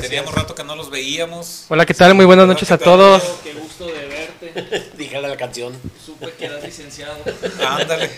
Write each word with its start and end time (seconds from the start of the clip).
teníamos 0.00 0.34
rato 0.34 0.54
que 0.54 0.64
no 0.64 0.76
los 0.76 0.90
veíamos. 0.90 1.66
Hola, 1.68 1.86
¿qué 1.86 1.94
tal? 1.94 2.14
Muy 2.14 2.24
buenas 2.24 2.46
noches 2.46 2.70
a 2.70 2.78
todos. 2.78 3.22
Qué 3.42 3.54
gusto 3.54 3.86
de 3.86 4.06
verte. 4.06 4.90
Dígale 4.96 5.28
la 5.28 5.36
canción. 5.36 5.74
Supe 6.04 6.32
que 6.32 6.46
eras 6.46 6.62
licenciado. 6.64 7.16
Ándale. 7.66 8.10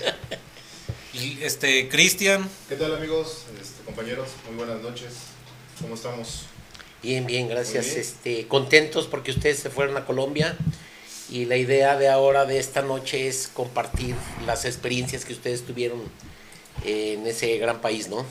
Y 1.13 1.43
este, 1.43 1.89
Cristian. 1.89 2.49
¿Qué 2.69 2.77
tal 2.77 2.95
amigos, 2.95 3.45
este, 3.61 3.83
compañeros? 3.85 4.29
Muy 4.47 4.57
buenas 4.57 4.83
noches. 4.83 5.15
¿Cómo 5.81 5.95
estamos? 5.95 6.43
Bien, 7.03 7.27
bien, 7.27 7.49
gracias. 7.49 7.87
Bien. 7.87 8.01
Este, 8.01 8.47
contentos 8.49 9.07
porque 9.07 9.31
ustedes 9.31 9.59
se 9.59 9.71
fueron 9.71 9.97
a 9.97 10.05
Colombia 10.05 10.57
y 11.31 11.45
la 11.47 11.57
idea 11.57 11.97
de 11.97 12.09
ahora 12.09 12.45
de 12.45 12.59
esta 12.59 12.83
noche 12.83 13.29
es 13.29 13.49
compartir 13.53 14.15
las 14.47 14.65
experiencias 14.65 15.25
que 15.25 15.33
ustedes 15.33 15.65
tuvieron 15.65 16.03
en 16.85 17.27
ese 17.27 17.57
gran 17.59 17.81
país, 17.81 18.09
¿no? 18.09 18.25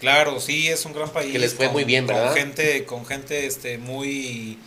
Claro, 0.00 0.40
sí, 0.40 0.68
es 0.68 0.84
un 0.86 0.92
gran 0.94 1.10
país. 1.10 1.30
Que 1.32 1.38
les 1.38 1.54
fue 1.54 1.68
muy 1.68 1.84
bien, 1.84 2.06
con 2.06 2.16
¿verdad? 2.16 2.34
gente, 2.34 2.84
con 2.86 3.04
gente 3.06 3.46
este, 3.46 3.76
muy 3.78 4.58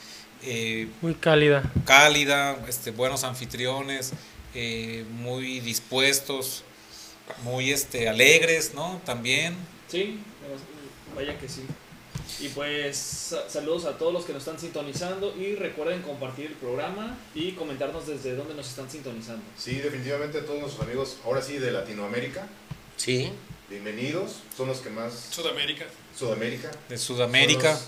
eh, 0.44 0.88
Muy 1.02 1.16
cálida. 1.16 1.72
cálida, 1.86 2.58
este, 2.67 2.92
buenos 2.92 3.23
anfitriones, 3.23 4.12
eh, 4.53 5.03
muy 5.12 5.59
dispuestos, 5.59 6.64
muy 7.44 7.72
este, 7.72 8.08
alegres, 8.09 8.73
¿no? 8.75 9.02
También. 9.06 9.56
Sí, 9.88 10.20
vaya 11.16 11.38
que 11.40 11.50
sí. 11.50 11.64
Y 12.40 12.50
pues 12.50 12.97
sa- 12.97 13.50
saludos 13.50 13.86
a 13.86 13.97
todos 13.97 14.14
los 14.14 14.25
que 14.25 14.34
nos 14.34 14.42
están 14.44 14.59
sintonizando 14.59 15.36
y 15.38 15.56
recuerden 15.56 16.02
compartir 16.02 16.47
el 16.47 16.53
programa 16.53 17.18
y 17.36 17.52
comentarnos 17.53 18.08
desde 18.08 18.36
dónde 18.36 18.53
nos 18.53 18.68
están 18.70 18.90
sintonizando. 18.90 19.44
Sí, 19.58 19.75
definitivamente 19.75 20.42
todos 20.42 20.59
nuestros 20.59 20.86
amigos, 20.86 21.18
ahora 21.25 21.42
sí 21.42 21.58
de 21.58 21.72
Latinoamérica, 21.72 22.47
Sí. 22.97 23.31
Bienvenidos. 23.74 24.34
Son 24.56 24.68
los 24.68 24.80
que 24.80 24.90
más... 24.92 25.14
Sudamérica. 25.31 25.86
Sudamérica. 26.18 26.70
De 26.90 26.97
Sudamérica. 26.97 27.80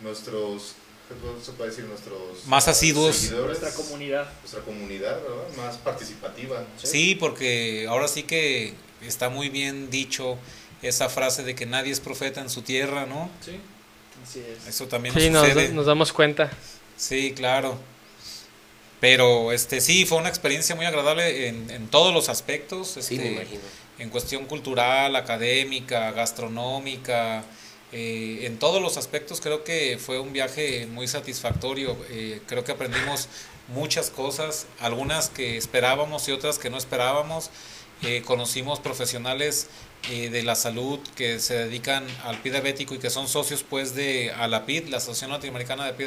Nuestros, 0.00 0.74
¿qué 1.08 1.44
se 1.44 1.52
puede 1.52 1.70
decir? 1.70 1.84
Nuestros... 1.84 2.46
Más 2.46 2.66
asiduos. 2.66 3.14
seguidores, 3.16 3.60
Nuestra 3.60 3.82
comunidad. 3.84 4.32
Nuestra 4.40 4.60
comunidad, 4.62 5.20
¿verdad? 5.22 5.56
Más 5.56 5.76
participativa. 5.76 6.64
Sí, 6.82 7.14
porque 7.14 7.86
ahora 7.88 8.08
sí 8.08 8.22
que 8.22 8.72
está 9.02 9.28
muy 9.28 9.50
bien 9.50 9.90
dicho 9.90 10.38
esa 10.80 11.10
frase 11.10 11.42
de 11.44 11.54
que 11.54 11.66
nadie 11.66 11.92
es 11.92 12.00
profeta 12.00 12.40
en 12.40 12.48
su 12.48 12.62
tierra, 12.62 13.04
¿no? 13.04 13.28
Sí, 13.44 13.60
así 14.26 14.40
es. 14.40 14.66
Eso 14.66 14.86
también 14.88 15.14
Sí, 15.14 15.28
nos 15.28 15.42
nos, 15.42 15.52
sucede. 15.52 15.72
nos 15.74 15.86
damos 15.86 16.12
cuenta. 16.12 16.50
Sí, 16.96 17.32
claro. 17.36 17.78
Pero 19.00 19.52
este 19.52 19.82
sí, 19.82 20.06
fue 20.06 20.16
una 20.16 20.30
experiencia 20.30 20.74
muy 20.74 20.86
agradable 20.86 21.48
en, 21.48 21.68
en 21.68 21.88
todos 21.88 22.14
los 22.14 22.30
aspectos. 22.30 22.96
Sí, 22.98 23.16
me 23.18 23.24
este, 23.24 23.32
imagino. 23.34 23.60
En 23.98 24.10
cuestión 24.10 24.46
cultural, 24.46 25.14
académica, 25.16 26.10
gastronómica, 26.12 27.44
eh, 27.92 28.46
en 28.46 28.58
todos 28.58 28.82
los 28.82 28.96
aspectos 28.96 29.40
creo 29.40 29.62
que 29.62 29.98
fue 29.98 30.18
un 30.18 30.32
viaje 30.32 30.86
muy 30.86 31.06
satisfactorio. 31.06 31.96
Eh, 32.10 32.40
creo 32.46 32.64
que 32.64 32.72
aprendimos 32.72 33.28
muchas 33.68 34.10
cosas, 34.10 34.66
algunas 34.80 35.30
que 35.30 35.56
esperábamos 35.56 36.28
y 36.28 36.32
otras 36.32 36.58
que 36.58 36.70
no 36.70 36.76
esperábamos. 36.76 37.50
Eh, 38.02 38.22
conocimos 38.26 38.80
profesionales 38.80 39.68
eh, 40.10 40.28
de 40.28 40.42
la 40.42 40.56
salud 40.56 40.98
que 41.16 41.38
se 41.38 41.54
dedican 41.54 42.04
al 42.24 42.36
pie 42.42 42.52
diabético 42.52 42.94
y 42.94 42.98
que 42.98 43.08
son 43.08 43.28
socios 43.28 43.62
pues 43.62 43.94
de 43.94 44.30
ALAPID, 44.32 44.88
la 44.88 44.98
Asociación 44.98 45.30
Latinoamericana 45.30 45.86
de 45.86 45.94
Pie 45.94 46.06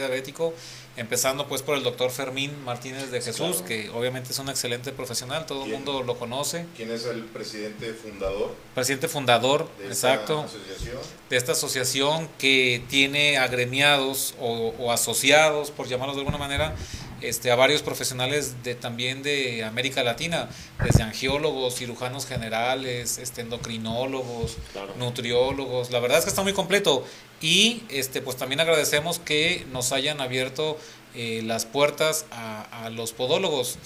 empezando 0.97 1.47
pues 1.47 1.61
por 1.61 1.77
el 1.77 1.83
doctor 1.83 2.11
Fermín 2.11 2.51
Martínez 2.65 3.11
de 3.11 3.21
Jesús, 3.21 3.57
claro. 3.57 3.65
que 3.65 3.89
obviamente 3.91 4.31
es 4.31 4.39
un 4.39 4.49
excelente 4.49 4.91
profesional, 4.91 5.45
todo 5.45 5.65
el 5.65 5.71
mundo 5.71 6.03
lo 6.03 6.17
conoce, 6.17 6.65
¿Quién 6.75 6.91
es 6.91 7.05
el 7.05 7.23
presidente 7.23 7.93
fundador 7.93 8.53
presidente 8.73 9.07
fundador, 9.07 9.69
de 9.77 9.91
esta 9.91 10.13
exacto, 10.13 10.41
asociación? 10.41 10.97
de 11.29 11.37
esta 11.37 11.51
asociación 11.53 12.27
que 12.39 12.83
tiene 12.89 13.37
agremiados 13.37 14.35
o, 14.39 14.73
o 14.79 14.91
asociados, 14.91 15.71
por 15.71 15.87
llamarlos 15.87 16.15
de 16.15 16.21
alguna 16.21 16.39
manera, 16.39 16.75
este, 17.21 17.51
a 17.51 17.55
varios 17.55 17.81
profesionales 17.81 18.63
de 18.63 18.75
también 18.75 19.23
de 19.23 19.63
América 19.63 20.03
Latina, 20.03 20.49
desde 20.83 21.03
angiólogos, 21.03 21.75
cirujanos 21.75 22.25
generales, 22.25 23.17
este, 23.17 23.41
endocrinólogos, 23.41 24.57
Claro. 24.73 24.93
nutriólogos. 24.97 25.91
La 25.91 25.99
verdad 25.99 26.19
es 26.19 26.25
que 26.25 26.29
está 26.29 26.43
muy 26.43 26.53
completo 26.53 27.05
y 27.41 27.83
este, 27.89 28.21
pues 28.21 28.37
también 28.37 28.59
agradecemos 28.59 29.19
que 29.19 29.65
nos 29.71 29.91
hayan 29.91 30.21
abierto 30.21 30.77
eh, 31.15 31.41
las 31.43 31.65
puertas 31.65 32.25
a, 32.31 32.85
a 32.85 32.89
los 32.89 33.13
podólogos. 33.13 33.77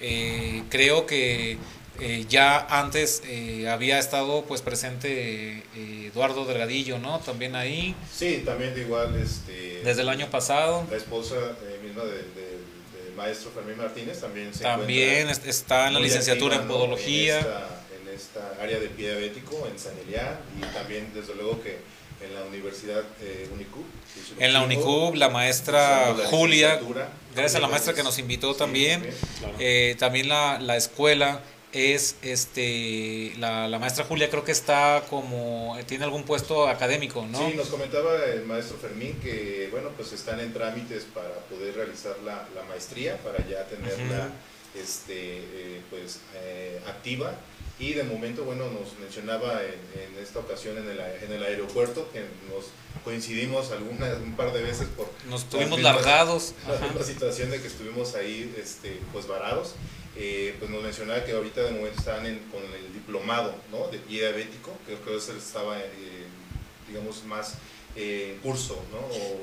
Eh, 0.00 0.62
creo 0.70 1.06
que 1.06 1.58
eh, 2.00 2.24
ya 2.30 2.58
antes 2.58 3.22
eh, 3.26 3.68
había 3.68 3.98
estado 3.98 4.44
pues 4.46 4.62
presente 4.62 5.62
eh, 5.76 6.06
Eduardo 6.12 6.46
Delgadillo, 6.46 6.98
¿no? 6.98 7.18
También 7.20 7.54
ahí, 7.54 7.94
Sí, 8.10 8.42
también 8.44 8.74
de 8.74 8.80
igual, 8.82 9.14
este... 9.20 9.82
desde 9.84 10.00
el 10.02 10.08
año 10.08 10.30
pasado. 10.30 10.86
La 10.90 10.96
esposa 10.96 11.34
eh, 11.62 11.78
misma 11.84 12.04
del 12.04 12.24
maestro 13.20 13.50
Fermín 13.50 13.76
Martínez 13.76 14.20
también 14.20 14.54
se 14.54 14.62
También 14.62 15.28
está 15.28 15.88
en 15.88 15.94
la 15.94 16.00
licenciatura 16.00 16.56
en 16.56 16.66
podología. 16.66 17.38
En 17.38 17.44
esta, 17.44 17.80
en 18.00 18.14
esta 18.14 18.62
área 18.62 18.78
de 18.78 18.88
pie 18.88 19.10
diabético 19.10 19.68
en 19.70 19.78
San 19.78 19.92
y 20.58 20.60
también, 20.74 21.10
desde 21.14 21.34
luego, 21.34 21.62
que 21.62 21.78
en 22.24 22.34
la 22.34 22.42
Universidad 22.44 23.02
eh, 23.22 23.48
Unicub. 23.52 23.84
En 24.38 24.52
la 24.52 24.62
Unicub, 24.62 25.14
la 25.14 25.28
maestra 25.28 26.12
la 26.12 26.26
Julia, 26.26 26.80
gracias 27.34 27.56
a 27.56 27.60
la 27.60 27.68
maestra 27.68 27.94
que 27.94 28.02
nos 28.02 28.18
invitó 28.18 28.52
Sí, 28.52 28.58
también. 28.58 29.02
Claro. 29.38 29.54
Eh, 29.58 29.96
también 29.98 30.28
la, 30.28 30.58
la 30.60 30.76
escuela 30.76 31.40
es 31.72 32.16
este 32.22 33.32
la, 33.38 33.68
la 33.68 33.78
maestra 33.78 34.04
Julia 34.04 34.28
creo 34.28 34.44
que 34.44 34.52
está 34.52 35.04
como 35.08 35.78
tiene 35.86 36.04
algún 36.04 36.24
puesto 36.24 36.66
académico 36.68 37.26
no 37.30 37.38
Sí, 37.38 37.54
nos 37.56 37.68
comentaba 37.68 38.24
el 38.24 38.44
maestro 38.44 38.76
Fermín 38.78 39.18
que, 39.22 39.68
bueno, 39.70 39.90
pues 39.96 40.12
están 40.12 40.40
en 40.40 40.52
trámites 40.52 41.04
para 41.14 41.34
poder 41.48 41.74
realizar 41.74 42.16
la, 42.24 42.48
la 42.54 42.62
maestría, 42.68 43.16
para 43.18 43.38
ya 43.48 43.64
tenerla 43.66 44.28
este, 44.74 45.38
eh, 45.38 45.80
pues, 45.90 46.20
eh, 46.34 46.80
activa. 46.86 47.34
Y 47.78 47.94
de 47.94 48.02
momento, 48.04 48.44
bueno, 48.44 48.64
nos 48.70 48.98
mencionaba 49.00 49.62
en, 49.62 50.02
en 50.02 50.22
esta 50.22 50.40
ocasión 50.40 50.76
en 50.76 50.88
el, 50.90 51.00
en 51.00 51.32
el 51.32 51.42
aeropuerto 51.42 52.10
que 52.12 52.20
nos 52.52 52.66
coincidimos 53.04 53.70
algunas, 53.70 54.18
un 54.18 54.36
par 54.36 54.52
de 54.52 54.62
veces 54.62 54.86
por 54.96 55.08
nos 55.28 55.48
tuvimos 55.48 55.80
largados 55.80 56.52
la 56.68 56.78
misma 56.86 57.02
situación 57.02 57.50
de 57.50 57.60
que 57.60 57.68
estuvimos 57.68 58.14
ahí 58.16 58.54
este, 58.62 59.00
pues 59.12 59.26
varados, 59.26 59.74
eh, 60.16 60.54
pues 60.58 60.70
nos 60.70 60.82
mencionaba 60.82 61.24
que 61.24 61.32
ahorita 61.32 61.62
de 61.62 61.70
momento 61.72 61.98
estaban 61.98 62.26
en- 62.26 62.40
con 62.50 62.62
el 62.62 62.92
diplomado 62.92 63.54
¿no? 63.70 63.86
de 63.88 63.98
pie 63.98 64.20
diabético, 64.20 64.72
que 64.86 64.94
creo 64.96 65.18
que 65.18 65.38
estaba, 65.38 65.78
eh, 65.78 66.26
digamos, 66.88 67.24
más 67.24 67.54
eh, 67.96 68.38
curso, 68.42 68.80
¿no? 68.92 68.98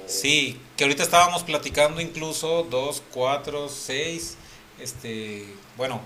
Sí 0.07 0.57
que 0.77 0.83
ahorita 0.85 1.03
estábamos 1.03 1.43
platicando 1.43 1.99
incluso 2.01 2.63
dos 2.69 3.03
cuatro 3.11 3.67
seis 3.69 4.37
este 4.79 5.45
bueno 5.75 6.01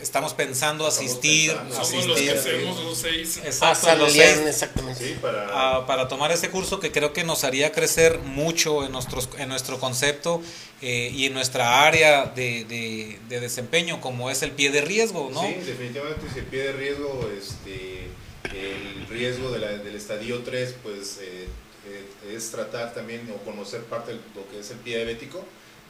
estamos 0.00 0.34
pensando 0.34 0.86
Estamos 0.88 1.08
asistir 1.10 1.52
pensando. 1.52 1.84
Somos 1.84 2.06
los 2.06 2.20
que 2.20 2.30
hacemos 2.30 2.84
los 2.84 2.98
seis. 2.98 3.36
Exacto 3.44 3.86
San 3.86 3.98
los 3.98 4.12
seis. 4.12 4.38
exactamente. 4.46 5.04
Sí, 5.08 5.16
para... 5.20 5.48
Ah, 5.50 5.86
para 5.86 6.08
tomar 6.08 6.30
este 6.32 6.50
curso 6.50 6.80
que 6.80 6.92
creo 6.92 7.12
que 7.12 7.24
nos 7.24 7.44
haría 7.44 7.72
crecer 7.72 8.18
mucho 8.18 8.84
en, 8.84 8.92
nuestros, 8.92 9.28
en 9.38 9.48
nuestro 9.48 9.78
concepto 9.80 10.42
eh, 10.82 11.10
y 11.14 11.26
en 11.26 11.34
nuestra 11.34 11.86
área 11.86 12.26
de, 12.26 12.64
de- 12.64 13.18
de 13.28 13.40
desempeño, 13.40 14.00
como 14.00 14.30
es 14.30 14.42
el 14.42 14.50
pie 14.52 14.70
de 14.70 14.80
riesgo, 14.82 15.30
¿no? 15.32 15.40
Sí, 15.42 15.54
definitivamente 15.64 16.26
si 16.32 16.40
el 16.40 16.46
pie 16.46 16.62
de 16.64 16.72
riesgo, 16.72 17.30
este, 17.38 18.08
el 18.52 19.06
riesgo 19.08 19.50
de 19.50 19.58
la- 19.60 19.78
del 19.78 19.94
estadio 19.94 20.40
3, 20.42 20.74
pues 20.82 21.18
eh, 21.22 21.46
eh, 21.86 22.34
es 22.36 22.50
tratar 22.50 22.92
también 22.94 23.30
o 23.34 23.36
conocer 23.44 23.82
parte 23.84 24.12
de 24.12 24.18
lo 24.34 24.48
que 24.50 24.60
es 24.60 24.70
el 24.70 24.78
pie 24.78 24.96
diabético. 24.96 25.44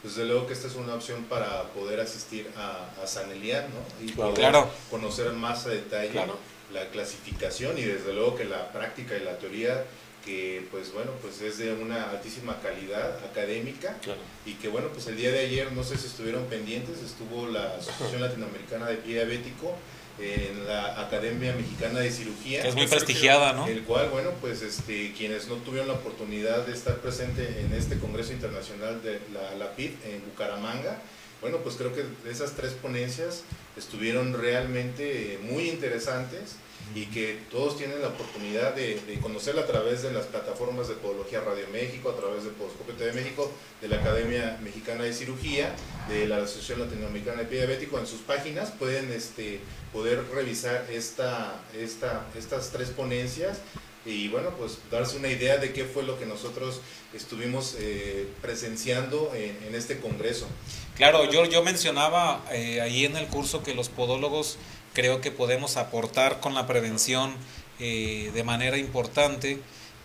Desde 0.05 0.23
luego 0.25 0.45
que 0.45 0.53
esta 0.53 0.67
es 0.67 0.75
una 0.75 0.93
opción 0.93 1.23
para 1.23 1.63
poder 1.73 1.99
asistir 1.99 2.47
a, 2.55 2.85
a 3.03 3.07
San 3.07 3.31
Elian, 3.31 3.65
¿no? 3.71 4.05
Y 4.05 4.11
Claro. 4.11 4.29
poder 4.35 4.49
Claro. 4.51 4.69
conocer 4.91 5.31
más 5.33 5.65
a 5.65 5.69
detalle 5.69 6.09
Claro. 6.11 6.37
la 6.71 6.87
clasificación 6.89 7.75
y 7.79 7.81
desde 7.81 8.13
luego 8.13 8.35
que 8.35 8.45
la 8.45 8.71
práctica 8.71 9.17
y 9.17 9.23
la 9.23 9.39
teoría 9.39 9.83
que 10.23 10.67
pues 10.71 10.91
bueno 10.93 11.11
pues 11.21 11.39
es 11.41 11.57
de 11.59 11.71
una 11.73 12.09
altísima 12.11 12.59
calidad 12.59 13.23
académica 13.25 13.97
Claro. 14.01 14.19
y 14.45 14.53
que 14.53 14.67
bueno, 14.67 14.89
pues 14.89 15.07
el 15.07 15.17
día 15.17 15.31
de 15.31 15.39
ayer, 15.39 15.71
no 15.71 15.83
sé 15.83 15.97
si 15.97 16.05
estuvieron 16.07 16.45
pendientes, 16.45 16.99
estuvo 17.03 17.47
la 17.47 17.75
Asociación 17.75 18.21
Latinoamericana 18.21 18.87
de 18.87 18.97
Pie 18.97 19.15
Diabético 19.15 19.73
en 20.19 20.65
la 20.65 21.01
Academia 21.01 21.53
Mexicana 21.55 21.99
de 21.99 22.11
Cirugía, 22.11 22.61
Que 22.61 22.69
es 22.69 22.75
muy 22.75 22.87
prestigiada, 22.87 23.53
¿no? 23.53 23.67
el 23.67 23.83
cual, 23.83 24.09
bueno, 24.09 24.31
pues 24.41 24.61
este, 24.61 25.13
quienes 25.13 25.47
no 25.47 25.55
tuvieron 25.55 25.87
la 25.87 25.95
oportunidad 25.95 26.65
de 26.65 26.73
estar 26.73 26.97
presente 26.97 27.61
en 27.61 27.73
este 27.73 27.97
Congreso 27.99 28.31
Internacional 28.31 29.01
de 29.03 29.19
la, 29.33 29.55
la 29.55 29.75
PID 29.75 29.91
en 30.05 30.23
Bucaramanga, 30.25 31.01
bueno, 31.41 31.57
pues 31.59 31.75
creo 31.75 31.93
que 31.93 32.03
esas 32.29 32.53
tres 32.53 32.73
ponencias 32.73 33.43
estuvieron 33.77 34.33
realmente 34.33 35.33
eh, 35.33 35.39
muy 35.43 35.69
interesantes 35.69 36.55
y 36.93 37.07
que 37.07 37.39
todos 37.51 37.77
tienen 37.77 38.01
la 38.01 38.09
oportunidad 38.09 38.75
de, 38.75 38.99
de 39.01 39.19
conocerla 39.19 39.61
a 39.61 39.65
través 39.65 40.03
de 40.03 40.11
las 40.11 40.25
plataformas 40.25 40.87
de 40.87 40.95
Podología 40.95 41.41
Radio 41.41 41.65
México, 41.71 42.09
a 42.09 42.15
través 42.15 42.43
de 42.43 42.51
Podoscopio 42.51 42.93
TV 42.95 43.13
México, 43.13 43.51
de 43.81 43.87
la 43.87 43.97
Academia 43.97 44.57
Mexicana 44.61 45.03
de 45.03 45.13
Cirugía, 45.13 45.73
de 46.07 46.27
la 46.27 46.37
Asociación 46.37 46.79
Latinoamericana 46.81 47.43
de 47.43 47.49
Diabético, 47.49 47.99
en 47.99 48.07
sus 48.07 48.21
páginas 48.21 48.71
pueden 48.71 49.11
este, 49.11 49.59
poder 49.91 50.23
revisar 50.33 50.85
esta, 50.91 51.61
esta, 51.73 52.25
estas 52.35 52.71
tres 52.71 52.89
ponencias 52.89 53.59
y 54.05 54.27
bueno, 54.27 54.51
pues 54.51 54.77
darse 54.91 55.17
una 55.17 55.29
idea 55.29 55.57
de 55.57 55.73
qué 55.73 55.83
fue 55.83 56.03
lo 56.03 56.19
que 56.19 56.25
nosotros 56.25 56.79
estuvimos 57.13 57.75
eh, 57.79 58.27
presenciando 58.41 59.31
en, 59.33 59.57
en, 59.67 59.73
este 59.73 59.99
congreso. 59.99 60.47
Claro, 60.95 61.29
yo, 61.31 61.45
yo 61.45 61.63
mencionaba 61.63 62.43
eh, 62.51 62.81
ahí 62.81 63.05
en 63.05 63.17
el 63.17 63.27
curso 63.27 63.63
que 63.63 63.73
los 63.73 63.89
podólogos 63.89 64.57
creo 64.95 65.21
que 65.21 65.29
podemos 65.29 65.77
aportar 65.77 66.39
con 66.39 66.55
la 66.55 66.65
prevención 66.65 67.35
eh, 67.79 68.31
de 68.33 68.43
manera 68.43 68.77
importante 68.77 69.59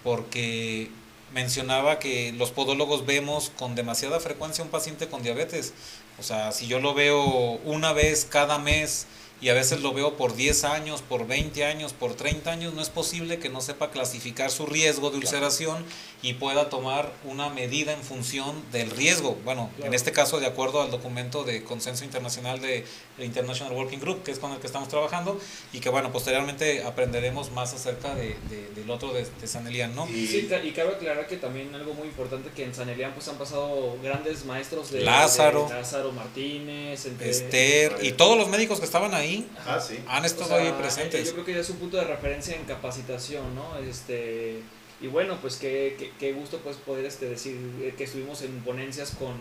porque 0.04 0.90
mencionaba 1.32 1.98
que 1.98 2.32
los 2.32 2.50
podólogos 2.50 3.06
vemos 3.06 3.52
con 3.56 3.74
demasiada 3.74 4.20
frecuencia 4.20 4.64
un 4.64 4.70
paciente 4.70 5.08
con 5.08 5.22
diabetes. 5.22 5.72
O 6.18 6.22
sea, 6.22 6.52
si 6.52 6.66
yo 6.66 6.80
lo 6.80 6.92
veo 6.92 7.22
una 7.64 7.92
vez 7.92 8.26
cada 8.28 8.58
mes, 8.58 9.06
y 9.40 9.48
a 9.48 9.54
veces 9.54 9.80
lo 9.80 9.94
veo 9.94 10.16
por 10.16 10.36
10 10.36 10.64
años, 10.64 11.02
por 11.02 11.26
20 11.26 11.64
años, 11.64 11.94
por 11.94 12.14
30 12.14 12.50
años, 12.50 12.74
no 12.74 12.82
es 12.82 12.90
posible 12.90 13.38
que 13.38 13.48
no 13.48 13.60
sepa 13.62 13.90
clasificar 13.90 14.50
su 14.50 14.66
riesgo 14.66 15.10
de 15.10 15.16
ulceración 15.16 15.84
y 16.22 16.34
pueda 16.34 16.68
tomar 16.68 17.10
una 17.24 17.48
medida 17.48 17.92
en 17.92 18.02
función 18.02 18.62
del 18.70 18.90
riesgo. 18.90 19.38
Bueno, 19.44 19.70
en 19.82 19.94
este 19.94 20.12
caso 20.12 20.40
de 20.40 20.46
acuerdo 20.46 20.82
al 20.82 20.90
documento 20.90 21.44
de 21.44 21.64
consenso 21.64 22.04
internacional 22.04 22.60
de 22.60 22.84
International 23.18 23.72
Working 23.72 24.00
Group, 24.00 24.22
que 24.22 24.30
es 24.30 24.38
con 24.38 24.52
el 24.52 24.58
que 24.58 24.66
estamos 24.66 24.88
trabajando, 24.88 25.40
y 25.72 25.80
que 25.80 25.88
bueno, 25.88 26.12
posteriormente 26.12 26.84
aprenderemos 26.84 27.50
más 27.52 27.72
acerca 27.72 28.14
de, 28.14 28.36
del 28.74 28.90
otro 28.90 29.12
de, 29.14 29.26
San 29.46 29.66
Elian, 29.66 29.94
¿no? 29.94 30.06
Y, 30.08 30.26
sí, 30.26 30.48
y 30.64 30.70
cabe 30.72 30.90
aclarar 30.90 31.26
que 31.26 31.36
también 31.36 31.74
algo 31.74 31.94
muy 31.94 32.08
importante 32.08 32.50
que 32.54 32.64
en 32.64 32.74
San 32.74 32.88
Elian 32.90 33.14
pues 33.14 33.26
han 33.28 33.38
pasado 33.38 33.96
grandes 34.02 34.44
maestros 34.44 34.90
de 34.90 35.00
Lázaro, 35.00 35.66
Lázaro 35.70 36.12
Martínez, 36.12 37.06
Esther, 37.20 37.96
y 38.02 38.12
todos 38.12 38.36
los 38.36 38.48
médicos 38.48 38.78
que 38.78 38.84
estaban 38.84 39.14
ahí 39.14 39.29
Ah, 39.66 39.80
sí. 39.80 39.98
han 40.08 40.24
estado 40.24 40.54
ahí 40.54 40.72
presentes. 40.78 41.26
Yo 41.26 41.32
creo 41.32 41.44
que 41.44 41.58
es 41.58 41.70
un 41.70 41.76
punto 41.76 41.96
de 41.96 42.04
referencia 42.04 42.54
en 42.54 42.64
capacitación, 42.64 43.54
¿no? 43.54 43.78
Este, 43.78 44.62
y 45.02 45.06
bueno, 45.06 45.38
pues 45.40 45.56
qué, 45.56 46.12
qué, 46.18 46.32
gusto 46.32 46.58
pues 46.58 46.76
poder 46.76 47.06
este, 47.06 47.26
decir 47.26 47.56
que 47.96 48.04
estuvimos 48.04 48.42
en 48.42 48.60
ponencias 48.60 49.12
con, 49.18 49.32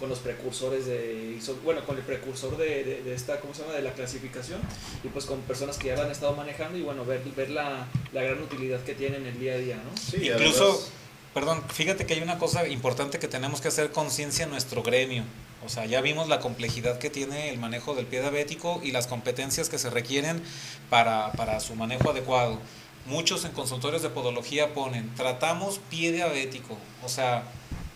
con 0.00 0.08
los 0.08 0.18
precursores 0.18 0.86
de, 0.86 1.38
bueno, 1.62 1.84
con 1.84 1.96
el 1.96 2.02
precursor 2.02 2.56
de, 2.56 3.02
de, 3.04 3.14
esta, 3.14 3.38
¿cómo 3.38 3.54
se 3.54 3.62
llama?, 3.62 3.74
de 3.74 3.82
la 3.82 3.92
clasificación, 3.92 4.60
y 5.04 5.08
pues 5.08 5.24
con 5.24 5.40
personas 5.42 5.78
que 5.78 5.88
ya 5.88 5.96
la 5.96 6.04
han 6.04 6.10
estado 6.10 6.34
manejando 6.34 6.78
y 6.78 6.82
bueno, 6.82 7.04
ver, 7.04 7.22
ver 7.36 7.50
la, 7.50 7.86
la 8.12 8.22
gran 8.22 8.42
utilidad 8.42 8.80
que 8.80 8.94
tienen 8.94 9.24
el 9.24 9.38
día 9.38 9.54
a 9.54 9.58
día, 9.58 9.76
¿no? 9.76 9.96
Sí, 9.96 10.28
Incluso, 10.28 10.84
perdón, 11.32 11.62
fíjate 11.72 12.06
que 12.06 12.14
hay 12.14 12.22
una 12.22 12.38
cosa 12.40 12.66
importante 12.66 13.20
que 13.20 13.28
tenemos 13.28 13.60
que 13.60 13.68
hacer 13.68 13.92
conciencia 13.92 14.44
en 14.44 14.50
nuestro 14.50 14.82
gremio. 14.82 15.22
O 15.64 15.68
sea, 15.68 15.86
ya 15.86 16.00
vimos 16.00 16.28
la 16.28 16.40
complejidad 16.40 16.98
que 16.98 17.10
tiene 17.10 17.48
el 17.48 17.58
manejo 17.58 17.94
del 17.94 18.06
pie 18.06 18.20
diabético 18.20 18.80
y 18.82 18.92
las 18.92 19.06
competencias 19.06 19.68
que 19.68 19.78
se 19.78 19.90
requieren 19.90 20.42
para, 20.90 21.32
para 21.32 21.60
su 21.60 21.74
manejo 21.74 22.10
adecuado. 22.10 22.58
Muchos 23.06 23.44
en 23.44 23.52
consultorios 23.52 24.02
de 24.02 24.10
podología 24.10 24.74
ponen, 24.74 25.14
tratamos 25.14 25.80
pie 25.90 26.12
diabético. 26.12 26.76
O 27.02 27.08
sea, 27.08 27.44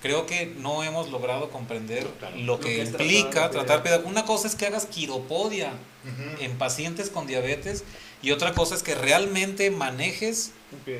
creo 0.00 0.26
que 0.26 0.46
no 0.46 0.82
hemos 0.82 1.10
logrado 1.10 1.50
comprender 1.50 2.06
lo, 2.36 2.58
que, 2.58 2.84
implica 2.84 3.50
tratar, 3.50 3.82
pie 3.82 3.92
diabético. 3.92 4.10
Una 4.10 4.24
cosa 4.24 4.48
es 4.48 4.54
que 4.54 4.66
hagas 4.66 4.86
quiropodia 4.86 5.72
en 6.40 6.56
pacientes 6.56 7.10
con 7.10 7.26
diabetes 7.26 7.84
y 8.22 8.30
otra 8.30 8.54
cosa 8.54 8.74
es 8.74 8.82
que 8.82 8.94
realmente 8.94 9.70
manejes 9.70 10.52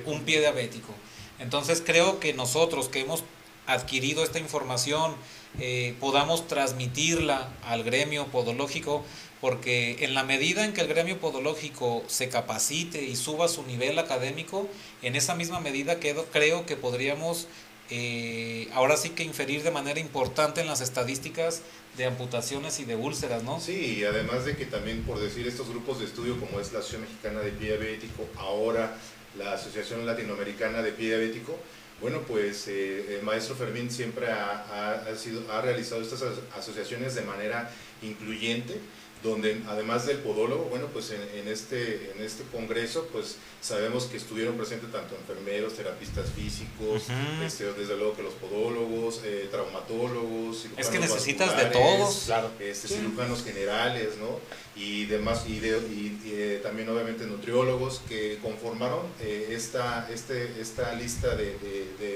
un 0.05 0.23
pie 0.23 0.41
diabético. 0.41 0.93
Entonces 1.39 1.83
creo 1.85 2.21
que 2.21 2.35
nosotros 2.35 2.89
que 2.89 3.01
hemos 3.01 3.25
adquirido 3.67 4.25
esta 4.25 4.39
información, 4.39 5.15
eh, 5.59 5.95
podamos 6.01 6.47
transmitirla 6.47 7.49
al 7.65 7.83
gremio 7.85 8.27
podológico, 8.27 9.05
porque 9.41 10.05
en 10.05 10.15
la 10.15 10.25
medida 10.25 10.65
en 10.65 10.73
que 10.73 10.81
el 10.81 10.89
gremio 10.89 11.19
podológico 11.19 12.03
se 12.07 12.29
capacite 12.29 13.05
y 13.05 13.17
suba 13.17 13.49
su 13.49 13.63
nivel 13.65 13.99
académico, 13.99 14.69
en 15.03 15.17
esa 15.17 15.35
misma 15.35 15.61
medida 15.61 15.99
creo 16.01 16.67
que 16.67 16.77
podríamos 16.77 17.47
eh, 17.91 18.69
ahora 18.75 18.99
sí 18.99 19.11
que 19.11 19.23
inferir 19.23 19.63
de 19.63 19.71
manera 19.71 19.99
importante 19.99 20.61
en 20.61 20.67
las 20.67 20.83
estadísticas 20.83 21.63
de 21.97 22.05
amputaciones 22.05 22.81
y 22.81 22.85
de 22.85 22.97
úlceras, 22.97 23.43
¿no? 23.45 23.61
Sí, 23.61 23.97
y 23.99 24.05
además 24.05 24.45
de 24.45 24.57
que 24.57 24.67
también 24.67 25.03
por 25.05 25.19
decir 25.19 25.47
estos 25.47 25.71
grupos 25.71 25.99
de 25.99 26.05
estudio 26.05 26.39
como 26.39 26.61
es 26.61 26.73
la 26.73 26.81
Asociación 26.81 27.03
Mexicana 27.03 27.41
de 27.41 27.51
Pie 27.53 27.69
Diabético, 27.79 28.29
ahora 28.37 28.97
la 29.39 29.55
Asociación 29.55 30.05
Latinoamericana 30.05 30.83
de 30.83 30.93
Pie 30.93 31.09
Diabético, 31.09 31.59
bueno, 32.01 32.23
pues 32.27 32.69
eh, 32.69 33.17
el 33.17 33.23
maestro 33.23 33.57
Fermín 33.57 33.91
siempre 33.91 34.29
ha, 34.31 35.05
sido, 35.17 35.51
ha 35.53 35.61
realizado 35.61 36.01
estas 36.01 36.23
asociaciones 36.57 37.15
de 37.15 37.23
manera 37.23 37.71
incluyente 38.03 38.81
donde 39.23 39.61
además 39.69 40.07
del 40.07 40.19
podólogo, 40.19 40.65
bueno, 40.65 40.87
pues 40.93 41.11
en, 41.11 41.49
este, 41.49 42.13
en 42.13 42.23
este 42.23 42.45
congreso, 42.45 43.09
pues 43.13 43.37
sabemos 43.61 44.05
que 44.05 44.17
estuvieron 44.17 44.57
presentes 44.57 44.93
tanto 44.93 45.17
enfermeros, 45.17 45.75
terapistas 45.75 46.31
físicos, 46.31 47.05
este, 47.45 47.73
desde 47.73 47.97
luego 47.97 48.15
que 48.15 48.23
los 48.23 48.35
podólogos, 48.35 49.23
eh, 49.25 49.49
traumatólogos, 49.51 50.67
es 50.77 50.89
que 50.89 51.01
necesitas 51.01 51.57
de 51.57 51.65
todos, 51.67 52.25
claro. 52.27 52.51
este, 52.61 52.87
cirujanos 52.89 53.43
generales, 53.43 54.11
¿no? 54.21 54.39
Y 54.81 55.07
demás, 55.07 55.45
y, 55.49 55.59
de, 55.59 55.71
y, 55.79 56.21
eh, 56.27 56.61
también 56.63 56.89
obviamente 56.89 57.27
nutriólogos 57.27 58.01
que 58.09 58.39
conformaron 58.41 59.01
eh, 59.21 59.49
esta, 59.51 60.09
este, 60.13 60.61
esta 60.61 60.95
lista 60.95 61.35
de, 61.35 61.59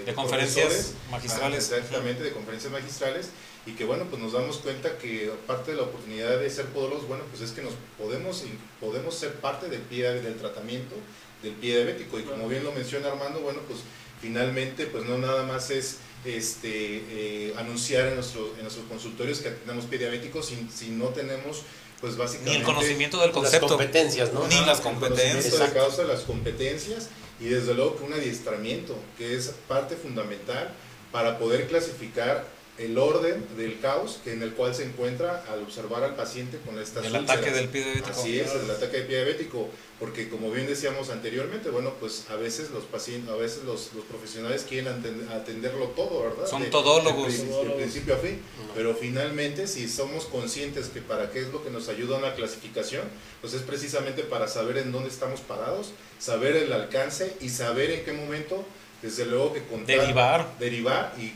de, 0.06 0.14
conferencias 0.14 0.94
magistrales. 1.11 1.73
exactamente, 1.73 2.23
de 2.23 2.30
conferencias 2.30 2.73
magistrales 2.73 3.30
y 3.64 3.73
que 3.73 3.85
bueno, 3.85 4.07
pues 4.11 4.21
nos 4.21 4.33
damos 4.33 4.59
cuenta 4.59 4.99
que 4.99 5.31
parte 5.47 5.71
de 5.71 5.76
la 5.76 5.85
oportunidad 5.85 6.38
de 6.38 6.50
ser 6.50 6.66
podólogos, 6.66 7.07
bueno, 7.07 7.25
pues 7.31 7.42
es 7.42 7.52
que 7.52 7.62
nos 7.62 7.75
podemos, 7.97 8.42
podemos 8.81 9.14
ser 9.14 9.35
parte 9.35 9.69
del 9.69 9.83
pie 9.83 10.11
del 10.11 10.37
tratamiento 10.37 10.97
del 11.42 11.52
pie 11.54 11.76
diabético. 11.76 12.19
Y 12.19 12.23
como 12.23 12.49
bien 12.49 12.64
lo 12.64 12.73
menciona 12.73 13.09
Armando, 13.09 13.40
bueno, 13.40 13.61
pues 13.66 13.81
finalmente 14.21 14.87
pues 14.87 15.04
no 15.04 15.19
nada 15.19 15.45
más 15.45 15.71
es 15.71 15.99
este, 16.25 16.69
eh, 16.69 17.54
anunciar 17.59 18.07
en, 18.09 18.14
nuestro, 18.14 18.54
en 18.57 18.62
nuestros 18.62 18.87
consultorios 18.87 19.40
que 19.40 19.50
tenemos 19.50 19.87
pie 19.87 19.99
diabético 19.99 20.42
si, 20.42 20.69
si 20.73 20.90
no 20.90 21.07
tenemos 21.09 21.62
pues 22.00 22.16
básicamente 22.16 22.52
ni 22.52 22.57
el 22.59 22.64
conocimiento 22.64 23.21
del 23.21 23.33
concepto. 23.33 23.66
las 23.66 23.76
competencias 23.76 24.33
no 24.33 24.47
ni 24.47 24.61
las 24.64 24.81
competencias 24.81 25.59
de 25.59 25.73
causa 25.73 26.04
las 26.04 26.21
competencias 26.21 27.09
y 27.40 27.47
desde 27.47 27.75
luego 27.75 27.97
que 27.97 28.04
un 28.04 28.12
adiestramiento 28.12 28.97
que 29.19 29.35
es 29.37 29.52
parte 29.66 29.97
fundamental 29.97 30.73
para 31.11 31.38
poder 31.38 31.66
clasificar 31.66 32.47
el 32.78 32.96
orden 32.96 33.44
del 33.56 33.78
caos 33.80 34.18
que 34.24 34.32
en 34.32 34.42
el 34.42 34.54
cual 34.54 34.74
se 34.74 34.84
encuentra 34.84 35.44
al 35.50 35.62
observar 35.62 36.04
al 36.04 36.14
paciente 36.14 36.58
con 36.64 36.78
estas 36.78 37.04
el 37.04 37.14
ataque 37.14 37.50
del 37.50 37.68
pie 37.68 37.84
diabético. 37.84 38.10
Así 38.10 38.40
es 38.40 38.50
el 38.54 38.70
ataque 38.70 38.98
del 38.98 39.06
pie 39.06 39.16
diabético 39.16 39.68
porque 40.00 40.30
como 40.30 40.50
bien 40.50 40.66
decíamos 40.66 41.10
anteriormente 41.10 41.68
bueno 41.68 41.92
pues 42.00 42.24
a 42.30 42.36
veces 42.36 42.70
los 42.70 42.84
pacientes 42.84 43.30
a 43.30 43.36
veces 43.36 43.64
los, 43.64 43.92
los 43.92 44.04
profesionales 44.06 44.64
quieren 44.66 44.88
atenderlo 45.30 45.88
todo 45.88 46.22
verdad 46.22 46.46
son 46.48 46.68
todólogos. 46.70 47.36
de, 47.36 47.70
principio 47.76 48.14
a 48.14 48.18
fin. 48.18 48.40
Pero 48.74 48.94
finalmente 48.94 49.66
si 49.66 49.86
somos 49.86 50.24
conscientes 50.24 50.88
que 50.88 51.02
para 51.02 51.30
qué 51.30 51.40
es 51.40 51.48
lo 51.48 51.62
que 51.62 51.70
nos 51.70 51.90
ayuda 51.90 52.16
una 52.16 52.34
clasificación 52.34 53.02
pues 53.42 53.52
es 53.52 53.60
precisamente 53.62 54.22
para 54.22 54.48
saber 54.48 54.78
en 54.78 54.92
dónde 54.92 55.10
estamos 55.10 55.40
parados 55.40 55.92
saber 56.18 56.56
el 56.56 56.72
alcance 56.72 57.34
y 57.40 57.50
saber 57.50 57.90
en 57.90 58.04
qué 58.04 58.12
momento 58.12 58.64
desde 59.02 59.26
luego 59.26 59.52
que 59.52 59.62
contar, 59.64 59.99
derivar 59.99 60.59
derivar 60.59 61.14
y 61.18 61.35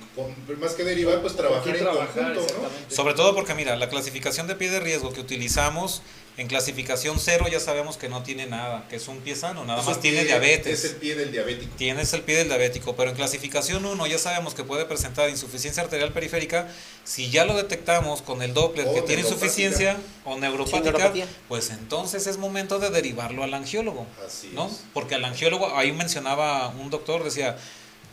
más 0.61 0.75
que 0.75 0.85
derivar 0.85 1.21
pues 1.21 1.35
trabajar 1.35 1.77
en 1.77 1.85
conjunto 1.85 2.41
¿no? 2.41 2.95
sobre 2.95 3.15
todo 3.15 3.35
porque 3.35 3.55
mira 3.55 3.77
la 3.77 3.89
clasificación 3.89 4.47
de 4.47 4.55
pie 4.55 4.71
de 4.71 4.81
riesgo 4.81 5.13
que 5.13 5.21
utilizamos 5.21 6.03
en 6.37 6.49
clasificación 6.49 7.19
cero 7.19 7.47
ya 7.51 7.61
sabemos 7.61 7.97
que 7.97 8.09
no 8.09 8.23
tiene 8.23 8.47
nada, 8.47 8.87
que 8.89 8.97
es 8.97 9.09
un 9.09 9.19
pie 9.21 9.35
sano, 9.35 9.65
nada 9.65 9.83
más 9.83 10.01
tiene 10.01 10.25
diabetes. 10.25 10.85
Es 10.85 10.93
el 10.93 10.97
pie 10.97 11.15
del 11.15 11.33
diabético. 11.33 11.75
Tienes 11.77 12.13
el 12.13 12.23
pie 12.23 12.37
del 12.37 12.49
diabético, 12.49 12.95
pero 12.95 13.11
en 13.11 13.17
clasificación 13.17 13.85
1 13.85 14.07
ya 14.07 14.19
sabemos 14.19 14.55
que 14.55 14.63
puede 14.63 14.85
presentar 14.85 15.31
insuficiencia 15.31 15.83
arterial 15.83 16.13
periférica. 16.13 16.69
Si 17.05 17.31
ya 17.31 17.47
lo 17.47 17.57
detectamos 17.57 18.21
con 18.21 18.43
el 18.43 18.53
Doppler 18.53 18.87
que 18.93 19.03
tiene 19.03 19.23
insuficiencia 19.23 19.97
o 20.25 20.37
neuropática, 20.39 21.13
pues 21.49 21.71
entonces 21.71 22.27
es 22.27 22.37
momento 22.37 22.79
de 22.79 22.91
derivarlo 22.91 23.43
al 23.43 23.55
angiólogo. 23.55 24.07
Así 24.27 24.51
¿no? 24.53 24.71
Porque 24.93 25.15
al 25.15 25.25
angiólogo, 25.25 25.75
ahí 25.77 25.93
mencionaba 25.93 26.69
un 26.69 26.91
doctor, 26.91 27.25
decía, 27.25 27.57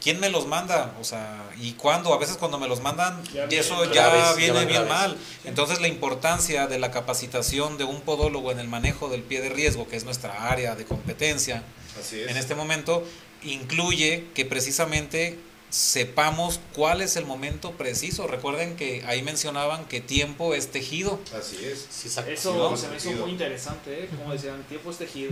¿quién 0.04 0.20
me 0.20 0.30
los 0.30 0.46
manda? 0.46 0.94
O 1.00 1.04
sea, 1.04 1.50
¿y 1.58 1.72
cuándo? 1.74 2.14
A 2.14 2.18
veces 2.18 2.38
cuando 2.38 2.60
me 2.60 2.68
los 2.68 2.82
mandan, 2.82 3.24
y 3.50 3.56
eso 3.56 3.92
ya 3.92 4.34
viene 4.34 4.66
bien 4.66 4.88
mal. 4.88 5.18
Entonces 5.46 5.82
la 5.82 5.88
importancia 5.88 6.68
de 6.68 6.78
la 6.78 6.92
capacitación 6.92 7.78
de 7.78 7.86
un 7.86 8.02
podólogo 8.02 8.52
en 8.52 8.60
el 8.60 8.68
manejo 8.68 9.10
del 9.10 9.24
pie 9.24 9.42
de 9.42 9.50
riesgo, 9.50 9.88
que 9.88 9.96
es 9.96 10.04
nuestra 10.04 10.50
área 10.50 10.76
de 10.76 10.86
competencia, 10.86 11.64
en 12.12 12.38
este 12.38 12.54
momento, 12.54 13.04
incluye 13.44 14.28
que 14.36 14.46
precisamente 14.46 15.40
sepamos 15.70 16.60
cuál 16.74 17.02
es 17.02 17.16
el 17.16 17.26
momento 17.26 17.72
preciso. 17.72 18.28
Recuerden 18.28 18.76
que 18.76 19.04
ahí 19.08 19.24
mencionaban 19.24 19.86
que 19.86 20.02
tiempo 20.02 20.54
es 20.54 20.72
tejido. 20.72 21.20
Así 21.36 21.58
es. 21.66 21.88
Eso 22.28 22.78
se 22.78 22.88
me 22.90 22.98
hizo 22.98 23.12
muy 23.14 23.32
interesante, 23.32 24.04
¿eh? 24.04 24.10
como 24.10 24.34
decían, 24.34 24.64
tiempo 24.64 24.92
es 24.92 24.98
tejido. 24.98 25.32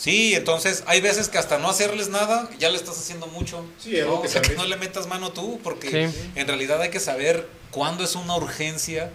Sí, 0.00 0.34
entonces 0.34 0.82
hay 0.86 1.02
veces 1.02 1.28
que 1.28 1.36
hasta 1.36 1.58
no 1.58 1.68
hacerles 1.68 2.08
nada 2.08 2.48
ya 2.58 2.70
le 2.70 2.76
estás 2.76 2.98
haciendo 2.98 3.26
mucho. 3.26 3.66
Sí, 3.78 3.98
¿no? 4.02 4.22
Que 4.22 4.28
o 4.28 4.30
sea, 4.30 4.40
que 4.40 4.54
no 4.54 4.64
le 4.64 4.76
metas 4.78 5.06
mano 5.06 5.30
tú, 5.32 5.60
porque 5.62 6.08
en 6.34 6.46
realidad 6.48 6.80
hay 6.80 6.88
que 6.88 7.00
saber 7.00 7.46
cuándo 7.70 8.02
es 8.02 8.14
una 8.14 8.34
urgencia, 8.34 9.10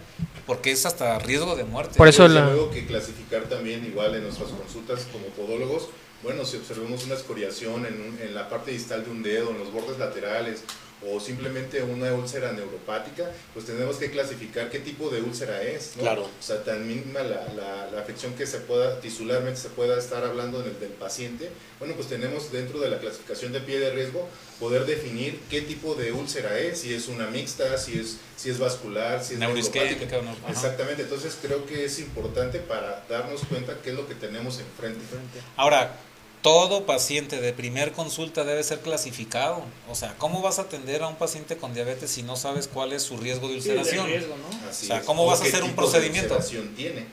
porque 0.46 0.72
es 0.72 0.86
hasta 0.86 1.18
riesgo 1.18 1.56
de 1.56 1.63
muerte. 1.63 1.98
Por 1.98 2.08
eso 2.08 2.27
la... 2.27 2.46
luego 2.46 2.70
que 2.70 2.86
clasificar 2.86 3.46
también 3.46 3.84
igual 3.84 4.13
en 4.13 4.24
nuestras 4.24 4.50
consultas 4.50 5.08
como 5.12 5.25
podólogos 5.30 5.88
bueno, 6.24 6.44
si 6.44 6.58
observamos 6.58 7.04
una 7.06 7.13
escoriación 7.13 7.86
en, 7.86 8.01
un- 8.01 8.20
en 8.20 8.34
la 8.34 8.50
parte 8.50 8.72
distal 8.72 9.04
de 9.06 9.12
un 9.12 9.22
dedo, 9.22 9.51
en 9.51 9.60
los 9.60 9.72
bordes 9.72 10.00
laterales, 10.00 10.62
o 11.08 11.20
simplemente 11.20 11.84
una 11.84 12.14
úlcera 12.14 12.52
neuropática, 12.52 13.30
pues 13.54 13.66
tenemos 13.66 13.98
que 13.98 14.10
clasificar 14.12 14.70
qué 14.70 14.80
tipo 14.80 15.10
de 15.10 15.22
úlcera 15.22 15.62
es, 15.62 15.94
¿no? 15.98 16.04
Claro. 16.04 16.24
O 16.24 16.44
sea, 16.44 16.64
tan 16.64 16.88
mínima 16.88 17.22
la, 17.22 17.48
la, 17.54 17.92
la 17.92 18.02
afección 18.02 18.34
que 18.34 18.48
se 18.48 18.60
pueda, 18.60 19.00
tisularmente 19.02 19.60
se 19.60 19.70
pueda 19.70 20.00
estar 20.00 20.24
hablando 20.24 20.62
del, 20.62 20.80
del 20.80 20.92
paciente, 20.92 21.50
bueno, 21.80 21.94
pues 21.96 22.08
tenemos 22.08 22.52
dentro 22.52 22.80
de 22.80 22.90
la 22.90 23.00
clasificación 23.00 23.52
de 23.52 23.60
pie 23.60 23.80
de 23.80 23.92
riesgo 23.92 24.28
poder 24.60 24.86
definir 24.86 25.40
qué 25.50 25.62
tipo 25.62 25.96
de 25.96 26.14
úlcera 26.14 26.58
es, 26.60 26.80
si 26.80 26.94
es 26.94 27.08
una 27.08 27.28
mixta, 27.28 27.78
si 27.78 28.00
es, 28.00 28.18
si 28.38 28.50
es 28.50 28.58
vascular, 28.58 29.24
si 29.24 29.34
es 29.34 29.40
neuropática. 29.40 30.22
Exactamente, 30.50 31.04
entonces 31.04 31.38
creo 31.42 31.66
que 31.66 31.86
es 31.86 32.00
importante 32.00 32.60
para 32.60 33.04
darnos 33.10 33.42
cuenta 33.50 33.78
qué 33.84 33.90
es 33.90 33.96
lo 33.96 34.08
que 34.08 34.16
tenemos 34.16 34.60
enfrente. 34.60 35.02
Frente. 35.06 35.40
Ahora, 35.58 35.98
todo 36.46 36.86
paciente 36.86 37.42
de 37.42 37.54
primer 37.54 37.92
consulta 37.92 38.44
debe 38.44 38.62
ser 38.64 38.80
clasificado. 38.82 39.64
O 39.90 39.96
sea, 39.96 40.14
¿cómo 40.20 40.44
vas 40.44 40.60
a 40.60 40.62
atender 40.62 41.02
a 41.02 41.08
un 41.08 41.16
paciente 41.16 41.58
con 41.58 41.74
diabetes 41.74 42.12
si 42.12 42.22
no 42.22 42.36
sabes 42.36 42.68
cuál 42.72 42.94
es 42.94 43.02
su 43.02 43.18
riesgo 43.18 43.48
de 43.48 43.60
Sí, 43.60 43.70
ulceración? 43.72 44.06
riesgo, 44.06 44.36
¿no? 44.38 44.70
Así 44.70 44.86
O 44.86 44.88
sea, 44.90 45.00
es. 45.00 45.06
¿cómo 45.08 45.25
vas 45.25 45.40
a 45.40 45.42
qué 45.42 45.50
hacer 45.50 45.64
un 45.64 45.70
tipo 45.72 45.82
de 45.82 45.88
procedimiento? 45.88 46.36
ulceración 46.36 46.75
tiene? 46.75 47.08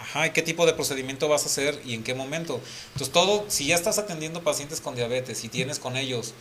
Ajá, 0.00 0.28
¿y 0.28 0.30
qué 0.30 0.40
tipo 0.40 0.64
de 0.64 0.72
procedimiento 0.72 1.28
vas 1.28 1.42
a 1.42 1.46
hacer 1.46 1.78
y 1.84 1.92
en 1.92 2.02
qué 2.02 2.14
momento? 2.14 2.58
Entonces, 2.94 3.12
todo, 3.12 3.44
si 3.48 3.66
ya 3.66 3.74
estás 3.74 3.98
atendiendo 3.98 4.42
pacientes 4.42 4.80
con 4.80 4.94
diabetes 4.96 5.44
y 5.44 5.50
tienes 5.50 5.78
con 5.78 5.98
ellos 5.98 6.32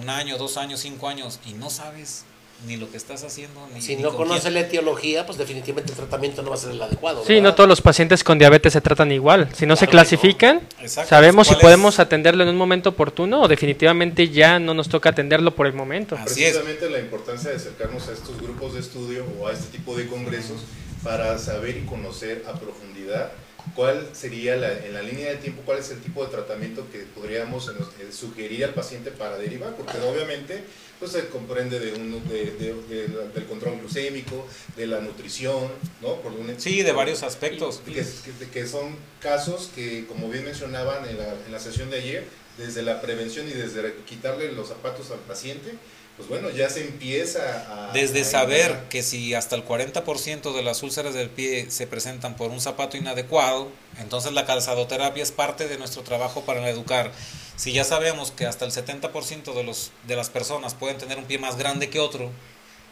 un 0.00 0.08
año, 0.08 0.38
dos 0.38 0.56
años, 0.56 0.80
cinco 0.80 1.08
años 1.08 1.38
y 1.44 1.52
no 1.52 1.68
sabes 1.68 2.24
ni 2.66 2.76
lo 2.76 2.90
que 2.90 2.96
estás 2.96 3.22
haciendo, 3.24 3.66
ni 3.74 3.80
Si 3.80 3.96
ni 3.96 4.02
no 4.02 4.08
con 4.10 4.18
conoce 4.28 4.42
quién. 4.42 4.54
la 4.54 4.60
etiología, 4.60 5.26
pues 5.26 5.38
definitivamente 5.38 5.92
el 5.92 5.96
tratamiento 5.98 6.42
no 6.42 6.50
va 6.50 6.54
a 6.56 6.58
ser 6.58 6.70
el 6.72 6.82
adecuado. 6.82 7.22
Sí, 7.24 7.34
¿verdad? 7.34 7.42
no 7.50 7.54
todos 7.54 7.68
los 7.68 7.80
pacientes 7.80 8.24
con 8.24 8.38
diabetes 8.38 8.72
se 8.72 8.80
tratan 8.80 9.12
igual. 9.12 9.48
Si 9.54 9.66
no 9.66 9.76
se 9.76 9.86
Claro 9.86 9.90
clasifican, 10.06 10.62
Exacto, 10.80 11.10
sabemos 11.10 11.46
si 11.48 11.54
podemos 11.56 11.98
atenderlo 11.98 12.42
en 12.42 12.48
un 12.50 12.56
momento 12.56 12.90
oportuno 12.90 13.42
o 13.42 13.48
definitivamente 13.48 14.28
ya 14.30 14.58
no 14.58 14.74
nos 14.74 14.88
toca 14.88 15.10
atenderlo 15.10 15.54
por 15.54 15.66
el 15.66 15.72
momento. 15.74 16.16
Así 16.16 16.44
es. 16.44 16.52
Precisamente 16.56 16.90
la 16.90 17.00
importancia 17.00 17.50
de 17.50 17.56
acercarnos 17.56 18.08
a 18.08 18.12
estos 18.12 18.40
grupos 18.40 18.74
de 18.74 18.80
estudio 18.80 19.24
o 19.40 19.48
a 19.48 19.52
este 19.52 19.76
tipo 19.76 19.96
de 19.96 20.06
congresos 20.06 20.60
para 21.02 21.38
saber 21.38 21.76
y 21.76 21.80
conocer 21.86 22.44
a 22.48 22.54
profundidad 22.58 23.32
cuál 23.74 24.08
sería 24.12 24.56
la, 24.56 24.72
en 24.84 24.94
la 24.94 25.02
línea 25.02 25.30
de 25.30 25.36
tiempo, 25.36 25.62
cuál 25.64 25.78
es 25.78 25.90
el 25.90 26.00
tipo 26.00 26.24
de 26.24 26.30
tratamiento 26.30 26.86
que 26.92 27.00
podríamos 27.00 27.68
eh, 27.68 28.12
sugerir 28.12 28.64
al 28.64 28.74
paciente 28.74 29.10
para 29.10 29.36
derivar, 29.38 29.74
porque 29.76 29.98
obviamente 29.98 30.62
pues 31.00 31.10
se 31.10 31.26
comprende 31.28 31.80
de 31.80 31.92
uno, 31.94 32.20
de, 32.28 32.52
de- 32.52 32.74
de- 32.88 33.08
del 33.34 33.44
control 33.46 33.78
glucémico, 33.80 34.46
de 34.76 34.86
la 34.86 35.00
nutrición, 35.00 35.68
¿no? 36.00 36.14
Por 36.20 36.32
un- 36.32 36.58
Sí, 36.58 36.82
de 36.82 36.92
varios 36.92 37.22
aspectos. 37.24 37.80
que, 37.84 37.92
que- 37.94 38.48
que 38.50 38.66
son 38.66 38.94
casos 39.20 39.70
que, 39.74 40.06
como 40.06 40.28
bien 40.30 40.44
mencionaban 40.44 41.08
en 41.08 41.18
la, 41.18 41.34
en 41.46 41.50
la 41.52 41.58
sesión 41.58 41.90
de 41.90 41.98
ayer, 41.98 42.24
desde 42.58 42.82
la 42.82 43.00
prevención 43.02 43.48
y 43.48 43.52
desde 43.52 43.94
quitarle 44.06 44.52
los 44.52 44.68
zapatos 44.68 45.10
al 45.10 45.18
paciente, 45.18 45.74
pues 46.16 46.28
bueno, 46.28 46.50
ya 46.50 46.70
se 46.70 46.82
empieza 46.82 47.88
a... 47.88 47.92
Desde 47.92 48.20
a 48.20 48.24
saber 48.24 48.84
que 48.88 49.02
si 49.02 49.34
hasta 49.34 49.56
el 49.56 49.64
40% 49.64 50.54
de 50.54 50.62
las 50.62 50.82
úlceras 50.84 51.12
del 51.14 51.28
pie 51.28 51.70
se 51.70 51.88
presentan 51.88 52.36
por 52.36 52.52
un 52.52 52.60
zapato 52.60 52.96
inadecuado, 52.96 53.68
entonces 53.98 54.32
la 54.32 54.46
calzadoterapia 54.46 55.24
es 55.24 55.32
parte 55.32 55.66
de 55.66 55.76
nuestro 55.76 56.02
trabajo 56.02 56.42
para 56.42 56.68
educar. 56.68 57.10
Si 57.56 57.72
ya 57.72 57.82
sabemos 57.82 58.30
que 58.30 58.46
hasta 58.46 58.64
el 58.64 58.70
70% 58.70 59.54
de, 59.54 59.64
los, 59.64 59.90
de 60.06 60.14
las 60.14 60.30
personas 60.30 60.74
pueden 60.74 60.98
tener 60.98 61.18
un 61.18 61.24
pie 61.24 61.38
más 61.38 61.56
grande 61.56 61.90
que 61.90 61.98
otro, 61.98 62.30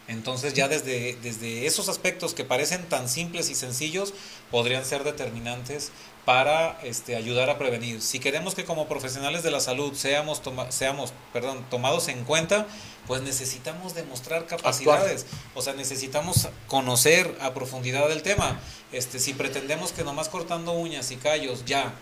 entonces 0.08 0.54
ya 0.54 0.66
desde, 0.66 1.16
desde 1.22 1.66
esos 1.66 1.88
aspectos 1.88 2.34
que 2.34 2.44
parecen 2.44 2.88
tan 2.88 3.08
simples 3.08 3.50
y 3.50 3.54
sencillos 3.54 4.14
podrían 4.50 4.84
ser 4.84 5.04
determinantes 5.04 5.92
para 6.24 6.78
este, 6.84 7.16
ayudar 7.16 7.50
a 7.50 7.58
prevenir. 7.58 8.00
Si 8.00 8.20
queremos 8.20 8.54
que 8.54 8.64
como 8.64 8.86
profesionales 8.86 9.42
de 9.42 9.50
la 9.50 9.60
salud 9.60 9.92
seamos, 9.94 10.40
toma- 10.42 10.70
seamos 10.70 11.12
perdón, 11.32 11.64
tomados 11.68 12.06
en 12.08 12.22
cuenta, 12.24 12.66
pues 13.08 13.22
necesitamos 13.22 13.94
demostrar 13.94 14.46
capacidades. 14.46 15.26
O 15.56 15.62
sea, 15.62 15.72
necesitamos 15.72 16.48
conocer 16.68 17.36
a 17.40 17.52
profundidad 17.54 18.10
el 18.12 18.22
tema. 18.22 18.60
Este, 18.92 19.18
si 19.18 19.34
pretendemos 19.34 19.90
que 19.90 20.04
nomás 20.04 20.28
cortando 20.28 20.72
uñas 20.72 21.10
y 21.10 21.16
callos 21.16 21.64
ya 21.64 21.92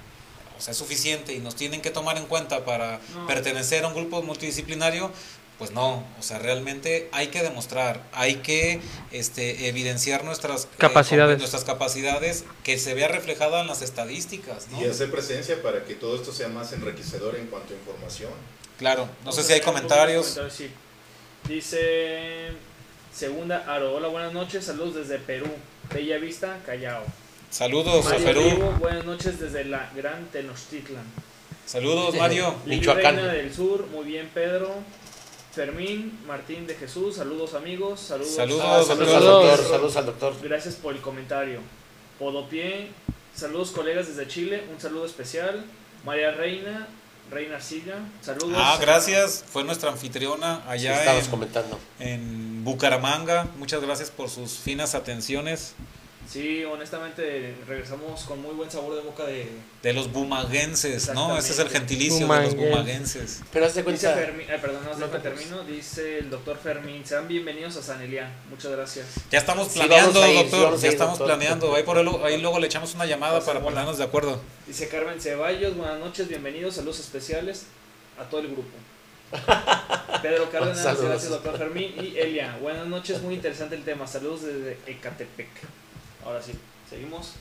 o 0.59 0.63
sea, 0.63 0.73
es 0.73 0.77
suficiente 0.77 1.33
y 1.33 1.39
nos 1.39 1.57
tienen 1.57 1.81
que 1.81 1.91
tomar 1.91 2.19
en 2.19 2.27
cuenta 2.27 2.67
para 2.67 3.01
No. 3.15 3.27
pertenecer 3.27 3.83
a 3.85 3.89
un 3.89 3.95
grupo 3.95 4.21
multidisciplinario, 4.21 5.11
pues 5.61 5.73
no, 5.73 6.03
o 6.19 6.23
sea, 6.23 6.39
realmente 6.39 7.11
hay 7.13 7.27
que 7.27 7.43
demostrar, 7.43 8.03
hay 8.15 8.37
que 8.37 8.81
este, 9.13 9.69
evidenciar 9.69 10.25
nuestras 10.25 10.65
eh, 10.65 10.69
Capacidades. 10.79 11.37
nuestras 11.39 11.65
capacidades, 11.65 12.47
que 12.65 12.79
se 12.79 12.95
vea 12.95 13.09
reflejada 13.09 13.61
en 13.61 13.67
las 13.67 13.83
estadísticas, 13.83 14.69
¿no? 14.71 14.81
Y 14.81 14.87
hacer 14.87 15.11
presencia 15.11 15.61
para 15.61 15.85
que 15.85 15.95
todo 15.97 16.17
esto 16.17 16.33
sea 16.33 16.49
más 16.49 16.73
enriquecedor 16.73 17.37
en 17.37 17.49
cuanto 17.49 17.75
a 17.75 17.77
información. 17.77 18.31
Claro, 18.79 19.07
no 19.23 19.33
sé 19.33 19.43
si 19.43 19.53
hay 19.53 19.61
comentarios. 19.61 20.29
comentarios, 20.29 20.55
sí. 20.55 20.71
Dice 21.47 22.53
Segunda 23.15 23.63
Aro, 23.69 23.95
hola, 23.95 24.09
buenas 24.09 24.33
noches, 24.33 24.65
saludos 24.65 24.95
desde 24.95 25.19
Perú, 25.19 25.49
Bella 25.93 26.17
Vista, 26.17 26.59
Callao. 26.65 27.03
Saludos 27.51 28.07
a 28.07 28.17
Perú, 28.17 28.77
buenas 28.79 29.05
noches 29.05 29.39
desde 29.39 29.67
la 29.67 29.91
Gran 29.95 30.25
Tenochtitlan. 30.33 31.05
saludos 31.67 32.15
Mario. 32.19 32.55
Michoacán. 32.65 33.17
Reina 33.17 33.33
del 33.35 33.55
Sur, 33.55 33.87
muy 33.89 34.07
bien 34.07 34.31
Pedro. 34.33 34.75
Fermín 35.53 36.19
Martín 36.27 36.67
de 36.67 36.75
Jesús, 36.75 37.17
saludos 37.17 37.55
amigos, 37.55 38.01
saludos. 38.01 38.35
Saludos, 38.35 38.87
saludos 38.87 38.91
al 38.91 38.97
Saludos. 38.97 39.25
doctor, 39.25 39.69
saludos 39.71 39.97
al 39.97 40.07
doctor. 40.07 40.35
Gracias 40.43 40.75
por 40.77 40.95
el 40.95 41.01
comentario. 41.01 41.61
Podopié, 42.19 42.89
saludos 43.35 43.71
colegas 43.73 44.07
desde 44.09 44.29
Chile, 44.29 44.65
un 44.73 44.81
saludo 44.81 45.07
especial. 45.07 45.65
María 46.05 46.31
Reina, 46.31 46.87
Reina 47.31 47.57
Arcilla, 47.57 47.97
saludos. 48.23 48.57
Ah, 48.57 48.79
gracias, 48.81 49.45
fue 49.47 49.65
nuestra 49.65 49.91
anfitriona 49.91 50.59
Sí, 50.63 50.69
allá 50.69 51.19
en, 51.19 51.27
comentando. 51.27 51.79
en 51.99 52.65
Bucaramanga. 52.65 53.49
Muchas 53.59 53.81
gracias 53.83 54.11
por 54.11 54.29
sus 54.31 54.53
finas 54.59 54.95
atenciones 54.95 55.75
Sí, 56.31 56.65
honestamente 56.65 57.57
regresamos 57.67 58.23
con 58.23 58.41
muy 58.41 58.55
buen 58.55 58.71
sabor 58.71 58.95
de 58.95 59.01
boca 59.01 59.25
de... 59.25 59.49
de 59.83 59.93
los 59.93 60.13
bumaguenses, 60.13 61.13
¿no? 61.13 61.37
Ese 61.37 61.51
es 61.51 61.59
el 61.59 61.69
gentilicio 61.69 62.29
de 62.29 62.43
los 62.43 62.55
bumaguenses. 62.55 63.41
Pero 63.53 63.67
haz 63.67 63.75
de 63.75 63.83
Dice 63.83 64.07
cuenta, 64.07 64.15
Fermín, 64.15 64.47
ay, 64.49 64.59
perdón, 64.61 64.81
no, 64.85 64.97
No, 64.97 65.09
termino. 65.19 65.65
Dice 65.65 66.19
el 66.19 66.31
doctor 66.31 66.57
Fermín, 66.57 67.05
sean 67.05 67.27
bienvenidos 67.27 67.77
a 67.79 67.83
San 67.83 68.01
Elian. 68.01 68.33
Muchas 68.49 68.71
gracias. 68.71 69.07
Ya 69.33 69.41
estamos 69.41 69.71
planeando, 69.71 70.25
ir, 70.25 70.35
doctor. 70.37 70.79
ya 70.79 70.87
ir, 70.87 70.93
estamos 70.93 71.19
doctor. 71.19 71.37
planeando. 71.37 71.75
Ahí, 71.75 71.83
por 71.83 71.99
el- 71.99 72.09
ahí 72.23 72.41
luego 72.41 72.61
le 72.61 72.69
echamos 72.69 72.95
una 72.95 73.07
llamada 73.07 73.41
para 73.41 73.55
bueno. 73.59 73.71
ponernos 73.75 73.99
de 73.99 74.05
acuerdo. 74.05 74.41
Dice 74.69 74.89
Carmen 74.89 75.21
Ceballos, 75.21 75.77
buenas 75.77 75.99
noches, 75.99 76.29
bienvenidos, 76.29 76.77
saludos 76.77 77.01
especiales 77.01 77.65
a 78.21 78.23
todo 78.31 78.43
el 78.43 78.53
grupo. 78.53 78.71
Pedro 80.23 80.49
Cárdenas, 80.49 81.01
gracias 81.01 81.29
doctor 81.29 81.59
Fermín. 81.59 81.93
Y 82.01 82.17
Elia, 82.19 82.57
buenas 82.63 82.87
noches, 82.87 83.21
muy 83.21 83.35
interesante 83.35 83.75
el 83.75 83.83
tema. 83.83 84.07
Saludos 84.07 84.43
desde 84.43 84.79
Ecatepec. 84.87 85.49
Ahora 86.25 86.43
sí, 86.43 86.53
seguimos. 86.89 87.33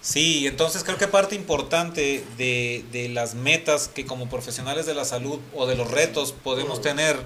Sí, 0.00 0.46
entonces 0.46 0.84
creo 0.84 0.98
que 0.98 1.08
parte 1.08 1.34
importante 1.34 2.24
de, 2.38 2.84
de 2.92 3.08
las 3.08 3.34
metas 3.34 3.88
que 3.88 4.06
como 4.06 4.28
profesionales 4.28 4.86
de 4.86 4.94
la 4.94 5.04
salud 5.04 5.40
o 5.54 5.66
de 5.66 5.74
los 5.74 5.90
retos 5.90 6.32
podemos 6.32 6.80
tener 6.80 7.16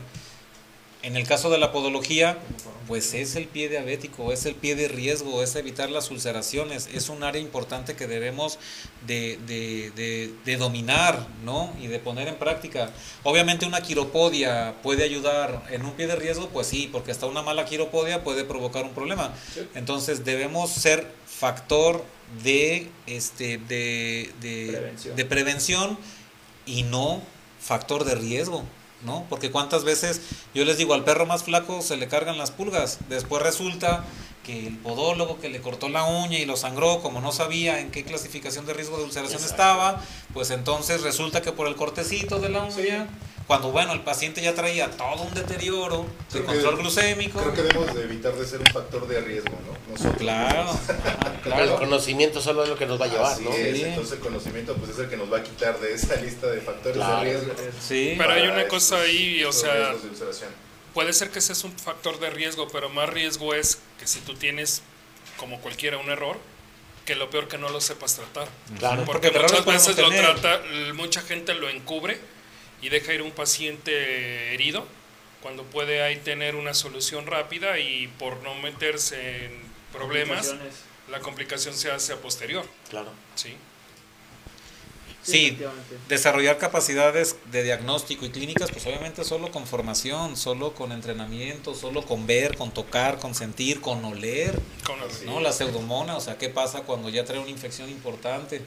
en 1.03 1.17
el 1.17 1.27
caso 1.27 1.51
de 1.51 1.59
la 1.59 1.73
podología, 1.73 2.39
pues 2.87 3.15
es 3.15 3.37
el 3.37 3.47
pie 3.47 3.69
diabético, 3.69 4.33
es 4.33 4.47
el 4.47 4.55
pie 4.57 4.75
de 4.75 4.89
riesgo, 4.89 5.43
es 5.45 5.55
evitar 5.55 5.89
las 5.91 6.11
ulceraciones, 6.11 6.89
es 6.93 7.09
un 7.09 7.23
área 7.23 7.41
importante 7.41 7.95
que 7.95 8.07
debemos 8.09 8.59
de, 9.07 9.39
de- 9.47 9.93
de- 9.95 10.33
de 10.45 10.57
dominar, 10.57 11.27
¿no? 11.45 11.73
Y 11.81 11.87
de 11.87 12.01
poner 12.01 12.27
en 12.29 12.35
práctica. 12.37 12.91
Obviamente 13.23 13.65
una 13.65 13.81
quiropodia 13.81 14.75
puede 14.83 15.05
ayudar 15.05 15.63
en 15.71 15.85
un 15.85 15.93
pie 15.93 16.07
de 16.09 16.17
riesgo, 16.17 16.49
pues 16.49 16.67
sí, 16.67 16.89
porque 16.91 17.13
hasta 17.13 17.27
una 17.27 17.43
mala 17.43 17.65
quiropodia 17.65 18.25
puede 18.25 18.45
provocar 18.45 18.85
un 18.85 18.93
problema. 18.93 19.33
Entonces 19.77 20.25
debemos 20.25 20.71
ser 20.71 21.07
factor 21.27 22.05
de, 22.43 22.89
este, 23.07 23.59
de, 23.59 24.33
de, 24.41 24.67
Prevención. 24.73 25.17
de 25.17 25.25
prevención 25.25 25.99
y 26.67 26.83
no 26.83 27.23
factor 27.61 28.05
de 28.05 28.17
riesgo. 28.17 28.65
¿No? 29.05 29.27
Porque 29.29 29.51
cuántas 29.51 29.85
veces 29.85 30.21
yo 30.55 30.65
les 30.65 30.79
digo 30.79 30.95
al 30.95 31.05
perro 31.05 31.27
más 31.27 31.45
flaco 31.45 31.83
se 31.83 31.97
le 31.97 32.09
cargan 32.09 32.39
las 32.39 32.51
pulgas, 32.51 32.99
después 33.09 33.43
resulta 33.43 34.05
que 34.45 34.67
el 34.67 34.77
podólogo 34.79 35.39
que 35.39 35.49
le 35.51 35.61
cortó 35.61 35.89
la 35.89 36.05
uña 36.05 36.39
y 36.39 36.47
lo 36.47 36.57
sangró, 36.57 37.01
como 37.03 37.21
no 37.21 37.31
sabía 37.33 37.79
en 37.81 37.91
qué 37.91 38.05
clasificación 38.05 38.65
de 38.67 38.73
riesgo 38.73 38.97
de 38.97 39.05
ulceración 39.05 39.41
Exacto. 39.43 39.55
estaba, 39.63 40.03
pues 40.33 40.51
entonces 40.51 41.03
resulta 41.03 41.43
que 41.43 41.53
por 41.53 41.67
el 41.69 41.77
cortecito 41.77 42.39
de 42.41 42.49
la 42.49 42.63
uña, 42.65 43.07
cuando 43.47 43.71
bueno, 43.73 43.93
el 43.93 44.01
paciente 44.01 44.41
ya 44.41 44.55
traía 44.55 44.91
todo 44.93 45.23
un 45.25 45.35
deterioro 45.35 46.07
de 46.33 46.41
Creo 46.41 46.47
que- 46.47 46.53
control 46.53 46.77
glucémico. 46.79 47.41
Creo 47.41 47.53
que 47.53 47.63
debemos 47.63 47.95
de 47.95 48.03
evitar 48.05 48.33
de 48.35 48.47
ser 48.47 48.61
un 48.61 48.67
factor 48.67 49.07
de 49.09 49.21
riesgo, 49.21 49.51
¿no? 49.67 49.93
Nosotros 49.93 50.17
Claro, 50.19 50.61
ajá, 50.71 51.33
el 51.35 51.41
claro. 51.41 51.77
conocimiento 51.79 52.41
solo 52.41 52.63
es 52.63 52.69
lo 52.71 52.77
que 52.79 52.87
nos 52.87 53.01
va 53.01 53.07
a 53.07 53.09
llevar, 53.09 53.33
Así 53.33 53.43
¿no? 53.45 53.51
es, 53.51 53.77
Sí. 53.77 53.83
entonces 53.85 54.13
el 54.15 54.21
conocimiento 54.21 54.75
pues 54.77 54.93
es 54.93 54.99
el 55.01 55.09
que 55.11 55.17
nos 55.17 55.31
va 55.33 55.39
a 55.39 55.43
quitar 55.43 55.79
de 55.81 55.93
esa 55.95 56.15
lista 56.17 56.47
de 56.47 56.61
factores 56.61 56.97
Claro. 56.97 57.19
de 57.19 57.25
riesgo. 57.25 57.53
Sí. 57.87 58.15
Pero 58.17 58.31
hay 58.33 58.47
una 58.47 58.69
cosa 58.69 59.01
ahí, 59.01 59.43
o 59.45 59.53
sea, 59.53 59.75
de 59.95 60.09
ulceración. 60.09 60.51
Puede 60.95 61.13
ser 61.13 61.31
que 61.31 61.39
ese 61.39 61.53
es 61.53 61.65
un 61.65 61.77
factor 61.79 62.19
de 62.21 62.31
riesgo, 62.31 62.69
pero 62.69 62.89
más 62.89 63.09
riesgo 63.09 63.55
es 63.55 63.81
que 63.99 64.07
si 64.07 64.21
tú 64.21 64.35
tienes, 64.35 64.83
como 65.37 65.61
cualquiera, 65.61 65.99
un 65.99 66.11
error, 66.11 66.39
que 67.05 67.15
lo 67.15 67.31
peor 67.31 67.49
que 67.49 67.59
no 67.59 67.69
lo 67.71 67.81
sepas 67.81 68.17
tratar. 68.17 68.49
Claro. 68.79 69.05
Porque, 69.05 69.31
muchas 69.31 69.65
veces 69.65 69.99
lo 69.99 70.11
trata, 70.11 70.63
mucha 70.95 71.23
gente 71.23 71.55
lo 71.55 71.69
encubre 71.69 72.19
y 72.83 72.89
deja 72.89 73.13
ir 73.13 73.23
un 73.23 73.33
paciente 73.33 74.55
herido 74.55 74.87
cuando 75.43 75.65
puede 75.65 76.03
ahí 76.03 76.17
tener 76.17 76.55
una 76.55 76.75
solución 76.75 77.27
rápida 77.27 77.79
y 77.79 78.09
por 78.19 78.43
no 78.43 78.55
meterse 78.57 79.47
en 79.47 79.63
problemas, 79.93 80.55
la 81.11 81.21
complicación 81.21 81.75
se 81.75 81.91
hace 81.91 82.13
a 82.13 82.17
posterior. 82.17 82.65
Claro. 82.91 83.11
¿sí? 83.35 83.57
Sí, 85.23 85.59
desarrollar 86.09 86.59
capacidades 86.59 87.37
de 87.53 87.63
diagnóstico 87.63 88.25
y 88.25 88.31
clínicas, 88.31 88.71
pues 88.71 88.87
obviamente 88.87 89.25
solo 89.25 89.51
con 89.51 89.67
formación, 89.67 90.37
solo 90.37 90.73
con 90.75 90.93
entrenamiento, 90.93 91.75
solo 91.75 92.03
con 92.03 92.27
ver, 92.27 92.57
con 92.57 92.73
tocar, 92.73 93.19
con 93.19 93.35
sentir, 93.35 93.81
con 93.81 94.05
oler, 94.05 94.59
Con 94.85 94.99
¿no? 95.27 95.41
La 95.41 95.53
pseudomona, 95.53 96.17
o 96.17 96.21
sea, 96.21 96.39
¿qué 96.39 96.49
pasa 96.49 96.83
cuando 96.83 97.11
ya 97.11 97.25
trae 97.25 97.39
una 97.39 97.51
infección 97.51 97.91
importante? 97.91 98.63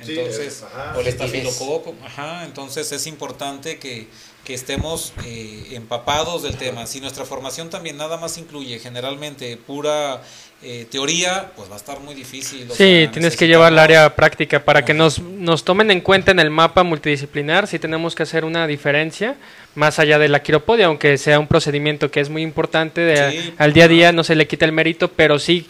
Sí, 0.00 0.18
Entonces, 0.18 0.46
es- 0.46 0.62
ajá. 0.62 0.94
o 0.96 1.00
el 1.00 1.06
estafilococo, 1.06 1.94
ajá, 2.04 2.44
entonces 2.44 2.90
es 2.90 3.06
importante 3.06 3.78
que, 3.78 4.08
que 4.44 4.54
estemos 4.54 5.12
eh, 5.24 5.68
empapados 5.72 6.42
del 6.42 6.56
tema. 6.56 6.86
Si 6.86 7.00
nuestra 7.00 7.24
formación 7.24 7.70
también 7.70 7.96
nada 7.96 8.16
más 8.16 8.36
incluye 8.38 8.80
generalmente 8.80 9.56
pura 9.56 10.20
eh, 10.64 10.86
teoría, 10.90 11.52
pues 11.56 11.68
va 11.70 11.74
a 11.74 11.76
estar 11.76 12.00
muy 12.00 12.14
difícil. 12.14 12.68
o 12.70 12.74
Sí, 12.74 13.02
sea, 13.02 13.10
tienes 13.12 13.36
que 13.36 13.46
llevar 13.46 13.72
el 13.72 13.78
área 13.78 14.14
práctica 14.16 14.64
para 14.64 14.84
que 14.84 14.92
nos, 14.94 15.20
nos 15.20 15.62
tomen 15.64 15.90
en 15.92 16.00
cuenta 16.00 16.30
en 16.32 16.40
el 16.40 16.50
mapa 16.50 16.82
multidisciplinar. 16.82 17.66
Sí 17.68 17.78
tenemos 17.78 18.14
que 18.16 18.22
hacer 18.24 18.44
una 18.44 18.66
diferencia 18.66 19.36
más 19.76 19.98
allá 20.00 20.18
de 20.18 20.28
la 20.28 20.42
quiropodia, 20.42 20.86
aunque 20.86 21.16
sea 21.18 21.38
un 21.38 21.46
procedimiento 21.46 22.10
que 22.10 22.18
es 22.20 22.28
muy 22.28 22.42
importante 22.42 23.00
de, 23.00 23.30
Sí, 23.42 23.54
al 23.58 23.72
día 23.72 23.84
a 23.84 23.88
día, 23.88 24.12
no 24.12 24.24
se 24.24 24.34
le 24.34 24.46
quita 24.48 24.64
el 24.64 24.72
mérito, 24.72 25.08
pero 25.08 25.38
sí, 25.38 25.66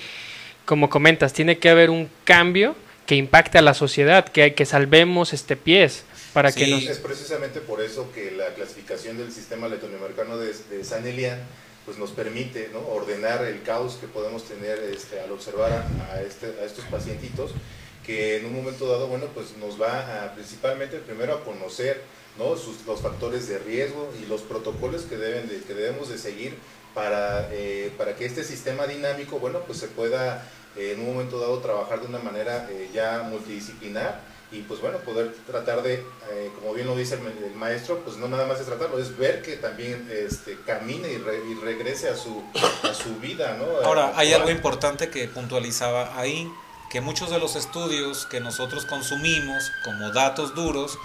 como 0.65 0.89
comentas, 0.89 1.33
tiene 1.35 1.59
que 1.59 1.69
haber 1.71 1.91
un 1.91 2.09
cambio 2.25 2.75
que 3.07 3.17
impacte 3.17 3.59
a 3.59 3.63
la 3.63 3.75
sociedad, 3.75 4.25
que, 4.29 4.55
que 4.55 4.67
salvemos 4.67 5.33
este 5.33 5.57
pies 5.57 6.05
para 6.33 6.53
que 6.53 6.65
Sí. 6.65 6.71
nos... 6.71 6.83
Es 6.85 6.99
precisamente 6.99 7.61
por 7.61 7.81
eso 7.81 8.11
que 8.15 8.31
la 8.31 8.49
clasificación 8.55 9.19
del 9.19 9.33
sistema 9.33 9.69
latinoamericano 9.69 10.39
de, 10.39 10.53
de 10.71 10.85
San 10.85 11.07
Elian 11.07 11.39
pues 11.85 11.99
nos 11.99 12.11
permite 12.13 12.71
¿no? 12.73 12.79
ordenar 12.79 13.45
el 13.45 13.63
caos 13.63 13.97
que 14.01 14.07
podemos 14.07 14.45
tener 14.45 14.79
este, 14.95 15.21
al 15.21 15.33
observar 15.33 15.73
a, 15.73 16.15
a 16.15 16.23
este, 16.23 16.47
a 16.61 16.65
estos 16.65 16.85
pacientitos 16.85 17.51
que 18.07 18.37
en 18.37 18.47
un 18.47 18.55
momento 18.55 18.87
dado 18.89 19.09
bueno 19.09 19.27
pues 19.35 19.57
nos 19.59 19.81
va 19.81 20.25
a, 20.25 20.35
principalmente 20.35 20.99
primero 20.99 21.35
a 21.35 21.45
conocer 21.45 22.01
¿no? 22.39 22.57
Sus, 22.57 22.87
los 22.87 23.01
factores 23.01 23.47
de 23.49 23.59
riesgo 23.59 24.11
y 24.23 24.27
los 24.27 24.43
protocolos 24.43 25.03
que, 25.03 25.17
deben 25.17 25.49
de, 25.49 25.59
que 25.61 25.75
debemos 25.75 26.09
de 26.09 26.19
seguir 26.19 26.55
para, 26.95 27.49
eh, 27.53 27.91
para 27.99 28.15
que 28.17 28.25
este 28.27 28.45
sistema 28.45 28.87
dinámico 28.87 29.39
bueno 29.41 29.61
pues 29.67 29.79
se 29.79 29.89
pueda 29.89 30.49
eh, 30.77 30.93
en 30.95 31.01
un 31.01 31.13
momento 31.15 31.39
dado 31.39 31.59
trabajar 31.59 32.01
de 32.01 32.07
una 32.07 32.19
manera 32.19 32.67
eh, 32.71 32.91
ya 32.93 33.23
multidisciplinar 33.29 34.21
y 34.51 34.61
pues 34.63 34.81
bueno, 34.83 34.99
poder 34.99 35.35
tratar 35.47 35.83
de, 35.83 35.95
eh, 36.31 36.51
como 36.61 36.75
bien 36.75 36.87
lo 36.87 36.95
dice 36.95 37.15
el, 37.15 37.45
el 37.45 37.55
maestro, 37.55 38.01
pues 38.05 38.19
no 38.19 38.29
nada 38.29 38.47
más 38.47 38.61
es 38.61 38.67
tratarlo, 38.67 38.99
es 38.99 39.17
ver 39.17 39.41
que 39.41 39.57
también 39.57 40.07
este, 40.13 40.59
camine 40.67 41.11
y, 41.11 41.17
re- 41.17 41.41
y 41.51 41.55
regrese 41.55 42.11
a 42.11 42.17
su, 42.17 42.43
a 42.83 42.93
su 42.93 43.17
vida, 43.17 43.57
¿no? 43.59 43.65
Ahora, 43.87 44.13
hay 44.15 44.29
Actual. 44.29 44.35
algo 44.43 44.51
importante 44.51 45.09
que 45.09 45.27
puntualizaba 45.27 46.19
ahí, 46.21 46.51
que 46.91 47.01
muchos 47.01 47.31
de 47.31 47.39
los 47.39 47.57
estudios 47.57 48.27
que 48.27 48.41
nosotros 48.41 48.85
consumimos 48.85 49.73
como 49.87 50.11
datos 50.11 50.55
duros 50.55 50.99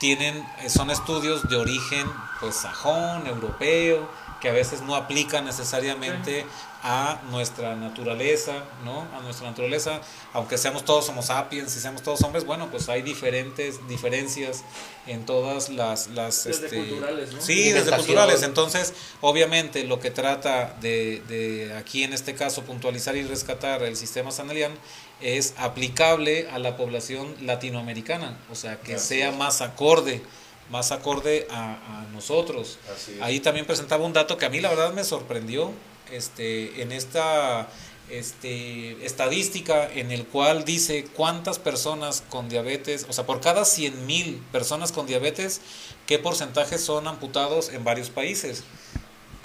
tienen, 0.00 0.42
eh, 0.62 0.70
son 0.70 0.90
estudios 0.90 1.46
de 1.50 1.56
origen 1.56 2.10
pues 2.40 2.56
sajón, 2.56 3.26
europeo, 3.26 4.08
que 4.40 4.48
a 4.48 4.52
veces 4.52 4.80
no 4.80 4.96
aplican 4.96 5.44
necesariamente 5.44 6.46
a 6.88 7.20
nuestra 7.32 7.74
naturaleza, 7.74 8.62
¿no? 8.84 9.08
A 9.12 9.20
nuestra 9.20 9.50
naturaleza, 9.50 10.00
aunque 10.32 10.56
seamos 10.56 10.84
todos 10.84 11.08
homo 11.08 11.20
sapiens 11.20 11.76
y 11.76 11.80
seamos 11.80 12.00
todos 12.00 12.22
hombres, 12.22 12.44
bueno, 12.44 12.70
pues 12.70 12.88
hay 12.88 13.02
diferentes 13.02 13.88
diferencias 13.88 14.62
en 15.08 15.26
todas 15.26 15.68
las... 15.68 16.06
las 16.06 16.44
Desde 16.44 16.66
este, 16.66 16.76
culturales, 16.76 17.32
¿no? 17.32 17.40
Sí, 17.40 17.72
desde 17.72 17.90
culturales. 17.90 18.44
Entonces, 18.44 18.94
obviamente, 19.20 19.82
lo 19.82 19.98
que 19.98 20.12
trata 20.12 20.76
de, 20.80 21.24
de 21.26 21.74
aquí 21.74 22.04
en 22.04 22.12
este 22.12 22.36
caso 22.36 22.62
puntualizar 22.62 23.16
y 23.16 23.24
rescatar 23.24 23.82
el 23.82 23.96
sistema 23.96 24.30
sanelian 24.30 24.72
es 25.20 25.54
aplicable 25.56 26.48
a 26.50 26.60
la 26.60 26.76
población 26.76 27.34
latinoamericana, 27.40 28.38
o 28.48 28.54
sea, 28.54 28.78
que 28.78 29.00
sea 29.00 29.32
más 29.32 29.60
acorde, 29.60 30.22
más 30.70 30.92
acorde 30.92 31.48
a, 31.50 31.72
a 31.72 32.06
nosotros. 32.12 32.78
Así 32.94 33.14
es. 33.14 33.22
Ahí 33.22 33.40
también 33.40 33.66
presentaba 33.66 34.04
un 34.04 34.12
dato 34.12 34.36
que 34.36 34.46
a 34.46 34.50
mí 34.50 34.60
la 34.60 34.68
verdad 34.68 34.92
me 34.92 35.02
sorprendió 35.02 35.72
este, 36.10 36.82
en 36.82 36.92
esta 36.92 37.68
este, 38.08 39.04
estadística 39.04 39.90
en 39.92 40.12
el 40.12 40.26
cual 40.26 40.64
dice 40.64 41.06
cuántas 41.16 41.58
personas 41.58 42.22
con 42.28 42.48
diabetes, 42.48 43.06
o 43.08 43.12
sea, 43.12 43.26
por 43.26 43.40
cada 43.40 43.64
100 43.64 44.06
mil 44.06 44.42
personas 44.52 44.92
con 44.92 45.06
diabetes, 45.06 45.60
qué 46.06 46.18
porcentajes 46.18 46.80
son 46.80 47.08
amputados 47.08 47.70
en 47.70 47.84
varios 47.84 48.10
países. 48.10 48.62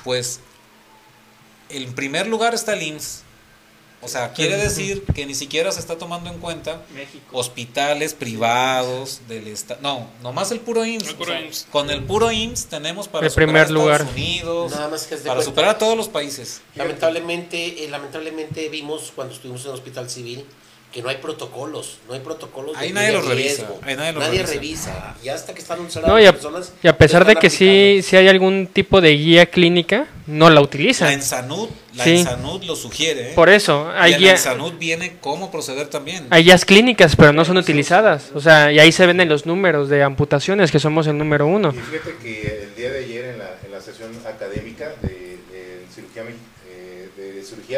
Pues 0.04 0.40
en 1.70 1.94
primer 1.94 2.28
lugar 2.28 2.54
está 2.54 2.74
el 2.74 2.84
IMSS. 2.84 3.24
O 4.04 4.08
sea, 4.08 4.34
quiere 4.34 4.58
decir 4.58 5.04
que 5.14 5.26
ni 5.26 5.36
siquiera 5.36 5.72
se 5.72 5.80
está 5.80 5.98
tomando 5.98 6.30
en 6.32 6.40
cuenta 6.40 6.82
México. 6.96 7.24
hospitales 7.32 8.14
privados 8.16 9.22
del 9.28 9.48
estado. 9.48 9.80
No, 9.82 10.08
nomás 10.24 10.52
el 10.52 10.60
puro 10.60 10.84
IMSS. 10.86 11.08
El 11.10 11.14
o 11.14 11.18
puro 11.18 11.32
sea, 11.32 11.42
IMSS. 11.42 11.68
Con 11.72 11.90
el 11.92 12.04
puro 12.04 12.32
IMSS 12.32 12.66
tenemos 12.66 13.08
para 13.08 13.26
El 13.28 13.32
superar 13.32 13.48
primer 13.48 13.62
a 13.62 13.66
Estados 13.66 13.84
lugar. 13.84 14.02
Unidos, 14.14 14.72
Nada 14.72 14.88
más 14.90 15.04
que 15.06 15.16
es 15.16 15.24
de 15.24 15.28
para 15.28 15.38
cuenta. 15.38 15.52
superar 15.52 15.70
a 15.76 15.78
todos 15.78 15.96
los 15.96 16.10
países. 16.10 16.62
Lamentablemente, 16.76 17.84
eh, 17.86 17.90
lamentablemente 17.90 18.70
vimos 18.70 19.12
cuando 19.16 19.34
estuvimos 19.34 19.62
en 19.62 19.68
el 19.68 19.74
hospital 19.76 20.10
civil 20.10 20.46
que 20.92 21.02
no 21.02 21.08
hay 21.10 21.18
protocolos, 21.18 22.00
no 22.08 22.14
hay 22.14 22.20
protocolos. 22.20 22.76
Ahí 22.76 22.90
de 22.90 22.94
nadie 22.96 23.12
los 23.14 23.26
revisa, 23.26 23.66
ahí 23.84 23.96
nadie 23.96 24.12
los 24.12 24.26
revisa. 24.26 24.46
revisa. 24.54 25.16
Y 25.24 25.30
hasta 25.30 25.54
que 25.54 25.62
están 25.62 25.80
encerradas 25.80 26.14
No, 26.14 26.20
y, 26.20 26.26
a, 26.26 26.34
personas. 26.34 26.74
y 26.84 26.88
a 26.90 26.98
pesar 26.98 27.26
de 27.26 27.36
que 27.38 27.50
sí, 27.50 27.66
aplicando. 27.66 28.08
sí 28.10 28.16
hay 28.18 28.28
algún 28.28 28.68
tipo 28.68 29.00
de 29.00 29.12
guía 29.16 29.46
clínica, 29.46 30.08
no 30.28 30.50
la 30.50 30.56
La 30.56 30.62
utilizan. 30.62 31.12
Ensanud, 31.14 31.70
la 31.96 32.04
Sí. 32.04 32.18
Ensanud 32.20 32.64
lo 32.66 32.76
sugiere. 32.76 33.32
¿eh? 33.32 33.34
Por 33.36 33.48
eso, 33.50 33.90
hay, 33.96 34.12
y 34.12 34.16
en 34.16 34.20
la 34.22 34.26
guía- 34.28 34.32
Ensanud 34.34 34.74
viene 34.78 35.16
cómo 35.22 35.50
proceder 35.50 35.88
también. 35.88 36.28
hay 36.30 36.44
guías 36.44 36.66
clínicas, 36.66 37.16
pero 37.16 37.32
no 37.32 37.46
son 37.46 37.56
utilizadas. 37.58 38.32
O 38.36 38.42
sea, 38.42 38.72
y 38.72 38.80
ahí 38.80 38.92
se 38.92 39.06
ven 39.06 39.22
en 39.22 39.30
los 39.30 39.46
números 39.46 39.88
de 39.88 40.04
amputaciones, 40.04 40.72
que 40.72 40.80
somos 40.80 41.08
el 41.08 41.18
número 41.18 41.48
uno. 41.48 41.74
Y 41.74 41.80
fíjate 41.80 42.16
que 42.22 42.64
el 42.70 42.76
día 42.76 42.92
de 42.92 43.00
ayer 43.06 43.26
en 43.26 43.38
la, 43.40 43.56
en 43.66 43.72
la 43.72 43.80
sesión 43.80 44.12
académica 44.28 44.92
de, 45.02 45.10
de 45.52 45.86
cirugía, 45.96 46.24
me- 46.24 46.32
eh, 46.32 46.36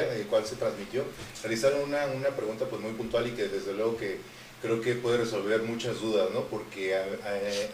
cirugía, 0.01 0.13
de 0.13 0.23
cual 0.23 0.45
se 0.45 0.55
transmitió, 0.55 1.03
realizaron 1.41 1.81
una, 1.81 2.05
una 2.07 2.29
pregunta 2.29 2.65
pues 2.65 2.81
muy 2.81 2.91
puntual 2.93 3.27
y 3.27 3.31
que 3.31 3.47
desde 3.47 3.73
luego 3.73 3.97
que 3.97 4.17
creo 4.61 4.79
que 4.81 4.93
puede 4.95 5.17
resolver 5.17 5.61
muchas 5.63 5.99
dudas, 5.99 6.29
¿no? 6.33 6.41
Porque 6.45 6.95
a, 6.95 7.03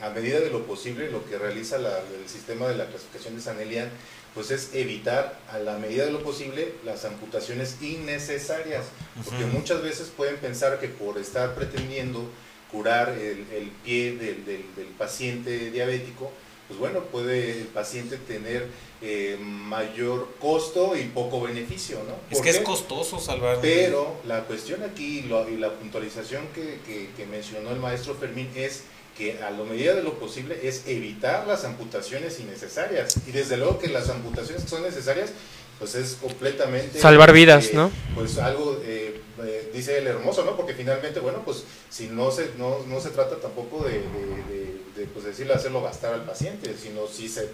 a- 0.01 0.08
a 0.08 0.10
medida 0.12 0.39
de 0.39 0.49
lo 0.49 0.65
posible 0.65 1.10
lo 1.12 1.23
que 1.29 1.38
realiza 1.38 1.77
la- 1.77 1.99
el 1.99 2.27
sistema 2.27 2.67
de 2.67 2.75
la 2.77 2.88
clasificación 2.88 3.36
de 3.36 3.41
San 3.41 3.60
Elian 3.60 3.89
pues 4.34 4.51
es 4.51 4.69
evitar 4.73 5.39
a 5.51 5.58
la 5.60 5.77
medida 5.79 6.05
de 6.05 6.12
lo 6.12 6.21
posible 6.23 6.73
las 6.86 7.03
amputaciones 7.03 7.77
innecesarias, 7.82 8.86
porque 9.25 9.45
muchas 9.45 9.82
veces 9.82 10.12
pueden 10.15 10.38
pensar 10.38 10.79
que 10.79 10.88
por 10.88 11.17
estar 11.17 11.55
pretendiendo 11.55 12.29
curar 12.71 13.10
el, 13.10 13.47
el 13.51 13.71
pie 13.84 14.12
del, 14.15 14.45
del- 14.45 14.65
del 14.75 14.86
paciente 14.97 15.71
diabético, 15.71 16.32
pues 16.69 16.79
bueno, 16.79 17.01
puede 17.12 17.60
el 17.60 17.67
paciente 17.67 18.15
tener 18.15 18.67
eh, 19.01 19.38
mayor 19.41 20.29
costo 20.39 20.95
y 20.95 21.03
poco 21.05 21.41
beneficio, 21.41 21.97
¿no? 22.08 22.13
Es 22.29 22.38
¿Por 22.38 22.43
que 22.43 22.49
es 22.51 22.60
costoso 22.60 23.19
salvar. 23.19 23.58
Pero 23.62 24.15
la 24.25 24.45
cuestión 24.45 24.84
aquí 24.84 25.19
y, 25.19 25.21
lo- 25.23 25.49
y 25.49 25.58
la 25.58 25.71
puntualización 25.73 26.43
que, 26.55 26.79
que- 26.86 27.10
que 27.17 27.25
mencionó 27.25 27.71
el 27.71 27.79
maestro 27.79 28.15
Fermín 28.15 28.49
es 28.55 28.84
que 29.17 29.41
a 29.41 29.49
lo 29.51 29.65
medida 29.65 29.95
de 29.95 30.03
lo 30.03 30.13
posible 30.19 30.58
es 30.63 30.84
evitar 30.88 31.45
las 31.47 31.65
amputaciones 31.65 32.39
innecesarias. 32.39 33.15
Y 33.27 33.32
desde 33.32 33.58
luego 33.58 33.77
que 33.79 33.88
las 33.89 34.08
amputaciones 34.10 34.63
que 34.63 34.69
son 34.69 34.84
necesarias, 34.84 35.32
pues 35.77 35.95
es 35.95 36.17
completamente... 36.21 36.99
Salvar 36.99 37.34
vidas, 37.34 37.65
eh, 37.67 37.71
¿no? 37.73 37.91
Pues 38.15 38.38
algo, 38.38 38.79
eh, 38.86 39.19
eh, 39.43 39.71
dice 39.73 39.97
el 39.97 40.08
hermoso, 40.08 40.45
¿no? 40.45 40.55
Porque 40.55 40.73
finalmente, 40.73 41.19
bueno, 41.19 41.41
pues 41.43 41.63
si 41.89 42.08
no 42.08 42.32
se, 42.32 42.51
no, 42.58 42.79
no 42.88 42.99
se 43.01 43.10
trata 43.10 43.38
tampoco 43.38 43.84
de, 43.84 43.93
de, 43.93 44.43
de- 44.49 44.68
de, 44.99 45.05
pues 45.05 45.25
decirle 45.25 45.53
hacerlo 45.53 45.81
gastar 45.81 46.13
al 46.13 46.25
paciente, 46.25 46.75
sino 46.77 47.07
si 47.07 47.27
se 47.29 47.49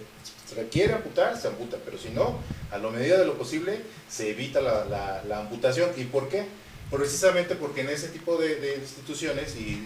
requiere 0.54 0.92
amputar, 0.94 1.36
se 1.40 1.48
amputa, 1.48 1.76
pero 1.84 1.98
si 1.98 2.10
no, 2.10 2.38
a 2.70 2.78
lo 2.78 2.90
medida 2.90 3.18
de 3.18 3.24
lo 3.26 3.34
posible 3.38 3.80
se 4.10 4.30
evita 4.30 4.60
la, 4.60 4.84
la- 4.84 5.22
la 5.24 5.38
amputación. 5.40 5.90
¿Y 5.96 6.04
por 6.04 6.28
qué? 6.28 6.44
Precisamente 6.90 7.56
porque 7.56 7.80
en 7.80 7.90
ese 7.90 8.08
tipo 8.08 8.36
de, 8.36 8.76
instituciones, 8.80 9.56
y, 9.56 9.82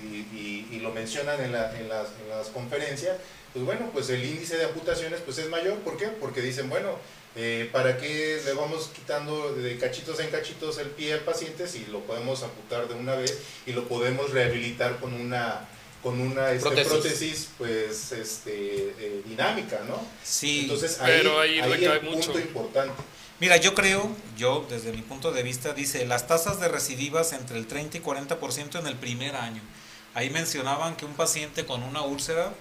lo 0.80 0.90
mencionan 0.92 1.40
en, 1.42 1.52
la- 1.52 1.78
en 1.78 1.88
las, 1.88 2.08
en 2.22 2.28
las 2.30 2.48
conferencias, 2.48 3.16
pues 3.52 3.64
bueno, 3.64 3.90
pues 3.92 4.08
el 4.10 4.24
índice 4.24 4.56
de 4.56 4.64
amputaciones 4.66 5.20
pues 5.24 5.38
es 5.38 5.48
mayor. 5.48 5.78
¿Por 5.78 5.96
qué? 5.96 6.06
Porque 6.08 6.40
dicen, 6.40 6.68
bueno, 6.70 6.96
eh, 7.36 7.68
¿para 7.72 7.96
qué 7.98 8.40
le 8.44 8.52
vamos 8.54 8.90
quitando 8.94 9.54
de 9.54 9.76
cachitos 9.78 10.20
en 10.20 10.30
cachitos 10.30 10.78
el 10.78 10.88
pie 10.88 11.12
al 11.14 11.20
paciente 11.20 11.66
si 11.68 11.86
lo 11.86 12.00
podemos 12.00 12.42
amputar 12.42 12.88
de 12.88 12.94
una 12.94 13.14
vez 13.14 13.38
y 13.66 13.72
lo 13.72 13.86
podemos 13.88 14.30
rehabilitar 14.30 14.98
con 15.00 15.12
una 15.14 15.68
con 16.02 16.20
una 16.20 16.52
este, 16.52 16.84
Prótesis. 16.84 17.50
pues 17.58 18.12
este 18.12 18.94
eh, 18.98 19.22
dinámica, 19.26 19.80
¿no? 19.86 20.00
Sí, 20.24 20.62
Entonces 20.62 21.00
ahí, 21.00 21.12
Pero 21.18 21.40
ahí 21.40 21.60
ahí 21.60 21.72
recae 21.72 21.98
el 21.98 22.02
mucho. 22.02 22.32
punto 22.32 22.40
importante. 22.40 23.02
Mira, 23.38 23.56
yo 23.56 23.74
creo, 23.74 24.10
yo 24.36 24.66
desde 24.68 24.92
mi 24.92 25.02
punto 25.02 25.32
de 25.32 25.42
vista, 25.42 25.72
dice 25.72 26.06
las 26.06 26.26
tasas 26.26 26.60
de 26.60 26.68
recidivas 26.68 27.32
entre 27.32 27.58
el 27.58 27.66
30 27.66 27.98
y 27.98 28.00
40% 28.00 28.78
en 28.78 28.86
el 28.86 28.96
primer 28.96 29.34
año. 29.34 29.62
Ahí 30.14 30.28
mencionaban 30.30 30.96
que 30.96 31.06
un 31.06 31.14
paciente 31.14 31.64
con 31.64 31.82
una 31.82 32.02
úlcera 32.02 32.52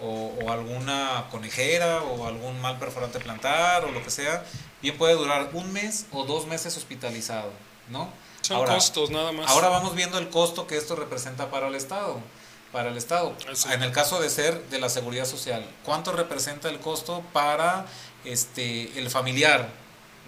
o, 0.00 0.34
o, 0.42 0.50
alguna 0.52 1.26
conejera 1.30 2.02
o 2.02 2.26
algún 2.26 2.60
mal 2.60 2.78
perforante 2.78 3.18
plantar 3.18 3.84
o 3.84 3.90
lo 3.90 4.02
que 4.04 4.10
sea, 4.10 4.44
bien 4.80 4.96
puede 4.96 5.14
durar 5.14 5.50
un 5.54 5.72
mes 5.72 6.06
o 6.12 6.24
dos 6.24 6.46
meses 6.46 6.76
hospitalizado, 6.76 7.50
¿no? 7.88 8.08
Son 8.42 8.64
costos 8.64 9.10
nada 9.10 9.32
más. 9.32 9.50
Ahora 9.50 9.68
vamos 9.68 9.94
viendo 9.94 10.18
el 10.18 10.28
costo 10.28 10.66
que 10.66 10.76
esto 10.76 10.94
representa 10.94 11.50
para 11.50 11.68
el 11.68 11.74
Estado. 11.74 12.20
Para 12.72 12.90
el 12.90 12.96
Estado. 12.96 13.34
Así. 13.50 13.72
En 13.72 13.82
el 13.82 13.92
caso 13.92 14.20
de 14.20 14.28
ser 14.28 14.62
de 14.68 14.78
la 14.78 14.88
seguridad 14.88 15.24
social, 15.24 15.64
¿cuánto 15.84 16.12
representa 16.12 16.68
el 16.68 16.78
costo 16.80 17.22
para 17.32 17.86
este 18.24 18.98
el 18.98 19.08
familiar? 19.10 19.68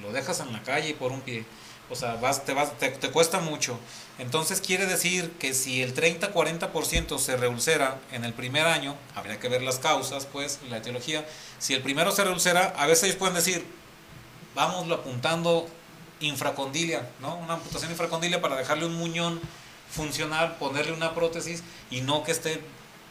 Lo 0.01 0.13
dejas 0.13 0.41
en 0.41 0.53
la 0.53 0.63
calle 0.63 0.95
por 0.95 1.13
un 1.13 1.21
pie. 1.21 1.45
O 1.91 1.97
sea, 1.97 2.15
vas, 2.15 2.45
te, 2.45 2.55
vas, 2.55 2.79
te, 2.79 2.89
te 2.89 3.11
cuesta 3.11 3.41
mucho. 3.41 3.79
Entonces 4.19 4.61
quiere 4.61 4.87
decir 4.87 5.33
que 5.39 5.55
si 5.55 5.83
el 5.83 5.95
30-40% 5.95 7.19
se 7.19 7.37
reulcera 7.37 7.99
en 8.13 8.25
el 8.25 8.33
primer 8.33 8.67
año, 8.67 8.95
habría 9.17 9.41
que 9.41 9.49
ver 9.49 9.63
las 9.63 9.79
causas, 9.81 10.27
pues, 10.27 10.61
la 10.69 10.77
etiología. 10.77 11.27
Si 11.59 11.75
el 11.75 11.83
primero 11.83 12.13
se 12.13 12.23
reulcera, 12.23 12.75
a 12.77 12.87
veces 12.87 13.05
ellos 13.05 13.17
pueden 13.17 13.35
decir, 13.35 13.67
vámoslo 14.55 14.97
apuntando 14.97 15.69
infracondilia, 16.21 17.09
¿no? 17.21 17.37
Una 17.37 17.55
amputación 17.55 17.91
infracondilia 17.91 18.41
para 18.41 18.57
dejarle 18.57 18.87
un 18.87 18.95
muñón 18.95 19.41
funcional, 19.91 20.57
ponerle 20.59 20.93
una 20.93 21.15
prótesis 21.15 21.63
y 21.91 22.01
no 22.03 22.23
que 22.25 22.33
esté 22.33 22.61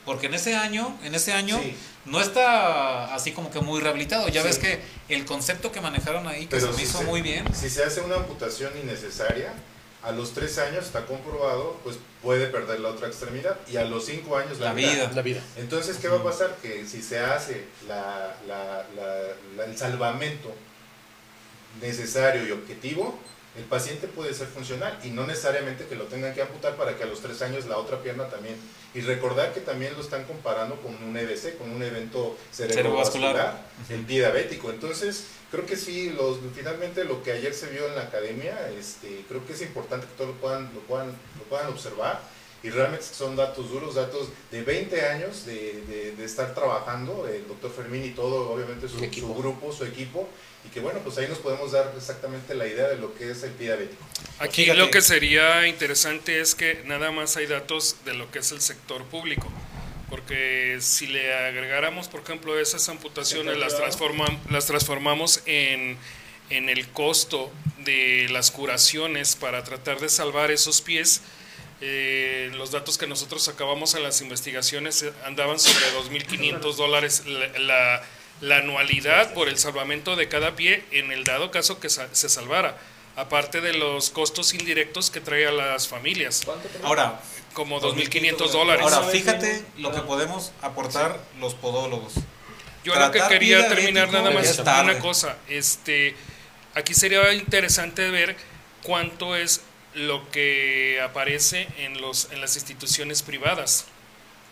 porque 0.05 0.25
en 0.27 0.33
ese 0.33 0.55
año, 0.55 0.97
en 1.03 1.13
ese 1.13 1.33
año 1.33 1.59
Sí. 1.61 1.75
no 2.05 2.19
está 2.21 3.13
así 3.13 3.31
como 3.31 3.51
que 3.51 3.59
muy 3.59 3.79
rehabilitado. 3.79 4.27
Ya 4.29 4.41
Sí. 4.41 4.47
ves 4.47 4.57
que 4.57 4.79
el 5.09 5.25
concepto 5.25 5.71
que 5.71 5.81
manejaron 5.81 6.27
ahí 6.27 6.45
que 6.45 6.55
Pero 6.55 6.67
se 6.67 6.71
me 6.71 6.77
si 6.77 6.83
hizo 6.83 6.99
se- 6.99 7.03
muy 7.05 7.21
bien. 7.21 7.45
Si 7.53 7.69
se 7.69 7.83
hace 7.83 8.01
una 8.01 8.15
amputación 8.15 8.71
innecesaria, 8.81 9.53
a 10.01 10.11
los 10.11 10.33
tres 10.33 10.57
años 10.57 10.85
está 10.85 11.05
comprobado, 11.05 11.77
pues 11.83 11.97
puede 12.23 12.47
perder 12.47 12.79
la 12.79 12.89
otra 12.89 13.07
extremidad 13.07 13.57
y 13.67 13.75
a 13.77 13.83
los 13.83 14.05
cinco 14.05 14.37
años 14.37 14.57
la, 14.57 14.67
La 14.67 14.73
vida. 14.73 15.11
La 15.13 15.21
vida. 15.21 15.41
Entonces, 15.57 15.97
¿qué 15.97 16.07
va 16.07 16.17
a 16.19 16.23
pasar? 16.23 16.55
Que 16.61 16.87
si 16.87 17.03
se 17.03 17.19
hace 17.19 17.65
la, 17.87 18.35
la- 18.47 18.85
la- 18.95 19.33
la- 19.57 19.65
el 19.65 19.77
salvamento 19.77 20.51
necesario 21.81 22.47
y 22.47 22.51
objetivo, 22.51 23.19
el 23.59 23.65
paciente 23.65 24.07
puede 24.07 24.33
ser 24.33 24.47
funcional 24.47 24.97
y 25.03 25.09
no 25.09 25.27
necesariamente 25.27 25.85
que 25.85 25.95
lo 25.95 26.05
tengan 26.05 26.33
que 26.33 26.41
amputar 26.41 26.77
para 26.77 26.97
que 26.97 27.03
a 27.03 27.07
los 27.07 27.19
tres 27.19 27.41
años 27.41 27.65
la 27.65 27.77
otra 27.77 28.01
pierna 28.01 28.29
también. 28.29 28.55
Y 28.93 29.01
recordar 29.01 29.53
que 29.53 29.59
también 29.59 29.93
lo 29.95 30.01
están 30.01 30.23
comparando 30.23 30.77
con 30.81 30.95
un 31.03 31.15
EDC, 31.15 31.57
con 31.57 31.69
un 31.69 31.83
evento 31.83 32.37
cerebrovascular, 32.51 33.35
Cerebrovascular. 33.35 33.65
el 33.89 34.05
pie 34.05 34.19
diabético. 34.19 34.69
Entonces, 34.71 35.25
creo 35.51 35.65
que 35.65 35.75
sí, 35.75 36.11
los, 36.11 36.37
finalmente 36.55 37.03
lo 37.03 37.21
que 37.21 37.33
ayer 37.33 37.53
se 37.53 37.67
vio 37.67 37.85
en 37.87 37.95
la 37.95 38.03
academia, 38.03 38.57
este, 38.79 39.25
creo 39.27 39.45
que 39.45 39.53
es 39.53 39.61
importante 39.61 40.07
que 40.07 40.13
todos 40.13 40.29
lo 40.31 40.35
puedan, 40.37 40.71
lo 40.73 40.79
puedan, 40.81 41.07
lo 41.07 41.43
puedan 41.49 41.67
observar. 41.67 42.21
Y 42.61 42.69
realmente 42.69 43.05
son 43.05 43.35
datos 43.37 43.69
duros, 43.69 43.95
datos 43.95 44.29
de 44.51 44.61
20 44.63 45.05
años 45.07 45.45
de, 45.45 45.81
de- 45.87 46.11
de 46.11 46.25
estar 46.25 46.53
trabajando, 46.53 47.27
el 47.27 47.47
doctor 47.47 47.71
Fermín 47.73 48.03
y 48.03 48.09
todo, 48.11 48.51
obviamente 48.51 48.89
su, 48.89 48.99
su 48.99 49.33
grupo, 49.35 49.71
su 49.71 49.85
equipo, 49.85 50.27
y 50.65 50.69
que 50.69 50.81
bueno, 50.81 50.99
pues 51.03 51.17
ahí 51.17 51.27
nos 51.29 51.37
podemos 51.37 51.71
dar 51.71 51.93
exactamente 51.95 52.53
la 52.55 52.67
idea 52.67 52.89
de 52.89 52.97
lo 52.97 53.15
que 53.15 53.31
es 53.31 53.43
el 53.43 53.51
pie 53.51 53.67
diabético. 53.67 54.03
Aquí 54.39 54.63
Fíjate. 54.63 54.77
lo 54.79 54.91
que 54.91 55.01
sería 55.01 55.67
interesante 55.67 56.41
es 56.41 56.53
que 56.53 56.81
nada 56.85 57.11
más 57.11 57.37
hay 57.37 57.45
datos 57.45 57.95
de 58.03 58.13
lo 58.13 58.29
que 58.29 58.39
es 58.39 58.51
el 58.51 58.59
sector 58.61 59.05
público. 59.05 59.49
Porque 60.09 60.79
si 60.81 61.05
le 61.07 61.33
agregáramos, 61.33 62.07
por 62.07 62.21
ejemplo, 62.21 62.59
esas 62.59 62.89
amputaciones, 62.89 63.57
las, 63.57 63.77
transformam- 63.79 64.39
las 64.49 64.65
transformamos 64.65 65.41
en, 65.45 65.97
en 66.49 66.67
el 66.67 66.87
costo 66.89 67.51
de 67.85 68.27
las 68.31 68.49
curaciones 68.51 69.35
para 69.35 69.63
tratar 69.63 69.99
de 69.99 70.09
salvar 70.09 70.49
esos 70.49 70.81
pies, 70.81 71.21
eh, 71.81 72.51
los 72.55 72.71
datos 72.71 72.97
que 72.97 73.07
nosotros 73.07 73.43
sacábamos 73.43 73.95
en 73.95 74.03
las 74.03 74.21
investigaciones 74.21 75.01
eh, 75.03 75.13
andaban 75.25 75.59
sobre 75.59 75.85
2.500 75.93 76.75
dólares 76.75 77.23
la, 77.25 77.47
la- 77.59 78.01
la 78.41 78.57
anualidad 78.59 79.33
por 79.33 79.49
el 79.49 79.57
salvamento 79.57 80.15
de 80.15 80.29
cada 80.29 80.55
pie 80.55 80.85
en 80.91 81.11
el 81.11 81.25
dado 81.25 81.51
caso 81.51 81.81
que 81.81 81.89
sa- 81.89 82.07
se 82.13 82.29
salvara, 82.29 82.77
aparte 83.17 83.59
de 83.59 83.73
los 83.73 84.09
costos 84.11 84.53
indirectos 84.53 85.09
que 85.11 85.19
trae 85.19 85.45
a 85.45 85.51
las 85.51 85.89
familias, 85.89 86.43
¿Cuánto 86.45 86.69
te- 86.69 86.79
Ahora, 86.85 87.19
como 87.53 87.81
2.500 87.81 88.49
dólares. 88.51 88.81
ahora 88.81 89.03
fíjate 89.09 89.65
lo 89.77 89.91
que 89.91 89.99
podemos 90.01 90.53
aportar 90.61 91.19
los 91.41 91.53
podólogos. 91.55 92.13
Yo 92.85 92.95
lo 92.95 93.11
que 93.11 93.21
quería 93.27 93.67
terminar 93.67 94.09
nada 94.09 94.31
más 94.31 94.57
una 94.59 94.99
cosa, 94.99 95.35
este, 95.49 96.15
aquí 96.75 96.93
sería 96.93 97.33
interesante 97.33 98.09
ver 98.09 98.37
cuánto 98.83 99.35
es 99.35 99.59
lo 99.93 100.29
que 100.31 101.01
aparece 101.03 101.67
en 101.77 101.99
los 102.01 102.29
en 102.31 102.41
las 102.41 102.55
instituciones 102.55 103.21
privadas. 103.23 103.85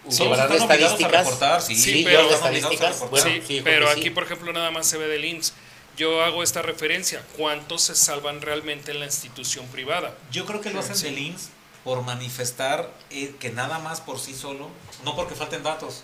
¿Llevarán 0.10 0.52
están 0.52 0.68
obligados 0.70 0.70
a 0.70 0.96
estadísticas? 0.96 1.26
reportar, 1.26 1.62
sí, 1.62 1.76
Sí, 1.76 1.94
llevan 2.04 2.14
pero- 2.14 2.30
a 2.30 2.34
estadísticas. 2.36 2.94
reportar. 2.94 3.10
Bueno, 3.10 3.42
sí, 3.42 3.44
sí, 3.56 3.62
pero 3.64 3.90
aquí 3.90 4.04
sí. 4.04 4.10
por 4.12 4.24
ejemplo 4.24 4.54
nada 4.54 4.72
más 4.72 4.88
se 4.88 4.98
ve 4.98 5.08
del 5.08 5.26
IMSS. 5.26 5.54
Yo 5.98 6.24
hago 6.24 6.44
esta 6.44 6.62
referencia, 6.62 7.24
¿cuántos 7.36 7.82
se 7.82 7.96
salvan 7.96 8.42
realmente 8.42 8.92
en 8.92 9.00
la 9.00 9.06
institución 9.08 9.66
privada? 9.68 10.16
Yo 10.32 10.46
creo 10.46 10.62
que 10.62 10.70
lo 10.70 10.80
hacen 10.80 10.96
Sí. 10.96 11.06
del 11.06 11.18
INS 11.18 11.50
por 11.84 12.04
manifestar 12.04 12.92
eh, 13.10 13.34
que 13.40 13.50
nada 13.50 13.80
más 13.80 14.00
por 14.02 14.20
sí 14.20 14.34
solo, 14.36 14.70
no 15.04 15.16
porque 15.16 15.34
falten 15.36 15.64
datos, 15.64 16.04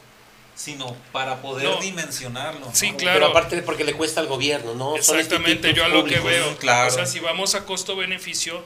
sino 0.55 0.95
para 1.11 1.41
poder 1.41 1.65
No. 1.69 1.77
dimensionarlo. 1.79 2.69
Sí, 2.73 2.91
¿no? 2.91 2.97
claro. 2.97 3.19
Pero 3.19 3.31
aparte 3.31 3.61
porque 3.61 3.83
le 3.83 3.93
cuesta 3.93 4.19
al 4.19 4.27
gobierno, 4.27 4.73
¿no? 4.73 5.01
Son 5.01 5.17
Exactamente, 5.19 5.73
yo 5.73 5.85
a 5.85 5.87
lo 5.87 6.03
que 6.05 6.19
veo. 6.19 6.57
claro. 6.57 6.89
O 6.91 6.95
sea, 6.95 7.05
si 7.05 7.19
vamos 7.19 7.53
a 7.55 7.65
costo-beneficio, 7.65 8.63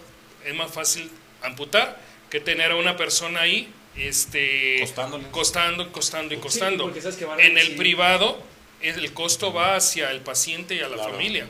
es 0.47 0.55
más 0.55 0.71
fácil 0.71 1.09
amputar 1.43 1.99
que 2.29 2.39
tener 2.39 2.71
a 2.71 2.75
una 2.75 2.97
persona 2.97 3.41
ahí 3.41 3.71
este, 3.95 4.77
Costándole. 4.81 5.23
costando, 5.31 5.91
costando 5.91 6.33
y 6.33 6.37
costando. 6.37 6.83
porque 6.85 7.01
sabes 7.01 7.17
que 7.17 7.25
van 7.25 7.39
a 7.39 7.43
en 7.43 7.57
el 7.57 7.75
privado, 7.75 8.41
el 8.81 9.11
costo 9.13 9.51
va 9.53 9.75
hacia 9.75 10.11
el 10.11 10.21
paciente 10.21 10.75
y 10.75 10.79
a 10.79 10.87
la 10.87 10.95
Claro. 10.97 11.11
familia. 11.13 11.47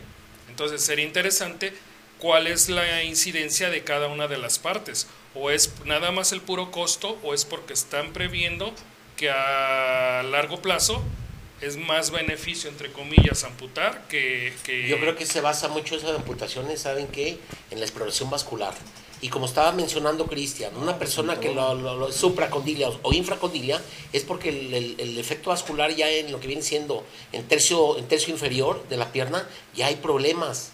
Entonces 0.49 0.81
sería 0.81 1.05
interesante 1.05 1.73
cuál 2.19 2.47
es 2.47 2.69
la 2.69 3.03
incidencia 3.03 3.69
de 3.69 3.83
cada 3.83 4.07
una 4.07 4.27
de 4.27 4.37
las 4.37 4.59
partes. 4.59 5.07
O 5.35 5.51
es 5.51 5.73
nada 5.85 6.11
más 6.11 6.31
el 6.31 6.41
puro 6.41 6.71
costo 6.71 7.19
o 7.21 7.33
es 7.33 7.43
porque 7.45 7.73
están 7.73 8.13
previendo 8.13 8.73
que 9.17 9.29
a 9.29 10.23
largo 10.23 10.61
plazo 10.61 11.03
es 11.61 11.77
más 11.77 12.11
beneficio, 12.11 12.69
entre 12.69 12.91
comillas, 12.91 13.43
amputar 13.43 14.07
que... 14.07 14.53
que 14.63 14.87
Yo 14.87 14.99
creo 14.99 15.15
que 15.15 15.25
se 15.25 15.41
basa 15.41 15.67
mucho 15.67 15.95
eso 15.95 16.09
de 16.11 16.17
amputaciones, 16.17 16.81
¿saben 16.81 17.07
qué? 17.07 17.39
En 17.71 17.79
la 17.79 17.85
exploración 17.85 18.29
vascular. 18.29 18.73
Y 19.19 19.29
como 19.29 19.47
estaba 19.47 19.71
mencionando 19.71 20.27
Cristian, 20.27 20.75
una 20.77 20.99
persona 20.99 21.39
que 21.39 21.51
lo, 21.51 21.73
lo, 21.73 21.95
lo- 21.97 22.11
supracondilia 22.11 22.89
o 23.01 23.13
infracondilia 23.13 23.81
es 24.13 24.23
porque 24.23 24.49
el, 24.49 24.71
el- 24.73 24.95
el 24.99 25.17
efecto 25.17 25.49
vascular 25.49 25.95
ya 25.95 26.07
en 26.07 26.31
lo 26.31 26.39
que 26.39 26.45
viene 26.45 26.61
siendo 26.61 27.03
en 27.31 27.43
tercio, 27.47 27.97
en 27.97 28.07
tercio 28.07 28.31
inferior 28.31 28.87
de 28.89 28.97
la 28.97 29.11
pierna 29.11 29.47
ya 29.75 29.87
hay 29.87 29.95
problemas. 29.95 30.71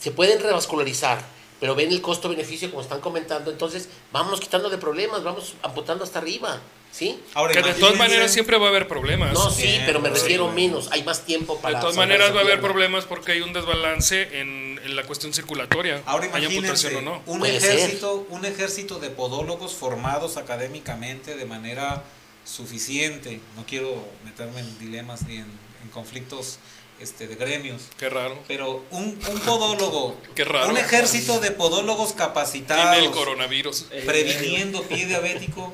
Se 0.00 0.10
pueden 0.10 0.40
revascularizar, 0.42 1.24
pero 1.60 1.74
ven 1.74 1.90
el 1.90 2.00
costo-beneficio 2.00 2.70
como 2.70 2.82
están 2.82 3.00
comentando, 3.00 3.50
entonces 3.50 3.88
vamos 4.12 4.40
quitando 4.40 4.70
de 4.70 4.78
problemas, 4.78 5.22
vamos 5.24 5.54
amputando 5.62 6.04
hasta 6.04 6.18
arriba, 6.20 6.60
¿sí? 6.92 7.18
Ahora, 7.34 7.52
Que 7.52 7.62
de 7.62 7.74
todas 7.74 7.96
maneras 7.96 8.32
siempre 8.32 8.58
va 8.58 8.66
a 8.66 8.68
haber 8.68 8.86
problemas. 8.86 9.32
No, 9.32 9.50
sí, 9.50 9.62
Bien, 9.62 9.82
pero 9.84 10.00
me 10.00 10.10
refiero 10.10 10.50
menos, 10.52 10.88
hay 10.92 11.02
más 11.02 11.24
tiempo 11.24 11.56
de 11.56 11.62
para... 11.62 11.80
todas 11.80 11.94
salvar 11.94 12.08
maneras 12.08 12.34
va 12.34 12.40
a 12.40 12.44
haber 12.44 12.60
problemas 12.60 13.04
porque 13.06 13.32
hay 13.32 13.40
un 13.40 13.52
desbalance 13.52 14.40
en, 14.40 14.80
en 14.84 14.96
la 14.96 15.02
cuestión 15.02 15.32
circulatoria. 15.32 16.02
Ahora 16.06 16.24
hay 16.32 16.44
imagínense 16.44 16.86
amputación 16.88 16.96
o 16.96 17.10
no. 17.10 17.22
un 17.26 17.44
ser. 17.44 17.54
ejército, 17.56 18.26
un 18.30 18.44
ejército 18.44 18.98
de 19.00 19.10
podólogos 19.10 19.74
formados 19.74 20.36
académicamente 20.36 21.36
de 21.36 21.44
manera 21.44 22.04
suficiente. 22.44 23.40
No 23.56 23.64
quiero 23.66 24.04
meterme 24.24 24.60
en 24.60 24.78
dilemas 24.78 25.22
ni 25.22 25.36
en, 25.36 25.46
en 25.82 25.88
conflictos 25.92 26.58
este, 27.00 27.26
de 27.28 27.34
gremios. 27.36 27.88
Qué 27.98 28.08
raro. 28.08 28.38
Pero 28.48 28.84
un, 28.90 29.18
un 29.30 29.40
podólogo, 29.40 30.16
Qué 30.34 30.44
raro. 30.44 30.70
un 30.70 30.76
ejército 30.76 31.40
de 31.40 31.50
podólogos 31.52 32.08
Tiene 32.12 32.22
el 32.24 32.28
capacitados, 32.28 33.08
coronavirus. 33.16 33.86
Eh, 33.90 34.02
previniendo 34.06 34.82
pie 34.82 35.06
diabético, 35.06 35.72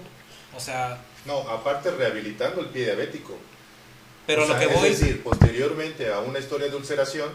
o 0.56 0.60
sea, 0.60 1.02
No, 1.24 1.38
aparte 1.48 1.90
rehabilitando 1.90 2.60
el 2.60 2.66
pie 2.68 2.84
diabético. 2.86 3.36
pero 4.26 4.44
O 4.44 4.46
lo 4.48 4.58
sea, 4.58 4.60
que 4.68 4.74
voy 4.74 4.88
Es 4.90 5.00
decir, 5.00 5.22
posteriormente 5.22 6.12
a 6.12 6.20
una 6.20 6.38
historia 6.38 6.68
de 6.68 6.76
ulceración, 6.76 7.30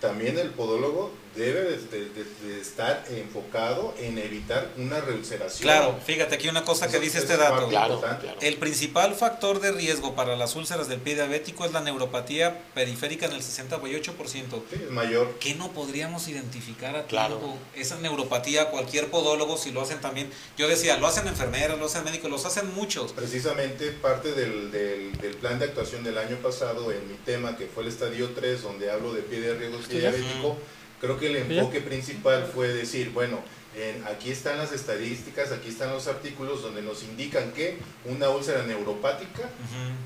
también 0.00 0.38
el 0.38 0.50
podólogo 0.50 1.12
debe 1.34 1.62
de, 1.62 1.78
de- 1.78 2.08
de- 2.10 2.24
de 2.54 2.60
estar 2.60 3.04
enfocado 3.10 3.94
en 3.98 4.18
evitar 4.18 4.70
una 4.76 5.00
reulceración. 5.00 5.62
Claro, 5.62 5.98
fíjate 6.04 6.34
aquí 6.36 6.48
una 6.48 6.64
cosa 6.64 6.88
que 6.88 6.98
dice 7.00 7.18
este 7.18 7.32
es 7.34 7.38
dato. 7.38 7.68
Claro, 7.68 7.94
importante. 7.94 8.24
claro. 8.26 8.38
El 8.40 8.56
principal 8.56 9.14
factor 9.14 9.60
de 9.60 9.72
riesgo 9.72 10.14
para 10.14 10.36
las 10.36 10.54
úlceras 10.56 10.88
del 10.88 11.00
pie 11.00 11.14
diabético 11.14 11.64
es 11.64 11.72
la 11.72 11.80
neuropatía 11.80 12.62
periférica 12.74 13.26
en 13.26 13.32
el 13.32 13.42
68%. 13.42 14.62
Sí, 14.70 14.76
es 14.84 14.90
mayor. 14.90 15.34
¿Qué 15.40 15.54
no 15.54 15.72
podríamos 15.72 16.28
identificar 16.28 16.96
a 16.96 17.04
Claro. 17.06 17.36
tiempo? 17.38 17.58
Esa 17.74 17.98
neuropatía, 17.98 18.70
cualquier 18.70 19.10
podólogo, 19.10 19.56
si 19.56 19.70
lo 19.72 19.82
hacen 19.82 20.00
también. 20.00 20.30
Yo 20.56 20.68
decía, 20.68 20.96
lo 20.98 21.06
hacen 21.06 21.26
enfermeras, 21.26 21.78
lo 21.78 21.86
hacen 21.86 22.04
médicos, 22.04 22.30
los 22.30 22.44
hacen 22.46 22.72
muchos. 22.74 23.12
Precisamente 23.12 23.90
parte 23.90 24.32
del, 24.32 24.70
del- 24.70 25.12
del 25.18 25.34
plan 25.36 25.58
de 25.58 25.66
actuación 25.66 26.04
del 26.04 26.18
año 26.18 26.36
pasado 26.36 26.92
en 26.92 27.08
mi 27.08 27.14
tema, 27.24 27.56
que 27.56 27.66
fue 27.66 27.82
el 27.82 27.88
estadio 27.88 28.30
3, 28.30 28.62
donde 28.62 28.90
hablo 28.90 29.12
de 29.12 29.22
pie 29.22 29.40
de 29.40 29.54
riesgo 29.54 29.78
pie 29.78 30.00
diabético, 30.00 30.56
Creo 31.04 31.18
que 31.18 31.26
el 31.26 31.36
enfoque 31.36 31.80
principal 31.80 32.50
fue 32.52 32.68
decir, 32.68 33.10
bueno, 33.10 33.40
en- 33.76 34.04
aquí 34.06 34.30
están 34.30 34.56
las 34.56 34.72
estadísticas, 34.72 35.52
aquí 35.52 35.68
están 35.68 35.90
los 35.90 36.06
artículos 36.06 36.62
donde 36.62 36.80
nos 36.80 37.02
indican 37.02 37.52
que 37.52 37.78
una 38.06 38.30
úlcera 38.30 38.62
neuropática 38.62 39.42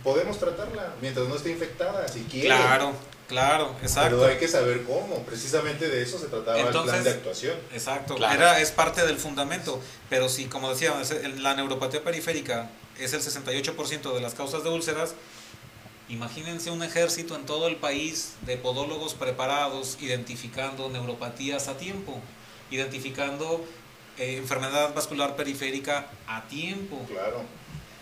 podemos 0.03 0.39
tratarla 0.39 0.95
mientras 1.01 1.29
no 1.29 1.37
esté 1.37 1.51
infectada, 1.51 2.09
si 2.09 2.21
quiere. 2.25 2.49
Claro, 2.49 2.95
claro, 3.29 3.77
exacto. 3.83 4.17
Pero 4.19 4.31
hay 4.33 4.39
que 4.39 4.49
saber 4.49 4.83
cómo. 4.85 5.23
Precisamente 5.25 5.89
de 5.89 6.03
eso 6.03 6.19
se 6.19 6.27
trataba 6.27 6.59
el 6.59 6.67
plan 6.69 7.05
de 7.05 7.11
actuación. 7.11 7.57
Exacto, 7.73 8.17
Claro. 8.17 8.35
Era, 8.35 8.61
es 8.61 8.71
parte 8.73 9.07
del 9.07 9.19
fundamento, 9.19 9.81
pero 10.11 10.29
si, 10.29 10.47
como 10.47 10.71
decía, 10.71 10.95
es- 11.01 11.11
el- 11.11 11.43
la 11.43 11.55
neuropatía 11.55 12.03
periférica 12.03 12.71
es 12.99 13.13
el 13.13 13.21
68% 13.21 14.15
de 14.15 14.21
las 14.21 14.35
causas 14.35 14.65
de 14.65 14.71
úlceras, 14.71 15.15
imagínense 16.09 16.71
un 16.71 16.83
ejército 16.83 17.37
en 17.37 17.45
todo 17.47 17.69
el 17.69 17.77
país 17.77 18.35
de 18.43 18.57
podólogos 18.57 19.15
preparados 19.15 19.99
identificando 20.01 20.89
neuropatías 20.89 21.69
a 21.69 21.77
tiempo, 21.77 22.21
identificando 22.71 23.65
eh, 24.19 24.37
enfermedad 24.37 24.95
vascular 24.95 25.37
periférica 25.37 26.11
a 26.27 26.47
tiempo. 26.49 27.05
Claro. 27.09 27.43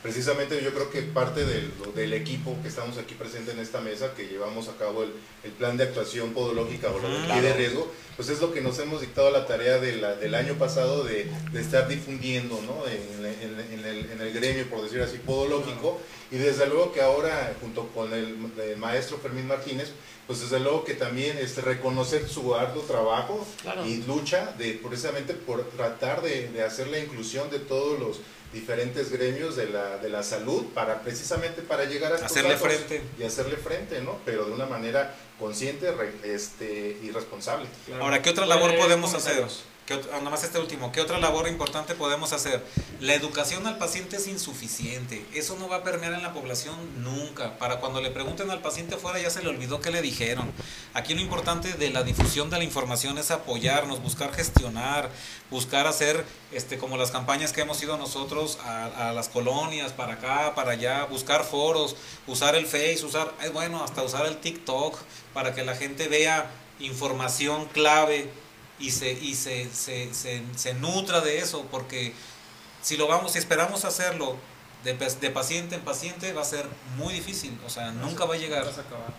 Precisamente 0.06 0.62
yo 0.62 0.72
creo 0.72 0.88
que 0.88 1.02
parte 1.02 1.44
del, 1.44 1.72
del 1.96 2.12
equipo 2.12 2.56
que 2.62 2.68
estamos 2.68 2.96
aquí 2.96 3.14
presente 3.14 3.50
en 3.50 3.58
esta 3.58 3.80
mesa, 3.80 4.14
que 4.14 4.28
llevamos 4.28 4.68
a 4.68 4.76
cabo 4.76 5.02
el, 5.02 5.10
el 5.42 5.50
plan 5.50 5.76
de 5.76 5.82
actuación 5.82 6.32
podológica 6.32 6.92
o 6.92 7.00
la 7.00 7.08
de 7.08 7.24
Claro. 7.26 7.42
de 7.42 7.52
riesgo, 7.54 7.92
pues 8.14 8.28
es 8.28 8.40
lo 8.40 8.54
que 8.54 8.60
nos 8.60 8.78
hemos 8.78 9.00
dictado 9.00 9.32
la 9.32 9.46
tarea 9.48 9.78
de 9.80 9.96
la- 9.96 10.14
del 10.14 10.36
año 10.36 10.54
pasado 10.54 11.02
de, 11.02 11.26
de 11.50 11.60
estar 11.60 11.88
difundiendo 11.88 12.54
¿no? 12.62 12.86
en, 12.86 13.26
en- 13.26 13.80
en 13.80 13.84
el, 13.84 14.10
en 14.12 14.20
el 14.20 14.32
gremio, 14.32 14.70
por 14.70 14.80
decir 14.84 15.02
así, 15.02 15.18
podológico. 15.18 16.00
Y 16.30 16.36
desde 16.36 16.68
luego 16.68 16.92
que 16.92 17.00
ahora, 17.02 17.52
junto 17.60 17.88
con 17.88 18.12
el, 18.12 18.36
el 18.62 18.76
maestro 18.76 19.18
Fermín 19.18 19.48
Martínez, 19.48 19.88
pues 20.28 20.40
desde 20.40 20.60
luego 20.60 20.84
que 20.84 20.94
también 20.94 21.36
este, 21.38 21.62
reconocer 21.62 22.28
su 22.28 22.54
arduo 22.54 22.82
trabajo 22.84 23.44
Claro. 23.62 23.84
y 23.84 24.04
lucha 24.06 24.54
de 24.56 24.74
precisamente 24.74 25.34
por 25.34 25.68
tratar 25.70 26.22
de, 26.22 26.48
de 26.50 26.62
hacer 26.62 26.86
la 26.86 27.00
inclusión 27.00 27.50
de 27.50 27.58
todos 27.58 27.98
los 27.98 28.20
diferentes 28.52 29.10
gremios 29.10 29.56
de 29.56 29.68
la, 29.68 29.98
de 29.98 30.08
la 30.08 30.22
salud 30.22 30.64
para 30.74 31.00
precisamente 31.02 31.62
para 31.62 31.84
llegar 31.84 32.12
a 32.12 32.16
estos 32.16 32.30
Hacerle 32.30 32.54
datos 32.54 32.66
frente. 32.68 33.02
y 33.18 33.24
hacerle 33.24 33.56
frente, 33.56 34.00
¿no? 34.00 34.18
Pero 34.24 34.44
de 34.46 34.52
una 34.52 34.66
manera 34.66 35.14
consciente 35.38 35.90
re- 35.92 36.12
este, 36.24 36.96
y 37.02 37.10
responsable. 37.10 37.66
Claro. 37.86 38.04
Ahora, 38.04 38.22
¿qué 38.22 38.30
otra 38.30 38.46
labor 38.46 38.70
Eh, 38.72 38.78
podemos 38.78 39.12
hacer? 39.14 39.44
Comentarios. 39.86 39.86
¿Qué 39.86 39.94
ot- 39.94 40.08
ah, 40.12 40.20
nomás 40.20 40.42
este 40.42 40.58
último, 40.58 40.90
¿qué 40.92 41.00
otra 41.00 41.18
labor 41.18 41.48
importante 41.48 41.94
podemos 41.94 42.32
hacer? 42.32 42.62
La 43.00 43.14
educación 43.14 43.66
al 43.66 43.78
paciente 43.78 44.16
es 44.16 44.26
insuficiente. 44.26 45.24
Eso 45.32 45.56
no 45.58 45.68
va 45.68 45.76
a 45.76 45.82
permear 45.84 46.12
en 46.14 46.22
la 46.22 46.32
población 46.32 46.74
nunca. 47.02 47.56
Para 47.58 47.78
cuando 47.78 48.00
le 48.00 48.10
pregunten 48.10 48.50
al 48.50 48.60
paciente 48.62 48.96
afuera 48.96 49.20
ya 49.20 49.30
se 49.30 49.42
le 49.42 49.48
olvidó 49.48 49.80
qué 49.80 49.90
le 49.90 50.02
dijeron. 50.02 50.50
Aquí 50.94 51.14
lo 51.14 51.20
importante 51.20 51.72
de 51.74 51.90
la 51.90 52.02
difusión 52.02 52.50
de 52.50 52.58
la 52.58 52.64
información 52.64 53.18
es 53.18 53.30
apoyarnos, 53.30 54.02
buscar 54.02 54.32
gestionar, 54.34 55.10
buscar 55.50 55.86
hacer 55.86 56.24
este 56.52 56.78
como 56.78 56.96
las 56.96 57.10
campañas 57.10 57.52
que 57.52 57.60
hemos 57.60 57.82
ido 57.82 57.96
nosotros 57.96 58.58
a, 58.64 59.10
a 59.10 59.12
las 59.12 59.28
colonias, 59.28 59.92
para 59.92 60.14
acá, 60.14 60.54
para 60.54 60.72
allá, 60.72 61.04
buscar 61.04 61.44
foros, 61.44 61.96
usar 62.26 62.54
el 62.56 62.66
Face, 62.66 63.04
usar, 63.04 63.32
bueno, 63.52 63.84
hasta 63.84 64.02
usar 64.02 64.26
el 64.26 64.38
TikTok 64.38 64.96
para 65.32 65.54
que 65.54 65.64
la 65.64 65.76
gente 65.76 66.08
vea 66.08 66.50
información 66.80 67.66
clave 67.66 68.28
y 68.78 68.90
se, 68.90 69.12
y 69.12 69.34
se, 69.34 69.70
se, 69.72 70.12
se, 70.14 70.42
se 70.54 70.74
nutra 70.74 71.20
de 71.20 71.38
eso, 71.38 71.66
porque 71.70 72.12
si 72.82 72.96
lo 72.96 73.06
vamos, 73.06 73.32
si 73.32 73.38
esperamos 73.38 73.84
hacerlo 73.84 74.36
de, 74.84 74.94
de 74.94 75.30
paciente 75.30 75.74
en 75.74 75.80
paciente, 75.82 76.32
va 76.32 76.42
a 76.42 76.44
ser 76.44 76.66
muy 76.96 77.14
difícil, 77.14 77.58
o 77.66 77.70
sea, 77.70 77.90
nunca 77.90 78.24
va 78.24 78.34
a 78.34 78.38
llegar. 78.38 78.64
Vas 78.64 78.78
a 78.78 78.82
acabar. 78.82 79.14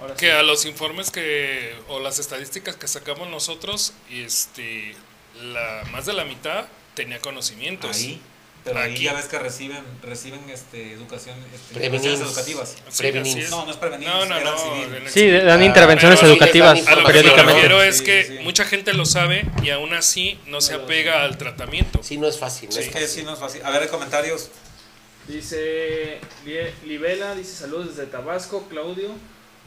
Ahora 0.00 0.14
que 0.14 0.26
sí. 0.26 0.32
a 0.32 0.42
los 0.42 0.64
informes 0.64 1.10
que 1.10 1.74
o 1.88 2.00
las 2.00 2.18
estadísticas 2.18 2.76
que 2.76 2.88
sacamos 2.88 3.28
nosotros 3.28 3.92
este 4.10 4.94
la 5.40 5.84
más 5.92 6.06
de 6.06 6.12
la 6.12 6.24
mitad 6.24 6.66
tenía 6.94 7.20
conocimientos 7.20 7.96
Ahí, 7.96 8.20
pero 8.64 8.80
ahí 8.80 8.92
Aquí. 8.94 9.04
ya 9.04 9.12
ves 9.12 9.26
que 9.26 9.38
reciben, 9.38 9.84
reciben 10.02 10.40
este, 10.48 10.92
educación, 10.94 11.36
este, 11.54 11.86
educativas. 11.86 12.74
Sí. 12.88 13.12
No, 13.50 13.64
no 13.66 13.70
es 13.70 13.76
prevenir, 13.76 14.08
no 14.08 14.24
no 14.24 14.40
no 14.40 15.08
Sí, 15.08 15.30
dan 15.30 15.60
Ah, 15.60 15.64
intervenciones 15.64 16.18
pero 16.18 16.32
sí 16.32 16.38
dan 16.38 16.76
educativas 16.76 16.80
periódicamente. 17.06 17.52
refiero 17.60 17.82
es 17.82 18.00
que 18.02 18.24
sí, 18.24 18.36
sí. 18.38 18.42
mucha 18.42 18.64
gente 18.64 18.94
lo 18.94 19.04
sabe 19.04 19.44
y 19.62 19.68
aún 19.70 19.92
así 19.92 20.38
no 20.46 20.60
se 20.62 20.74
apega 20.74 21.24
al 21.24 21.36
tratamiento 21.36 22.02
Sí, 22.02 22.16
no 22.16 22.26
es 22.26 22.38
fácil. 22.38 22.70
No 22.70 22.78
Es 22.78 22.90
fácil. 22.90 23.06
sí, 23.08 23.22
no 23.22 23.34
es 23.34 23.38
fácil. 23.38 23.60
A 23.64 23.70
ver, 23.70 23.88
comentarios. 23.88 24.48
Dice 25.28 26.18
Libela, 26.84 27.34
dice 27.34 27.52
saludos 27.54 27.96
desde 27.96 28.10
Tabasco, 28.10 28.66
Claudio. 28.68 29.10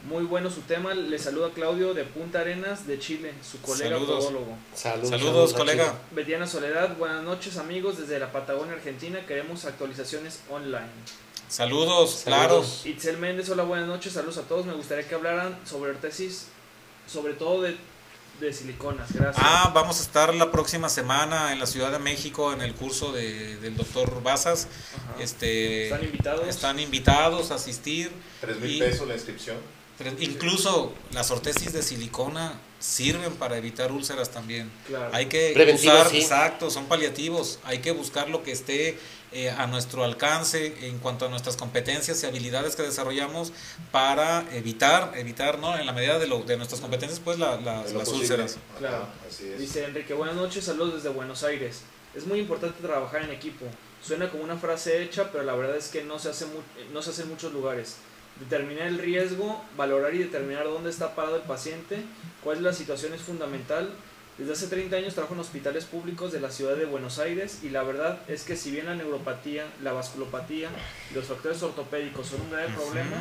Muy 0.04 0.24
bueno 0.24 0.48
su 0.50 0.60
tema. 0.62 0.94
Le 0.94 1.18
saluda 1.18 1.50
Claudio 1.54 1.92
de 1.92 2.04
Punta 2.04 2.40
Arenas, 2.40 2.86
de 2.86 2.98
Chile, 2.98 3.34
su 3.42 3.60
colega 3.60 3.90
Saludos. 3.96 4.24
podólogo. 4.24 4.56
Saludos, 4.74 5.08
Saludos, 5.10 5.54
a 5.54 5.56
colega. 5.58 5.94
Betiana 6.12 6.46
Soledad, 6.46 6.96
buenas 6.96 7.22
noches 7.24 7.56
amigos 7.58 7.98
desde 7.98 8.18
la 8.18 8.30
Patagonia 8.32 8.74
Argentina. 8.74 9.26
Queremos 9.26 9.64
actualizaciones 9.64 10.40
online. 10.50 10.88
Saludos, 11.48 12.22
claro. 12.24 12.62
Saludos. 12.62 12.86
Itzel 12.86 13.18
Méndez, 13.18 13.48
hola, 13.50 13.64
buenas 13.64 13.88
noches, 13.88 14.12
saludos 14.12 14.38
a 14.38 14.42
todos. 14.42 14.66
Me 14.66 14.74
gustaría 14.74 15.06
que 15.06 15.14
hablaran 15.14 15.58
sobre 15.66 15.90
ortesis, 15.90 16.46
sobre 17.06 17.34
todo 17.34 17.62
de, 17.62 17.76
de 18.40 18.52
siliconas. 18.52 19.12
Gracias. 19.12 19.44
Ah, 19.46 19.72
vamos 19.74 19.98
a 19.98 20.02
estar 20.02 20.32
la 20.34 20.52
próxima 20.52 20.88
semana 20.88 21.52
en 21.52 21.58
la 21.58 21.66
Ciudad 21.66 21.90
de 21.90 21.98
México 21.98 22.52
en 22.52 22.62
el 22.62 22.74
curso 22.74 23.12
de, 23.12 23.56
del 23.56 23.76
doctor 23.76 24.22
Bazas. 24.22 24.68
Ajá. 24.94 25.22
Este, 25.22 25.84
Están 25.84 26.04
invitados. 26.04 26.48
Están 26.48 26.80
invitados 26.80 27.50
a 27.50 27.56
asistir. 27.56 28.12
Tres 28.40 28.58
mil 28.60 28.78
pesos 28.78 29.08
la 29.08 29.14
inscripción. 29.14 29.56
Tres- 29.98 30.14
Incluso 30.20 30.92
las 31.12 31.30
ortesis 31.32 31.72
de 31.72 31.82
silicona 31.82 32.54
sirven 32.78 33.34
para 33.34 33.56
evitar 33.58 33.90
úlceras 33.90 34.30
también. 34.30 34.70
Claro. 34.86 35.10
Hay 35.12 35.26
que 35.26 35.52
usar, 35.74 36.08
sí. 36.08 36.18
exacto, 36.18 36.70
son 36.70 36.86
paliativos. 36.86 37.58
Hay 37.64 37.78
que 37.80 37.90
buscar 37.90 38.30
lo 38.30 38.44
que 38.44 38.52
esté 38.52 38.96
eh, 39.32 39.50
a 39.50 39.66
nuestro 39.66 40.04
alcance 40.04 40.86
en 40.86 40.98
cuanto 41.00 41.26
a 41.26 41.28
nuestras 41.28 41.56
competencias 41.56 42.22
y 42.22 42.26
habilidades 42.26 42.76
que 42.76 42.82
desarrollamos 42.82 43.52
para 43.90 44.46
evitar, 44.52 45.12
evitar, 45.16 45.58
¿no? 45.58 45.76
En 45.76 45.84
la 45.84 45.92
medida 45.92 46.18
de, 46.20 46.28
lo, 46.28 46.42
de 46.44 46.56
nuestras 46.56 46.80
competencias, 46.80 47.20
pues 47.20 47.38
la- 47.38 47.60
la- 47.60 47.82
de 47.82 47.92
lo 47.92 47.98
las 47.98 48.08
posible. 48.08 48.20
úlceras. 48.20 48.56
Claro. 48.78 49.06
así 49.28 49.48
es. 49.48 49.58
Dice 49.58 49.84
Enrique, 49.84 50.14
buenas 50.14 50.36
noches, 50.36 50.64
saludos 50.64 50.94
desde 51.02 51.08
Buenos 51.10 51.42
Aires. 51.42 51.80
Es 52.14 52.24
muy 52.26 52.38
importante 52.38 52.80
trabajar 52.80 53.22
en 53.22 53.30
equipo. 53.30 53.66
Suena 54.02 54.30
como 54.30 54.44
una 54.44 54.56
frase 54.56 55.02
hecha, 55.02 55.30
pero 55.32 55.42
la 55.44 55.54
verdad 55.56 55.76
es 55.76 55.88
que 55.88 56.04
no 56.04 56.18
se 56.20 56.30
hace, 56.30 56.46
mu- 56.46 56.62
no 56.92 57.02
se 57.02 57.10
hace 57.10 57.22
en 57.22 57.28
muchos 57.30 57.52
lugares. 57.52 57.96
Determinar 58.40 58.86
el 58.86 58.98
riesgo, 58.98 59.64
valorar 59.76 60.14
y 60.14 60.18
determinar 60.18 60.64
dónde 60.64 60.90
está 60.90 61.14
parado 61.14 61.36
el 61.36 61.42
paciente, 61.42 62.02
cuál 62.42 62.58
es 62.58 62.62
la 62.62 62.72
situación 62.72 63.12
es 63.14 63.20
fundamental. 63.20 63.90
Desde 64.38 64.52
hace 64.52 64.66
30 64.68 64.94
años 64.94 65.14
trabajo 65.14 65.34
en 65.34 65.40
hospitales 65.40 65.84
públicos 65.84 66.30
de 66.32 66.40
la 66.40 66.52
ciudad 66.52 66.76
de 66.76 66.84
Buenos 66.84 67.18
Aires 67.18 67.58
y 67.64 67.70
la 67.70 67.82
verdad 67.82 68.20
es 68.28 68.44
que 68.44 68.54
si 68.56 68.70
bien 68.70 68.86
la 68.86 68.94
neuropatía, 68.94 69.66
la 69.82 69.92
vasculopatía 69.92 70.68
y 71.10 71.14
los 71.14 71.24
factores 71.26 71.60
ortopédicos 71.64 72.28
son 72.28 72.42
un 72.42 72.50
grave 72.52 72.68
problema, 72.72 73.16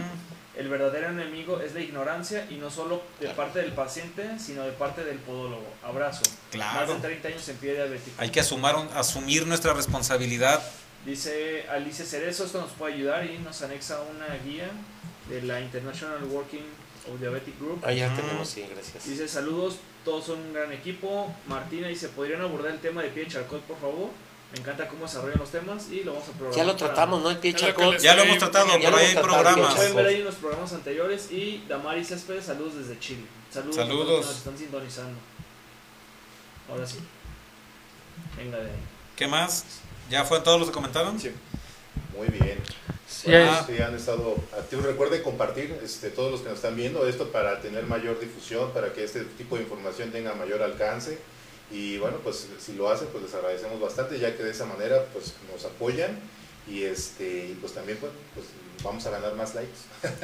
el 0.55 0.69
verdadero 0.69 1.09
enemigo 1.09 1.59
es 1.61 1.73
la 1.73 1.79
ignorancia 1.81 2.45
y 2.51 2.55
no 2.55 2.69
solo 2.69 3.01
de 3.19 3.29
parte 3.29 3.59
del 3.59 3.71
paciente, 3.73 4.37
sino 4.39 4.63
de 4.63 4.71
parte 4.73 5.03
del 5.03 5.17
podólogo. 5.17 5.65
Abrazo. 5.83 6.21
Claro. 6.51 6.93
Más 6.93 7.01
de 7.01 7.07
30 7.07 7.27
años 7.29 7.49
en 7.49 7.57
pie. 7.57 7.99
Hay 8.19 8.29
que 8.29 8.39
asumar 8.39 8.75
un- 8.75 8.89
asumir 8.95 9.47
nuestra 9.47 9.73
responsabilidad. 9.73 10.61
Dice 11.05 11.65
Alicia 11.69 12.05
Cerezo, 12.05 12.45
esto 12.45 12.61
nos 12.61 12.71
puede 12.71 12.95
ayudar 12.95 13.25
y 13.25 13.37
nos 13.39 13.61
anexa 13.61 14.01
una 14.01 14.27
guía 14.45 14.69
de 15.29 15.41
la 15.43 15.61
International 15.61 16.23
Working 16.25 16.65
of 17.11 17.19
Diabetic 17.19 17.57
Group. 17.59 17.81
Ah, 17.85 17.93
ya 17.93 18.13
tenemos, 18.13 18.47
sí, 18.49 18.65
gracias. 18.69 19.05
Dice 19.05 19.27
saludos, 19.27 19.77
todos 20.03 20.25
son 20.25 20.39
un 20.39 20.53
gran 20.53 20.71
equipo. 20.73 21.33
Martina 21.47 21.87
dice, 21.87 22.09
¿podrían 22.09 22.41
abordar 22.41 22.71
el 22.73 22.79
tema 22.79 23.01
de 23.01 23.09
pie 23.09 23.23
de 23.23 23.29
charcot, 23.31 23.61
por 23.61 23.79
favor? 23.79 24.09
Me 24.51 24.59
encanta 24.59 24.87
cómo 24.87 25.03
desarrollan 25.03 25.39
los 25.39 25.51
temas 25.51 25.89
y 25.91 26.03
lo 26.03 26.13
vamos 26.13 26.29
a 26.29 26.31
programar. 26.31 26.57
Ya 26.57 26.63
lo 26.63 26.75
tratamos, 26.75 27.21
¿no? 27.21 27.29
El 27.29 27.37
pie 27.37 27.53
charcot. 27.53 27.97
Ya 27.99 28.15
lo 28.15 28.23
hemos 28.23 28.37
tratado, 28.37 28.71
ahí 28.71 28.85
hay 28.85 29.15
programas. 29.15 29.75
Pueden 29.75 29.95
ver 29.95 30.05
ahí 30.07 30.15
en 30.15 30.25
los 30.25 30.35
programas 30.35 30.73
anteriores 30.73 31.31
y 31.31 31.63
Damaris 31.67 32.07
Céspedes, 32.09 32.45
saludos 32.45 32.75
desde 32.75 32.99
Chile. 32.99 33.23
Saludos, 33.49 33.77
a 33.77 33.87
todos 33.87 33.89
Saludos. 33.89 34.07
los 34.09 34.19
que 34.19 34.27
nos 34.27 34.37
están 34.37 34.57
sintonizando. 34.57 35.19
Ahora 36.69 36.85
sí. 36.85 36.99
Venga 38.35 38.57
de 38.57 38.69
ahí. 38.71 38.77
¿Qué 39.15 39.27
más? 39.27 39.65
¿Ya 40.09 40.23
fue 40.25 40.39
todos 40.41 40.59
los 40.59 40.69
que 40.69 40.73
comentaron? 40.73 41.19
Sí. 41.19 41.31
Muy 42.15 42.27
bien. 42.27 42.57
Sí, 43.09 43.29
Bueno, 43.31 43.65
sí, 43.65 43.81
han 43.81 43.95
estado 43.95 44.35
activos. 44.57 44.85
Recuerden 44.85 45.23
compartir 45.23 45.77
este, 45.83 46.09
todos 46.09 46.31
los 46.31 46.41
que 46.41 46.49
nos 46.49 46.57
están 46.57 46.75
viendo 46.75 47.07
esto 47.07 47.31
para 47.31 47.61
tener 47.61 47.85
mayor 47.85 48.19
difusión, 48.19 48.71
para 48.73 48.93
que 48.93 49.03
este 49.03 49.23
tipo 49.23 49.55
de 49.55 49.63
información 49.63 50.11
tenga 50.11 50.33
mayor 50.35 50.61
alcance. 50.61 51.17
Y 51.71 51.97
bueno, 51.97 52.17
pues 52.23 52.47
si 52.59 52.73
lo 52.73 52.89
hacen, 52.89 53.07
pues 53.11 53.23
les 53.25 53.33
agradecemos 53.33 53.79
bastante, 53.79 54.19
ya 54.19 54.35
que 54.35 54.43
de 54.43 54.51
esa 54.51 54.65
manera 54.65 55.03
pues 55.13 55.33
nos 55.51 55.65
apoyan 55.65 56.17
y 56.69 56.83
este 56.83 57.47
y 57.49 57.57
pues 57.59 57.73
también 57.73 57.97
pues, 57.97 58.11
pues, 58.33 58.45
vamos 58.83 59.05
a 59.05 59.09
ganar 59.09 59.33
más 59.35 59.53
likes. 59.55 59.71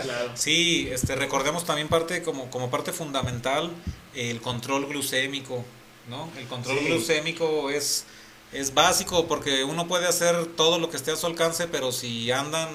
Claro. 0.01 0.31
Sí, 0.35 0.87
este, 0.91 1.15
recordemos 1.15 1.65
también 1.65 1.87
parte 1.89 2.21
como, 2.23 2.49
como 2.49 2.69
parte 2.69 2.91
fundamental 2.93 3.71
el 4.13 4.39
control 4.41 4.85
glucémico, 4.85 5.63
¿no? 6.09 6.29
El 6.37 6.47
control 6.47 6.79
Sí. 6.79 6.85
glucémico 6.85 7.69
es, 7.69 8.05
es 8.53 8.73
básico 8.73 9.27
porque 9.27 9.63
uno 9.63 9.87
puede 9.87 10.07
hacer 10.07 10.45
todo 10.55 10.79
lo 10.79 10.89
que 10.89 10.97
esté 10.97 11.11
a 11.11 11.15
su 11.15 11.25
alcance, 11.27 11.67
pero 11.67 11.91
si 11.91 12.31
andan 12.31 12.69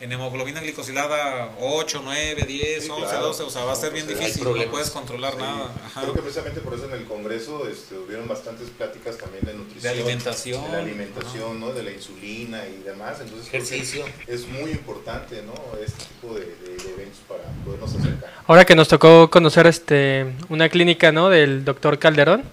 en 0.00 0.12
hemoglobina 0.12 0.60
glicosilada 0.60 1.56
8, 1.60 2.02
9, 2.04 2.44
10, 2.46 2.84
Sí, 2.84 2.88
11, 2.88 3.02
claro. 3.08 3.26
12, 3.26 3.42
o 3.42 3.50
sea, 3.50 3.64
va 3.64 3.72
a 3.72 3.74
ser 3.74 3.88
No, 3.88 3.94
bien 3.94 4.06
pues, 4.06 4.18
hay 4.20 4.26
difícil, 4.26 4.44
no 4.56 4.70
puedes 4.70 4.90
controlar 4.90 5.32
Sí, 5.32 5.38
nada. 5.40 5.74
Ajá. 5.86 6.02
Creo 6.02 6.14
que 6.14 6.20
precisamente 6.22 6.60
por 6.60 6.74
eso 6.74 6.84
en 6.84 6.92
el 6.92 7.04
Congreso 7.04 7.68
este, 7.68 7.96
hubieron 7.98 8.28
bastantes 8.28 8.70
pláticas 8.70 9.18
también 9.18 9.44
de 9.44 9.54
nutrición. 9.54 9.82
De 9.82 9.88
alimentación. 10.00 10.62
De 10.62 10.68
la 10.70 10.78
alimentación, 10.78 11.58
¿no? 11.58 11.72
De 11.72 11.82
la 11.82 11.90
insulina 11.90 12.62
y 12.68 12.80
demás. 12.84 13.16
Entonces, 13.20 13.48
Ejercicio. 13.48 14.04
Es 14.28 14.46
muy 14.46 14.70
importante, 14.70 15.42
¿no? 15.42 15.54
Este 15.84 16.04
tipo 16.04 16.32
de, 16.34 16.42
de- 16.46 16.76
de 16.84 16.90
eventos 16.94 17.18
para 17.26 17.42
podernos 17.64 17.92
acercar. 17.96 18.32
Ahora 18.46 18.64
que 18.64 18.76
nos 18.76 18.86
tocó 18.86 19.28
conocer 19.28 19.66
este 19.66 20.26
una 20.48 20.68
clínica, 20.68 21.10
¿no? 21.10 21.28
del 21.28 21.64
doctor 21.64 21.98
Calderón, 21.98 22.44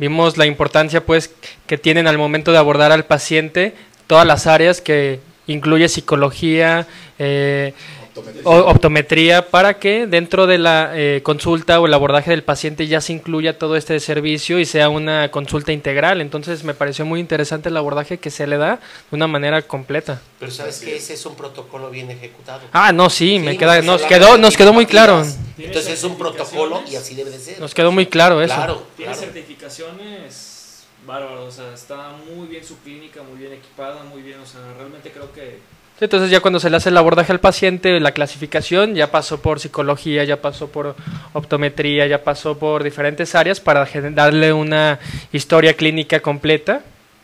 vimos 0.00 0.38
la 0.38 0.46
importancia 0.46 1.04
pues 1.04 1.30
que 1.66 1.78
tienen 1.78 2.08
al 2.08 2.18
momento 2.18 2.50
de 2.50 2.58
abordar 2.58 2.90
al 2.90 3.04
paciente 3.04 3.74
todas 4.06 4.26
las 4.26 4.48
áreas 4.48 4.80
que 4.80 5.20
incluye 5.46 5.88
psicología, 5.88 6.86
eh, 7.18 7.74
Optometría. 8.20 8.50
o- 8.50 8.70
optometría, 8.70 9.48
para 9.50 9.78
que 9.78 10.06
dentro 10.06 10.46
de 10.46 10.58
la 10.58 10.92
eh, 10.94 11.20
consulta 11.22 11.80
o 11.80 11.86
el 11.86 11.94
abordaje 11.94 12.30
del 12.30 12.42
paciente 12.42 12.86
ya 12.86 13.00
se 13.00 13.12
incluya 13.12 13.58
todo 13.58 13.76
este 13.76 13.98
servicio 14.00 14.58
y 14.58 14.64
sea 14.64 14.88
una 14.88 15.30
consulta 15.30 15.72
integral. 15.72 16.20
Entonces 16.20 16.64
me 16.64 16.74
pareció 16.74 17.04
muy 17.04 17.20
interesante 17.20 17.68
el 17.68 17.76
abordaje 17.76 18.18
que 18.18 18.30
se 18.30 18.46
le 18.46 18.56
da 18.56 18.76
de 19.10 19.16
una 19.16 19.26
manera 19.26 19.62
completa. 19.62 20.20
Pero 20.38 20.52
sabes 20.52 20.78
que 20.80 20.96
es. 20.96 21.04
ese 21.04 21.14
es 21.14 21.26
un 21.26 21.34
protocolo 21.34 21.90
bien 21.90 22.10
ejecutado. 22.10 22.60
Ah, 22.72 22.92
no, 22.92 23.10
sí, 23.10 23.38
me 23.38 23.56
queda, 23.58 23.82
nos 23.82 24.02
quedó, 24.02 24.38
nos 24.38 24.56
quedó 24.56 24.72
muy 24.72 24.86
claro. 24.86 25.24
Entonces 25.58 25.92
es 25.92 26.04
un 26.04 26.16
protocolo 26.16 26.82
y 26.90 26.96
así 26.96 27.14
debe 27.14 27.30
de 27.30 27.38
ser. 27.38 27.60
Nos 27.60 27.74
quedó 27.74 27.92
muy 27.92 28.06
claro 28.06 28.40
eso. 28.40 28.54
Claro, 28.54 28.82
Tiene 28.96 29.12
claro. 29.12 29.26
certificaciones 29.26 30.84
bárbaras, 31.06 31.40
o 31.40 31.50
sea, 31.50 31.72
está 31.74 32.12
muy 32.34 32.46
bien 32.46 32.64
su 32.64 32.78
clínica, 32.78 33.22
muy 33.22 33.38
bien 33.38 33.52
equipada, 33.52 34.02
muy 34.04 34.22
bien, 34.22 34.38
o 34.40 34.46
sea, 34.46 34.60
realmente 34.76 35.10
creo 35.10 35.32
que 35.32 35.58
Entonces 36.00 36.30
ya 36.30 36.40
cuando 36.40 36.60
se 36.60 36.70
le 36.70 36.76
hace 36.76 36.88
el 36.88 36.96
abordaje 36.96 37.32
al 37.32 37.40
paciente, 37.40 38.00
la 38.00 38.12
clasificación 38.12 38.94
ya 38.94 39.10
pasó 39.10 39.42
por 39.42 39.60
psicología, 39.60 40.24
ya 40.24 40.40
pasó 40.40 40.68
por 40.68 40.96
optometría, 41.34 42.06
ya 42.06 42.24
pasó 42.24 42.58
por 42.58 42.82
diferentes 42.82 43.34
áreas 43.34 43.60
para 43.60 43.86
darle 44.12 44.52
una 44.52 44.98
historia 45.32 45.74
clínica 45.74 46.20
completa 46.20 46.82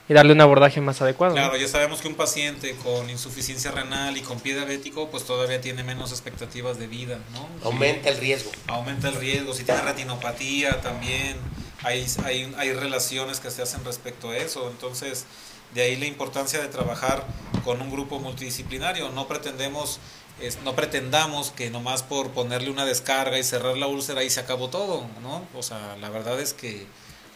y 0.09 0.15
darle 0.15 0.33
un 0.33 0.41
abordaje 0.41 0.81
más 0.81 1.01
adecuado. 1.03 1.35
¿no? 1.35 1.41
Claro, 1.41 1.57
ya 1.57 1.67
sabemos 1.67 2.01
que 2.01 2.09
un 2.09 2.15
paciente 2.15 2.77
con 2.85 3.11
insuficiencia 3.11 3.73
renal 3.73 4.17
y 4.17 4.21
con 4.21 4.39
pie 4.41 4.55
diabético, 4.55 5.09
pues 5.11 5.25
todavía 5.25 5.61
tiene 5.61 5.83
menos 5.83 6.13
expectativas 6.13 6.79
de 6.79 6.87
vida, 6.87 7.19
¿no? 7.33 7.49
Aumenta 7.65 8.11
el 8.11 8.19
riesgo. 8.19 8.53
aumenta 8.69 9.09
el 9.09 9.17
riesgo. 9.17 9.53
Si 9.55 9.65
tiene 9.65 9.81
retinopatía 9.81 10.81
también, 10.81 11.37
hay, 11.83 12.07
hay, 12.25 12.55
hay 12.57 12.73
relaciones 12.73 13.41
que 13.41 13.51
se 13.51 13.63
hacen 13.63 13.85
respecto 13.85 14.31
a 14.31 14.37
eso. 14.37 14.69
Entonces, 14.71 15.27
de 15.75 15.83
ahí 15.83 15.97
la 15.97 16.07
importancia 16.07 16.61
de 16.61 16.69
trabajar 16.69 17.25
con 17.65 17.81
un 17.83 17.91
grupo 17.91 18.19
multidisciplinario. 18.19 19.11
No 19.11 19.27
pretendemos, 19.29 19.99
es- 20.41 20.59
no 20.63 20.75
pretendamos 20.75 21.51
que 21.51 21.71
nomás 21.71 22.03
por 22.03 22.31
ponerle 22.31 22.71
una 22.71 22.85
descarga 22.85 23.39
y 23.39 23.45
cerrar 23.45 23.77
la 23.77 23.87
úlcera 23.87 24.21
ahí 24.21 24.31
se 24.31 24.41
acabó 24.41 24.69
todo, 24.71 25.07
¿no? 25.23 25.47
O 25.55 25.63
sea, 25.63 25.97
la 26.01 26.09
verdad 26.11 26.41
es 26.41 26.53
que 26.55 26.87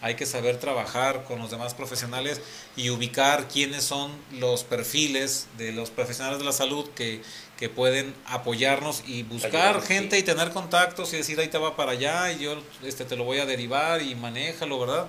hay 0.02 0.14
que 0.14 0.24
saber 0.24 0.58
trabajar 0.58 1.24
con 1.24 1.40
los 1.40 1.50
demás 1.50 1.74
profesionales 1.74 2.40
y 2.74 2.88
ubicar 2.88 3.48
quiénes 3.48 3.84
son 3.84 4.10
los 4.32 4.64
perfiles 4.64 5.46
de 5.58 5.72
los 5.72 5.90
profesionales 5.90 6.38
de 6.38 6.44
la 6.46 6.52
salud 6.52 6.88
que, 6.94 7.20
que 7.58 7.68
pueden 7.68 8.14
apoyarnos 8.24 9.02
y 9.06 9.24
buscar 9.24 9.82
gente 9.82 10.16
sí. 10.16 10.22
y 10.22 10.24
tener 10.24 10.52
contactos 10.52 11.12
y 11.12 11.18
decir 11.18 11.38
ahí 11.38 11.48
te 11.48 11.58
va 11.58 11.76
para 11.76 11.92
allá 11.92 12.32
y 12.32 12.38
yo 12.38 12.62
este 12.82 13.04
te 13.04 13.14
lo 13.14 13.24
voy 13.24 13.40
a 13.40 13.44
derivar 13.46 14.00
y 14.00 14.14
manéjalo, 14.14 14.78
¿verdad? 14.80 15.06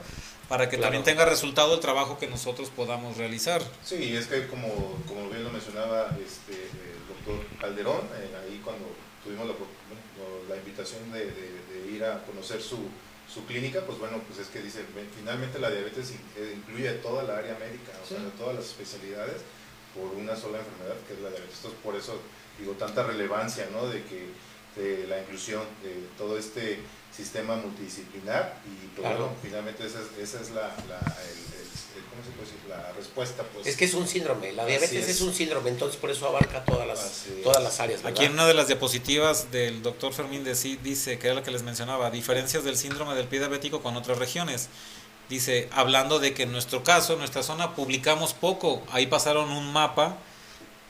Para 0.52 0.68
que 0.68 0.76
Claro. 0.76 0.92
también 0.92 1.06
tenga 1.06 1.24
resultado 1.24 1.74
el 1.76 1.80
trabajo 1.80 2.18
que 2.20 2.28
nosotros 2.28 2.70
podamos 2.76 3.16
realizar. 3.16 3.62
Sí, 3.86 4.14
es 4.18 4.28
que 4.28 4.48
como, 4.48 4.68
como 5.08 5.30
bien 5.30 5.46
lo 5.46 5.50
mencionaba 5.50 6.10
este, 6.20 6.52
el 6.52 7.00
doctor 7.08 7.40
Calderón, 7.62 8.02
eh, 8.20 8.36
ahí 8.44 8.60
cuando 8.62 8.84
tuvimos 9.24 9.48
la, 9.48 9.54
la 10.50 10.58
invitación 10.58 11.10
de, 11.14 11.20
de- 11.24 11.62
de 11.72 11.92
ir 11.96 12.04
a 12.04 12.22
conocer 12.26 12.62
su, 12.62 12.80
su 13.34 13.46
clínica, 13.46 13.80
pues 13.86 13.98
bueno, 13.98 14.20
pues 14.28 14.40
es 14.40 14.48
que 14.48 14.62
dice, 14.62 14.84
"Ven, 14.94 15.08
finalmente 15.18 15.58
la 15.58 15.70
diabetes 15.72 16.12
eh, 16.36 16.54
incluye 16.58 16.92
toda 16.96 17.24
la 17.24 17.38
área 17.38 17.58
médica, 17.58 17.94
o 18.04 18.06
sea, 18.06 18.18
Sí. 18.18 18.26
todas 18.38 18.56
las 18.58 18.66
especialidades 18.66 19.38
por 19.96 20.12
una 20.20 20.36
sola 20.36 20.60
enfermedad 20.60 20.98
que 21.08 21.14
es 21.14 21.20
la 21.22 21.30
diabetes. 21.30 21.56
Entonces, 21.64 21.80
por 21.82 21.96
eso 21.96 22.20
digo, 22.60 22.74
tanta 22.74 23.04
relevancia, 23.04 23.70
¿no? 23.72 23.88
De 23.88 24.04
que 24.04 24.28
de 24.76 25.08
la 25.08 25.20
inclusión 25.22 25.64
de 25.82 25.96
todo 26.18 26.38
este 26.38 26.80
sistema 27.15 27.56
multidisciplinar 27.56 28.58
y 28.65 28.88
pues, 28.88 29.00
Claro. 29.08 29.17
bueno, 29.26 29.34
finalmente 29.41 29.86
esa 29.86 30.00
es, 30.00 30.30
esa 30.30 30.41
es 30.41 30.50
la, 30.52 30.62
la, 30.62 31.00
el- 31.24 31.38
el- 31.38 31.62
el- 31.97 32.06
¿cómo 32.10 32.24
se 32.24 32.32
puede 32.32 32.45
decir? 32.52 32.58
la 32.69 32.91
respuesta 32.93 33.43
pues 33.54 33.67
Es 33.67 33.76
que 33.76 33.86
es 33.86 33.93
un 33.93 34.08
síndrome. 34.08 34.54
La 34.54 34.65
diabetes 34.65 35.04
es. 35.10 35.15
es. 35.17 35.21
un 35.21 35.34
síndrome, 35.34 35.69
entonces 35.69 36.00
por 36.00 36.10
eso 36.10 36.28
abarca 36.28 36.63
todas 36.63 36.88
las, 36.88 37.26
todas 37.43 37.62
las 37.62 37.80
áreas. 37.82 38.02
¿verdad? 38.02 38.17
Aquí 38.17 38.26
en 38.26 38.34
una 38.34 38.47
de 38.47 38.54
las 38.54 38.67
diapositivas 38.67 39.52
del 39.52 39.82
doctor 39.84 40.13
Fermín 40.13 40.43
de 40.45 40.56
sí 40.56 40.80
dice, 40.84 41.19
que 41.19 41.28
era 41.28 41.36
lo 41.36 41.43
que 41.43 41.52
les 41.52 41.63
mencionaba, 41.63 42.10
diferencias 42.12 42.63
del 42.63 42.78
síndrome 42.78 43.13
del 43.15 43.28
pie 43.28 43.39
diabético 43.39 43.82
con 43.82 43.97
otras 43.97 44.17
regiones. 44.17 44.69
Dice, 45.30 45.69
hablando 45.71 46.19
de 46.19 46.34
que 46.34 46.43
en 46.43 46.52
nuestro 46.52 46.84
caso, 46.84 47.13
en 47.13 47.19
nuestra 47.19 47.43
zona, 47.43 47.76
publicamos 47.76 48.34
poco. 48.34 48.82
Ahí 48.91 49.08
pasaron 49.08 49.50
un 49.52 49.71
mapa, 49.71 50.17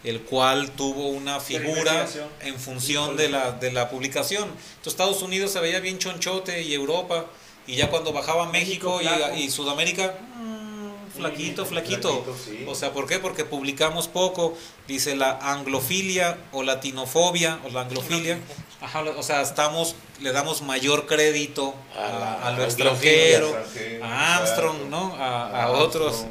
el 0.04 0.22
cual 0.22 0.72
tuvo 0.72 1.10
una 1.10 1.40
figura 1.40 2.08
en 2.42 2.60
función 2.60 3.18
de 3.18 3.30
la, 3.30 3.52
de 3.52 3.72
la 3.72 3.90
publicación. 3.90 4.44
Entonces 4.44 4.94
Estados 4.94 5.22
Unidos 5.22 5.52
se 5.52 5.60
veía 5.60 5.80
bien 5.80 6.00
chonchote 6.00 6.64
y 6.64 6.74
Europa, 6.74 7.28
y 7.68 7.76
ya 7.76 7.90
cuando 7.90 8.12
bajaba 8.12 8.48
México, 8.48 9.00
y, 9.02 9.42
y 9.42 9.52
Sudamérica, 9.52 10.16
mm, 10.36 11.18
flaquito, 11.18 11.66
flaquito. 11.66 12.24
Flaquito, 12.24 12.36
sí. 12.44 12.66
O 12.68 12.74
sea, 12.74 12.92
¿por 12.92 13.06
qué? 13.08 13.20
Porque 13.20 13.46
publicamos 13.46 14.08
poco. 14.08 14.58
Dice 14.88 15.16
la 15.16 15.38
anglofilia 15.42 16.38
o 16.52 16.64
latinofobia 16.64 17.60
o 17.66 17.70
la 17.70 17.82
anglofilia. 17.82 18.40
Ajá, 18.82 19.02
o 19.16 19.22
sea, 19.22 19.42
estamos, 19.42 19.96
le 20.22 20.32
damos 20.32 20.64
mayor 20.64 21.06
crédito 21.06 21.76
A 21.96 22.00
a, 22.08 22.48
a 22.48 22.52
lo 22.54 22.64
extranjero, 22.64 23.56
a 24.02 24.38
Armstrong. 24.38 24.90
¿no? 24.90 25.16
A 25.20 25.64
A 25.66 25.70
otros. 25.70 26.26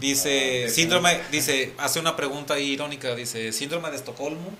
Dice, 0.00 0.64
Ah, 0.66 0.70
síndrome, 0.70 1.20
dice, 1.30 1.72
hace 1.78 2.00
una 2.00 2.16
pregunta 2.16 2.58
irónica, 2.58 3.14
dice, 3.14 3.52
síndrome 3.52 3.90
de 3.90 3.96
Estocolmo. 3.96 4.50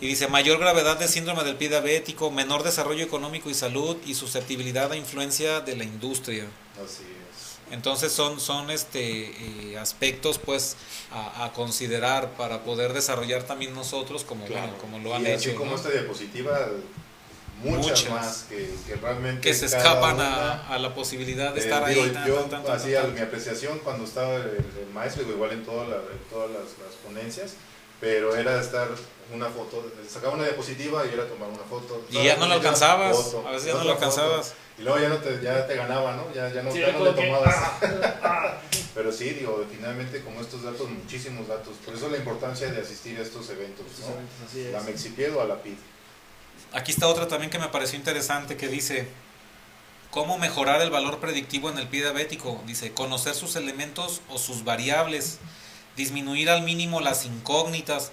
Y 0.00 0.08
dice, 0.08 0.26
mayor 0.28 0.58
gravedad 0.58 0.98
de 0.98 1.08
síndrome 1.08 1.42
del 1.44 1.56
pie 1.56 1.68
diabético, 1.70 2.30
menor 2.30 2.62
desarrollo 2.62 3.02
económico 3.04 3.48
y 3.48 3.54
salud 3.54 3.96
y 4.04 4.14
susceptibilidad 4.14 4.92
a 4.92 4.96
influencia 4.96 5.60
de 5.60 5.76
la 5.76 5.84
industria. 5.84 6.44
Así 6.74 7.02
es. 7.04 7.72
Entonces 7.72 8.12
son, 8.12 8.38
son 8.38 8.70
este, 8.70 9.70
eh, 9.72 9.78
aspectos 9.78 10.38
pues 10.38 10.76
a, 11.12 11.44
a 11.46 11.52
considerar 11.52 12.32
para 12.36 12.62
poder 12.62 12.92
desarrollar 12.92 13.44
también 13.44 13.74
nosotros 13.74 14.22
como, 14.24 14.44
Claro. 14.44 14.62
bueno, 14.66 14.78
como 14.78 14.98
lo 14.98 15.14
han 15.14 15.22
y 15.26 15.30
así 15.30 15.48
hecho. 15.50 15.58
como 15.58 15.70
¿no? 15.72 15.76
esta 15.76 15.90
diapositiva, 15.90 16.68
muchas, 17.62 17.86
Muchas. 18.04 18.10
más 18.10 18.44
que, 18.48 18.70
que 18.86 18.94
realmente 18.96 19.40
Que 19.40 19.54
se 19.54 19.66
escapan 19.66 20.16
una, 20.16 20.52
a, 20.52 20.74
a 20.74 20.78
la 20.78 20.94
posibilidad 20.94 21.52
de 21.54 21.60
eh, 21.60 21.64
estar 21.64 21.86
digo, 21.88 22.02
ahí. 22.02 22.10
tan, 22.10 22.26
yo 22.26 22.34
tan, 22.42 22.66
hacía 22.70 23.02
mi 23.04 23.20
apreciación 23.20 23.78
cuando 23.80 24.04
estaba 24.04 24.34
el, 24.36 24.42
el 24.78 24.88
maestro, 24.92 25.22
digo, 25.24 25.36
igual 25.36 25.52
en, 25.52 25.64
toda 25.64 25.86
la- 25.88 25.96
en 25.96 26.18
todas 26.30 26.50
las, 26.50 26.62
las 26.62 26.94
ponencias, 27.04 27.54
pero 28.00 28.36
era 28.36 28.60
estar 28.60 28.88
una 29.34 29.46
foto, 29.46 29.90
sacaba 30.08 30.34
una 30.34 30.44
diapositiva 30.44 31.04
y 31.06 31.14
era 31.14 31.26
tomar 31.26 31.48
una 31.48 31.64
foto. 31.64 32.04
Y 32.10 32.22
ya 32.22 32.36
no 32.36 32.46
lo 32.46 32.60
diapositiva, 32.60 32.94
alcanzabas, 32.94 33.16
foto, 33.16 33.48
a 33.48 33.50
veces 33.52 33.66
ya 33.68 33.74
no 33.74 33.84
lo 33.84 33.92
alcanzabas. 33.92 34.46
foto. 34.48 34.58
Y 34.78 34.82
luego 34.82 34.98
ya, 35.00 35.08
no 35.08 35.16
te, 35.16 35.40
ya 35.42 35.66
te 35.66 35.74
ganaba, 35.74 36.12
¿no? 36.16 36.32
Ya, 36.34 36.52
ya 36.52 36.62
no, 36.62 36.70
Sí, 36.70 36.80
ya 36.80 36.92
no 36.92 37.02
le 37.04 37.14
que, 37.14 37.22
tomabas. 37.22 37.54
ah, 37.56 37.78
ah. 38.22 38.60
Pero 38.94 39.10
sí, 39.12 39.30
digo, 39.30 39.64
finalmente 39.74 40.20
como 40.22 40.40
estos 40.42 40.62
datos, 40.62 40.88
muchísimos 40.90 41.48
datos. 41.48 41.74
Por 41.84 41.94
eso 41.94 42.08
la 42.10 42.18
importancia 42.18 42.70
de 42.70 42.80
asistir 42.82 43.18
a 43.18 43.22
estos 43.22 43.48
eventos, 43.50 43.86
¿no? 44.00 44.06
Así 44.46 44.60
es. 44.66 44.72
La 44.72 44.80
Mexipied 44.82 45.34
o 45.34 45.40
a 45.40 45.44
la 45.46 45.62
PID. 45.62 45.74
Aquí 46.72 46.92
está 46.92 47.08
otra 47.08 47.28
también 47.28 47.50
que 47.50 47.58
me 47.58 47.68
pareció 47.68 47.98
interesante 47.98 48.56
que 48.56 48.68
dice, 48.68 49.08
¿cómo 50.10 50.38
mejorar 50.38 50.80
el 50.82 50.90
valor 50.90 51.20
predictivo 51.20 51.70
en 51.70 51.78
el 51.78 51.88
pie 51.88 52.02
diabético? 52.02 52.62
Dice, 52.66 52.92
conocer 52.92 53.34
sus 53.34 53.56
elementos 53.56 54.20
o 54.28 54.38
sus 54.38 54.64
variables, 54.64 55.38
disminuir 55.96 56.50
al 56.50 56.62
mínimo 56.62 57.00
las 57.00 57.24
incógnitas, 57.24 58.12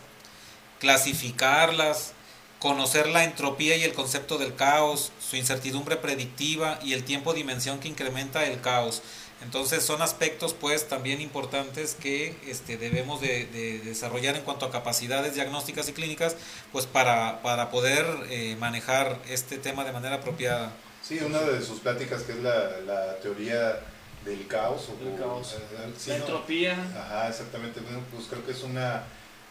clasificarlas, 0.80 2.14
conocer 2.60 3.08
la 3.08 3.26
entropía 3.26 3.76
y 3.76 3.84
el 3.84 3.94
concepto 3.94 4.38
del 4.38 4.56
caos, 4.56 5.12
su 5.20 5.36
incertidumbre 5.36 5.98
predictiva 5.98 6.80
y 6.82 6.94
el 6.94 7.04
tiempo 7.04 7.34
dimensión 7.34 7.80
que 7.80 7.90
incrementa 7.90 8.46
el 8.46 8.62
caos. 8.62 9.02
Entonces 9.44 9.84
son 9.84 10.02
aspectos 10.02 10.54
pues 10.54 10.88
también 10.88 11.22
importantes 11.22 11.96
que 11.96 12.36
este, 12.48 12.78
debemos 12.78 13.22
de, 13.22 13.46
de 13.48 13.80
desarrollar 13.80 14.36
en 14.36 14.44
cuanto 14.44 14.66
a 14.66 14.72
capacidades 14.72 15.36
diagnósticas 15.36 15.90
y 15.90 15.94
clínicas 15.94 16.36
pues 16.72 16.86
para, 16.86 17.42
para 17.42 17.70
poder 17.70 18.06
eh, 18.30 18.56
manejar 18.60 19.20
este 19.30 19.58
tema 19.58 19.84
de 19.84 19.92
manera 19.92 20.16
apropiada. 20.16 20.72
Sí, 21.02 21.20
una 21.20 21.42
de 21.42 21.62
sus 21.62 21.80
pláticas 21.82 22.24
que 22.24 22.32
es 22.32 22.40
la, 22.40 22.80
la 22.86 23.18
teoría 23.20 23.80
del 24.26 24.48
caos. 24.48 24.90
O, 24.90 25.08
El 25.10 25.18
caos. 25.20 25.54
eh, 25.60 25.94
sí, 25.98 26.12
La 26.12 26.18
¿no? 26.20 26.24
entropía. 26.24 26.74
Ajá, 26.98 27.28
exactamente. 27.28 27.82
Bueno, 27.82 28.00
pues 28.12 28.28
creo 28.30 28.46
que 28.46 28.54
es 28.54 28.64
una, 28.64 29.04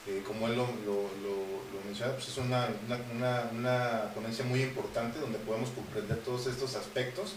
eh, 0.08 0.22
como 0.26 0.48
él 0.48 0.56
lo, 0.56 0.66
lo, 0.86 1.02
lo- 1.22 1.62
lo 1.72 1.80
menciona, 1.84 2.12
pues 2.14 2.28
es 2.28 2.38
una, 2.38 2.68
una, 2.86 2.98
una, 3.14 3.50
una 3.52 4.02
ponencia 4.14 4.44
muy 4.46 4.62
importante 4.62 5.18
donde 5.18 5.38
podemos 5.38 5.68
comprender 5.70 6.18
todos 6.20 6.46
estos 6.46 6.74
aspectos 6.76 7.32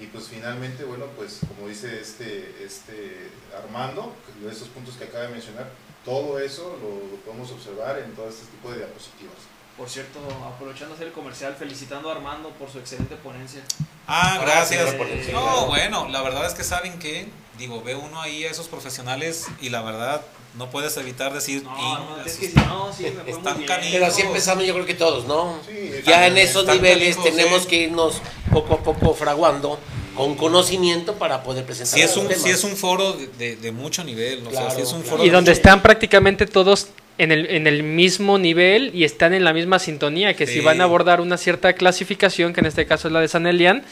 Y 0.00 0.06
pues 0.06 0.28
finalmente, 0.28 0.84
bueno, 0.84 1.06
pues 1.16 1.40
como 1.48 1.68
dice 1.68 2.00
este, 2.00 2.64
este 2.64 3.30
Armando, 3.56 4.14
esos 4.50 4.68
puntos 4.68 4.94
que 4.96 5.04
acaba 5.04 5.24
de 5.24 5.30
mencionar, 5.30 5.70
todo 6.04 6.38
eso 6.38 6.78
lo, 6.80 7.16
podemos 7.24 7.50
observar 7.50 7.98
en 7.98 8.14
todo 8.14 8.28
este 8.28 8.46
tipo 8.46 8.70
de 8.70 8.78
diapositivas. 8.78 9.34
Por 9.76 9.88
cierto, 9.88 10.18
aprovechando 10.44 10.94
hacer 10.94 11.08
el 11.08 11.12
comercial, 11.12 11.54
felicitando 11.56 12.10
a 12.10 12.14
Armando 12.14 12.50
por 12.50 12.70
su 12.70 12.78
excelente 12.78 13.16
ponencia. 13.16 13.62
Ah, 14.06 14.38
gracias. 14.40 14.94
no, 15.32 15.66
bueno, 15.66 16.08
la 16.08 16.22
verdad 16.22 16.46
es 16.46 16.54
que 16.54 16.64
saben 16.64 16.98
que, 16.98 17.28
digo, 17.58 17.82
ve 17.82 17.94
uno 17.94 18.20
ahí 18.20 18.44
a 18.44 18.50
esos 18.50 18.68
profesionales 18.68 19.46
y 19.60 19.68
la 19.68 19.82
verdad 19.82 20.22
no 20.56 20.70
puedes 20.70 20.96
evitar 20.96 21.32
decir 21.32 21.62
no, 21.62 22.24
es 22.24 22.36
que 22.36 22.48
no, 22.54 22.92
sí, 22.92 23.06
me 23.24 23.30
están 23.30 23.64
Pero 23.66 24.06
así 24.06 24.22
empezamos 24.22 24.64
yo 24.64 24.74
creo 24.74 24.86
que 24.86 24.94
todos, 24.94 25.26
¿no? 25.26 25.58
ya 26.06 26.26
en 26.26 26.38
esos 26.38 26.66
niveles 26.66 27.22
tenemos 27.22 27.66
que 27.66 27.76
irnos 27.82 28.20
poco 28.52 28.74
a 28.74 28.82
poco 28.82 29.14
fraguando 29.14 29.78
con 30.16 30.34
conocimiento 30.34 31.14
para 31.14 31.44
poder 31.44 31.64
presentar. 31.64 31.96
Sí 31.96 32.04
es 32.04 32.16
un, 32.16 32.28
sí 32.34 32.50
es 32.50 32.64
un 32.64 32.76
foro 32.76 33.12
de, 33.12 33.54
de, 33.54 33.72
mucho 33.72 34.02
nivel, 34.02 34.42
es 34.76 34.92
un 34.92 35.04
foro 35.04 35.24
y 35.24 35.30
donde 35.30 35.52
están 35.52 35.80
prácticamente 35.80 36.44
todos 36.46 36.88
en 37.18 37.30
el, 37.30 37.46
en 37.46 37.68
el 37.68 37.84
mismo 37.84 38.36
nivel 38.36 38.90
y 38.94 39.04
están 39.04 39.32
en 39.34 39.44
la 39.44 39.52
misma 39.52 39.78
sintonía, 39.78 40.34
que 40.34 40.46
si 40.46 40.60
van 40.60 40.80
a 40.80 40.84
abordar 40.84 41.20
una 41.20 41.36
cierta 41.36 41.72
clasificación, 41.74 42.52
que 42.52 42.60
en 42.60 42.66
este 42.66 42.86
caso 42.86 43.08
es 43.08 43.12
la 43.12 43.20
de 43.20 43.28
San 43.28 43.46
Elian, 43.46 43.84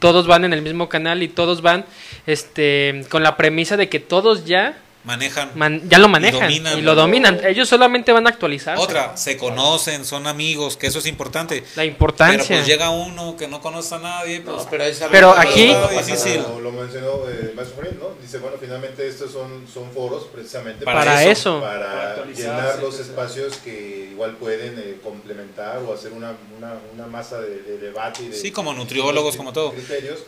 todos 0.00 0.26
van 0.26 0.44
en 0.44 0.52
el 0.52 0.62
mismo 0.62 0.88
canal 0.88 1.22
y 1.22 1.28
todos 1.28 1.62
van 1.62 1.84
este, 2.26 3.04
con 3.08 3.22
la 3.22 3.36
premisa 3.36 3.76
de 3.76 3.88
que 3.88 4.00
todos 4.00 4.46
ya 4.46 4.78
manejan. 5.04 5.88
ya 5.88 5.98
lo 5.98 6.08
manejan 6.08 6.50
y, 6.50 6.60
lo 6.82 6.94
dominan. 6.94 7.40
Ellos 7.44 7.68
solamente 7.68 8.12
van 8.12 8.26
a 8.26 8.30
actualizar. 8.30 8.78
Otra, 8.78 9.16
se 9.16 9.36
conocen, 9.36 10.04
son 10.04 10.26
amigos, 10.26 10.76
que 10.76 10.86
eso 10.86 10.98
es 10.98 11.06
importante. 11.06 11.64
La 11.76 11.84
importancia. 11.84 12.44
Pero 12.46 12.60
pues 12.60 12.66
llega 12.66 12.90
uno 12.90 13.36
que 13.36 13.48
no 13.48 13.60
conoce 13.60 13.94
a 13.94 13.98
nadie. 13.98 14.40
Pues, 14.40 14.66
pero, 15.10 15.34
aquí. 15.36 15.72
Lo, 15.72 16.72
mencionó 16.72 17.28
eh, 17.28 17.52
Maestro 17.54 17.82
¿no? 17.98 18.20
Dice, 18.20 18.38
bueno, 18.38 18.56
finalmente 18.60 19.06
estos 19.06 19.32
son, 19.32 19.66
son 19.72 19.90
foros 19.92 20.24
precisamente 20.32 20.84
para, 20.84 21.24
eso. 21.24 21.60
Para, 21.60 22.24
llenar 22.26 22.78
los 22.80 22.98
espacios 22.98 23.56
que 23.58 24.08
igual 24.12 24.36
pueden 24.36 24.78
eh, 24.78 24.98
complementar 25.02 25.78
o 25.78 25.92
hacer 25.92 26.12
una, 26.12 26.34
una, 26.56 26.74
una 26.94 27.06
masa 27.06 27.40
de, 27.40 27.78
debate. 27.78 28.22
Y 28.22 28.28
de, 28.28 28.36
sí, 28.36 28.50
como 28.50 28.72
nutriólogos, 28.74 29.36
como 29.36 29.52
todo. 29.52 29.72
Criterios 29.72 30.20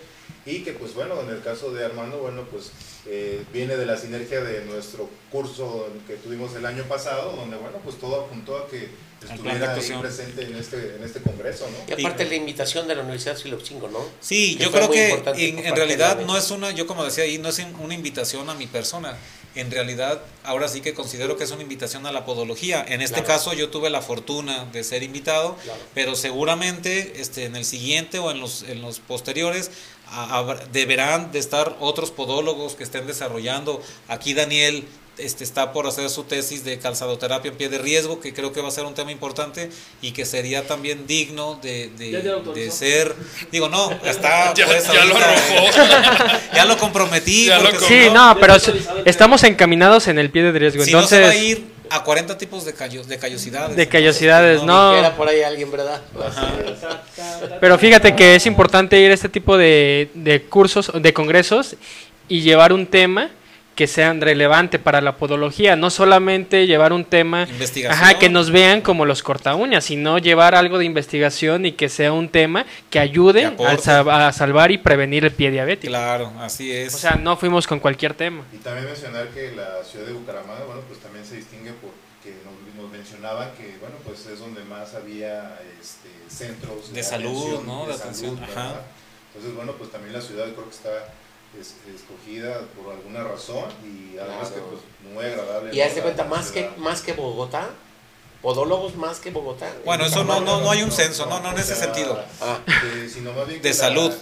y 0.44 0.60
que 0.60 0.72
pues 0.72 0.94
bueno, 0.94 1.20
en 1.20 1.30
el 1.30 1.42
caso 1.42 1.72
de 1.72 1.84
Armando, 1.84 2.18
bueno, 2.18 2.44
pues 2.50 2.70
eh, 3.06 3.44
viene 3.52 3.76
de 3.76 3.86
la 3.86 3.96
sinergia 3.96 4.40
de 4.40 4.64
nuestro 4.64 5.08
curso 5.30 5.88
que 6.06 6.14
tuvimos 6.16 6.54
el 6.56 6.66
año 6.66 6.84
pasado, 6.84 7.32
donde 7.36 7.56
bueno, 7.56 7.78
pues 7.84 7.98
todo 7.98 8.22
apuntó 8.22 8.56
a 8.56 8.68
que 8.68 8.88
estuviera 9.22 9.74
ahí 9.74 9.92
presente 10.00 10.42
en 10.42 10.56
este, 10.56 10.96
en 10.96 11.04
este 11.04 11.20
congreso, 11.20 11.66
¿no? 11.70 11.96
Y 11.96 12.00
aparte 12.00 12.24
la 12.24 12.34
invitación 12.34 12.88
de 12.88 12.96
la 12.96 13.02
Universidad 13.02 13.36
Silopcingo, 13.36 13.88
¿no? 13.88 14.00
Sí, 14.20 14.56
yo 14.56 14.70
creo 14.72 14.90
que 14.90 15.22
en, 15.36 15.76
realidad 15.76 16.20
no 16.26 16.36
es 16.36 16.50
una, 16.50 16.72
yo 16.72 16.86
como 16.86 17.04
decía 17.04 17.24
ahí, 17.24 17.38
no 17.38 17.48
es 17.48 17.60
una 17.80 17.94
invitación 17.94 18.48
a 18.50 18.54
mi 18.54 18.66
persona, 18.66 19.16
en 19.54 19.70
realidad 19.70 20.22
ahora 20.44 20.66
sí 20.66 20.80
que 20.80 20.94
considero 20.94 21.36
que 21.36 21.44
es 21.44 21.50
una 21.50 21.62
invitación 21.62 22.06
a 22.06 22.12
la 22.12 22.24
podología. 22.24 22.84
En 22.88 23.02
este 23.02 23.22
caso 23.22 23.52
yo 23.52 23.68
tuve 23.68 23.90
la 23.90 24.00
fortuna 24.00 24.64
de 24.72 24.82
ser 24.82 25.02
invitado, 25.02 25.56
pero 25.94 26.14
seguramente 26.14 27.20
este, 27.20 27.44
en 27.44 27.56
el 27.56 27.64
siguiente 27.64 28.18
o 28.18 28.30
en 28.30 28.40
los, 28.40 28.62
en 28.62 28.80
los 28.80 29.00
posteriores 29.00 29.70
deberán 30.72 31.32
de 31.32 31.38
estar 31.38 31.76
otros 31.80 32.10
podólogos 32.10 32.74
que 32.74 32.84
estén 32.84 33.06
desarrollando. 33.06 33.82
Aquí 34.08 34.34
Daniel 34.34 34.86
este, 35.18 35.44
está 35.44 35.72
por 35.72 35.86
hacer 35.86 36.08
su 36.08 36.24
tesis 36.24 36.64
de 36.64 36.78
calzadoterapia 36.78 37.50
en 37.50 37.56
pie 37.56 37.68
de 37.68 37.78
riesgo, 37.78 38.18
que 38.20 38.32
creo 38.32 38.52
que 38.52 38.62
va 38.62 38.68
a 38.68 38.70
ser 38.70 38.84
un 38.84 38.94
tema 38.94 39.12
importante 39.12 39.70
y 40.00 40.12
que 40.12 40.24
sería 40.24 40.66
también 40.66 41.06
digno 41.06 41.58
de, 41.62 41.90
de, 41.98 42.70
ser. 42.70 43.14
Digo, 43.50 43.68
no, 43.68 43.90
está. 44.04 44.54
ya, 44.56 44.66
pues, 44.66 44.86
ya 44.86 45.04
lo 45.04 45.16
arrojó. 45.16 45.70
ya 46.54 46.64
lo 46.64 46.78
comprometí. 46.78 47.50
sí, 47.86 48.08
no, 48.12 48.36
pero 48.40 48.56
estamos 49.04 49.44
encaminados 49.44 50.08
en 50.08 50.18
el 50.18 50.30
pie 50.30 50.44
de 50.44 50.58
riesgo. 50.58 50.82
entonces, 50.82 51.20
no 51.20 51.26
va 51.26 51.32
a 51.32 51.36
ir 51.36 51.71
a 51.92 52.02
40 52.02 52.38
tipos 52.38 52.64
de, 52.64 52.72
de 52.72 53.18
callosidades. 53.18 53.76
De 53.76 53.88
callosidades, 53.88 54.62
no. 54.62 54.96
Era 54.96 55.14
por 55.14 55.28
ahí 55.28 55.42
alguien, 55.42 55.70
¿verdad? 55.70 56.00
Pero 57.60 57.78
fíjate 57.78 58.16
que 58.16 58.36
es 58.36 58.46
importante 58.46 58.98
ir 58.98 59.10
a 59.10 59.14
este 59.14 59.28
tipo 59.28 59.56
de, 59.56 60.10
de 60.14 60.42
cursos, 60.42 60.90
de 60.94 61.12
congresos 61.12 61.76
y 62.28 62.40
llevar 62.40 62.72
un 62.72 62.86
tema 62.86 63.30
que 63.74 63.86
sean 63.86 64.20
relevantes 64.20 64.80
para 64.80 65.00
la 65.00 65.16
podología, 65.16 65.76
no 65.76 65.90
solamente 65.90 66.66
llevar 66.66 66.92
un 66.92 67.04
tema 67.04 67.48
ajá, 67.88 68.18
que 68.18 68.28
nos 68.28 68.50
vean 68.50 68.82
como 68.82 69.06
los 69.06 69.22
corta 69.22 69.54
uñas, 69.54 69.84
sino 69.84 70.18
llevar 70.18 70.54
algo 70.54 70.78
de 70.78 70.84
investigación 70.84 71.64
y 71.64 71.72
que 71.72 71.88
sea 71.88 72.12
un 72.12 72.28
tema 72.28 72.66
que 72.90 72.98
ayude 72.98 73.46
a, 73.46 74.32
salvar 74.32 74.70
y 74.70 74.78
prevenir 74.78 75.24
el 75.24 75.32
pie 75.32 75.50
diabético. 75.50 75.90
Claro, 75.90 76.32
así 76.40 76.70
es. 76.70 76.94
O 76.94 76.98
sea, 76.98 77.12
no 77.12 77.36
fuimos 77.36 77.66
con 77.66 77.80
cualquier 77.80 78.14
tema. 78.14 78.44
Y 78.52 78.58
también 78.58 78.86
mencionar 78.86 79.28
que 79.28 79.52
la 79.52 79.82
ciudad 79.84 80.06
de 80.06 80.12
Bucaramanga, 80.12 80.64
bueno, 80.66 80.82
pues 80.86 81.00
también 81.00 81.24
se 81.24 81.36
distingue 81.36 81.72
porque 81.80 82.36
nos, 82.44 82.90
mencionaban 82.90 83.52
que, 83.56 83.76
bueno, 83.80 83.96
pues 84.04 84.26
es 84.26 84.38
donde 84.38 84.62
más 84.64 84.94
había 84.94 85.58
este, 85.80 86.08
centros 86.28 86.92
de, 86.92 87.02
salud, 87.02 87.62
¿no? 87.64 87.86
De, 87.86 87.94
atención. 87.94 88.38
Entonces, 88.38 89.56
bueno, 89.56 89.72
pues 89.78 89.90
también 89.90 90.12
la 90.12 90.20
ciudad 90.20 90.44
creo 90.52 90.68
que 90.68 90.74
está 90.74 90.90
es, 91.60 91.74
escogida 91.94 92.60
por 92.76 92.92
alguna 92.92 93.24
razón 93.24 93.64
y 93.84 94.18
además 94.18 94.50
que 94.50 94.60
pues 94.60 94.80
muy 95.12 95.24
agradable. 95.24 95.74
Y 95.74 95.80
hazte 95.80 96.02
cuenta, 96.02 96.24
más 96.24 96.50
que, 96.50 96.70
más 96.78 97.02
que 97.02 97.12
Bogotá, 97.12 97.70
podólogos 98.40 98.96
más 98.96 99.20
que 99.20 99.30
Bogotá. 99.30 99.72
Bueno, 99.84 100.06
eso 100.06 100.24
no, 100.24 100.40
no, 100.40 100.60
no 100.60 100.70
hay 100.70 100.82
un 100.82 100.90
censo, 100.90 101.26
no, 101.26 101.40
no 101.40 101.52
en 101.52 101.58
ese 101.58 101.74
sentido. 101.74 102.22
Ah. 102.40 102.58
sino 103.12 103.32
más 103.32 103.46
bien 103.46 103.62
de 103.62 103.72
salud. 103.72 104.12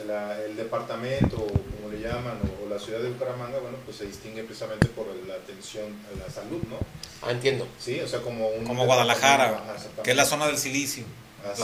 el 0.46 0.56
departamento, 0.56 1.36
como 1.36 1.92
le 1.92 2.00
llaman, 2.00 2.38
o, 2.62 2.68
la 2.68 2.78
ciudad 2.78 3.00
de 3.00 3.10
Bucaramanga, 3.10 3.58
bueno, 3.58 3.78
pues 3.84 3.96
se 3.96 4.06
distingue 4.06 4.44
precisamente 4.44 4.86
por 4.88 5.06
la 5.26 5.34
atención 5.34 5.86
a 6.06 6.24
la 6.24 6.32
salud, 6.32 6.62
¿no? 6.68 6.76
Ah, 7.20 7.32
entiendo. 7.32 7.66
Sí, 7.78 8.00
o 8.00 8.06
sea, 8.06 8.20
como 8.20 8.48
un... 8.48 8.64
Como 8.64 8.86
Guadalajara, 8.86 9.76
que 10.04 10.12
es 10.12 10.16
la 10.16 10.24
zona 10.24 10.46
del 10.46 10.56
silicio. 10.56 11.04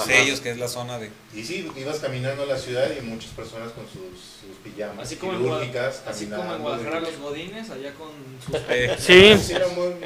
Sellos, 0.04 0.40
que 0.40 0.50
es 0.50 0.58
la 0.58 0.68
zona 0.68 0.98
de... 0.98 1.10
Y 1.34 1.44
sí, 1.44 1.70
ibas 1.76 1.98
caminando 1.98 2.42
a 2.42 2.46
la 2.46 2.58
ciudad 2.58 2.90
y 2.96 3.02
muchas 3.02 3.30
personas 3.32 3.72
con 3.72 3.84
sus, 3.84 4.18
sus 4.40 4.56
pijamas 4.64 5.06
así 5.06 5.16
como 5.16 5.32
quirúrgicas. 5.32 6.02
En 6.04 6.12
así 6.12 6.26
como 6.26 6.54
en 6.54 6.62
Guadalajara 6.62 7.00
los 7.00 7.18
godines, 7.18 7.70
allá 7.70 7.92
con 7.94 8.08
sus... 8.44 8.54
Eh, 8.70 8.96
sí, 8.98 9.54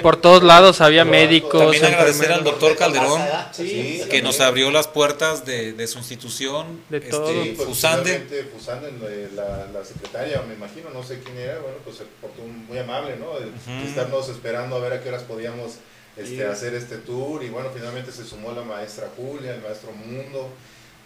por 0.03 0.17
todos 0.17 0.43
lados 0.43 0.81
había 0.81 1.05
médicos. 1.05 1.63
También 1.63 1.85
agradecer 1.85 2.33
al 2.33 2.45
doctor 2.45 2.77
Calderón, 2.77 3.23
que 3.57 4.21
nos 4.23 4.41
abrió 4.41 4.71
las 4.71 4.89
puertas 4.89 5.45
de, 5.47 5.73
de 5.73 5.87
su 5.87 5.99
institución. 5.99 6.83
De 6.89 6.99
este, 6.99 7.11
todo. 7.11 7.33
Pues, 7.33 7.69
Fusande. 7.69 8.49
Fusande, 8.53 9.31
la, 9.35 9.67
la, 9.73 9.85
secretaria, 9.85 10.43
me 10.47 10.55
imagino, 10.55 10.91
no 10.91 11.03
sé 11.03 11.21
quién 11.21 11.37
era, 11.39 11.59
bueno, 11.61 11.79
pues 11.85 11.97
se 11.97 12.05
portó 12.21 12.43
muy 12.43 12.79
amable, 12.79 13.17
¿no? 13.17 13.39
De, 13.39 13.51
estarnos 13.87 14.29
esperando 14.29 14.77
a 14.77 14.79
ver 14.81 14.93
a 14.95 15.03
qué 15.03 15.09
horas 15.09 15.23
podíamos 15.23 15.77
este, 16.17 16.47
hacer 16.47 16.75
este 16.75 16.97
tour 16.97 17.43
y 17.43 17.49
bueno, 17.49 17.71
finalmente 17.75 18.13
se 18.13 18.25
sumó 18.25 18.53
la 18.53 18.63
maestra 18.63 19.09
Julia, 19.17 19.55
el 19.55 19.63
maestro 19.63 19.93
Mundo. 19.93 20.51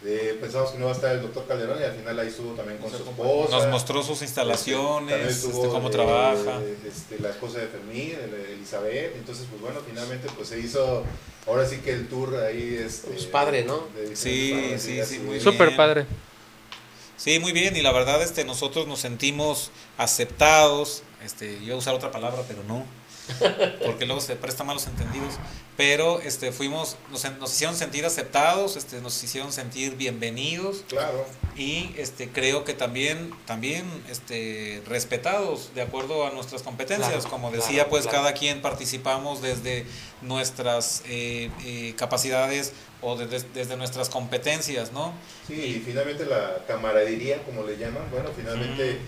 Eh, 0.03 0.37
pensamos 0.39 0.69
que 0.69 0.77
no 0.77 0.83
iba 0.83 0.91
a 0.91 0.95
estar 0.95 1.15
el 1.15 1.21
doctor 1.23 1.47
Calderón 1.47 1.79
y 1.81 1.83
al 1.83 1.93
final 1.93 2.19
ahí 2.19 2.27
estuvo 2.27 2.53
también 2.53 2.77
con 2.77 2.91
su 2.91 2.97
esposa. 2.97 3.55
Nos 3.55 3.67
mostró 3.69 4.03
sus 4.03 4.21
instalaciones, 4.21 5.43
este, 5.43 5.67
cómo 5.67 5.89
trabaja. 5.89 6.61
Este, 6.85 7.19
la 7.19 7.29
esposa 7.29 7.59
de 7.59 7.67
Fermín, 7.67 8.15
Elizabeth. 8.51 9.15
Entonces, 9.15 9.47
pues 9.49 9.61
bueno, 9.61 9.79
finalmente 9.87 10.27
pues 10.35 10.49
se 10.49 10.59
hizo, 10.59 11.03
ahora 11.47 11.65
sí 11.65 11.77
que 11.77 11.91
el 11.91 12.07
tour 12.07 12.35
ahí 12.35 12.75
es 12.75 12.95
este, 12.95 13.07
pues 13.11 13.25
padre, 13.25 13.63
¿no? 13.63 13.83
sí, 14.13 14.75
sí, 14.77 15.03
sí, 15.03 15.19
muy 15.19 15.39
Súper 15.39 15.75
padre. 15.75 16.05
Sí, 17.17 17.39
muy 17.39 17.53
bien, 17.53 17.75
y 17.75 17.81
la 17.81 17.91
verdad 17.91 18.21
este, 18.21 18.43
nosotros 18.43 18.87
nos 18.87 18.99
sentimos 18.99 19.71
aceptados, 19.97 21.01
este, 21.23 21.55
yo 21.59 21.67
iba 21.67 21.75
a 21.75 21.79
usar 21.79 21.95
otra 21.95 22.11
palabra, 22.11 22.43
pero 22.47 22.61
no, 22.63 22.85
porque 23.85 24.05
luego 24.05 24.21
se 24.21 24.35
presta 24.35 24.63
malos 24.63 24.87
entendidos, 24.87 25.35
pero 25.77 26.21
este 26.21 26.51
fuimos 26.51 26.97
nos, 27.11 27.23
nos, 27.39 27.53
hicieron 27.53 27.75
sentir 27.75 28.05
aceptados, 28.05 28.75
este 28.75 29.01
nos 29.01 29.21
hicieron 29.23 29.51
sentir 29.51 29.95
bienvenidos. 29.95 30.83
Claro. 30.87 31.25
Y 31.55 31.93
este 31.97 32.29
creo 32.29 32.63
que 32.63 32.73
también 32.73 33.33
también 33.45 33.85
este 34.09 34.81
respetados 34.87 35.73
de 35.73 35.81
acuerdo 35.81 36.27
a 36.27 36.31
nuestras 36.31 36.63
competencias, 36.63 37.25
como 37.25 37.51
decía, 37.51 37.89
pues 37.89 38.07
cada 38.07 38.33
quien 38.33 38.61
participamos 38.61 39.41
desde 39.41 39.85
nuestras 40.21 41.03
eh, 41.07 41.49
eh, 41.65 41.93
capacidades 41.97 42.73
o 43.01 43.15
desde 43.17 43.77
nuestras 43.77 44.09
competencias, 44.09 44.91
¿no? 44.91 45.13
Sí, 45.47 45.53
y, 45.53 45.83
finalmente 45.85 46.25
la 46.25 46.63
camaradería, 46.67 47.43
como 47.43 47.63
le 47.63 47.77
llaman, 47.77 48.03
bueno, 48.11 48.29
finalmente 48.35 48.99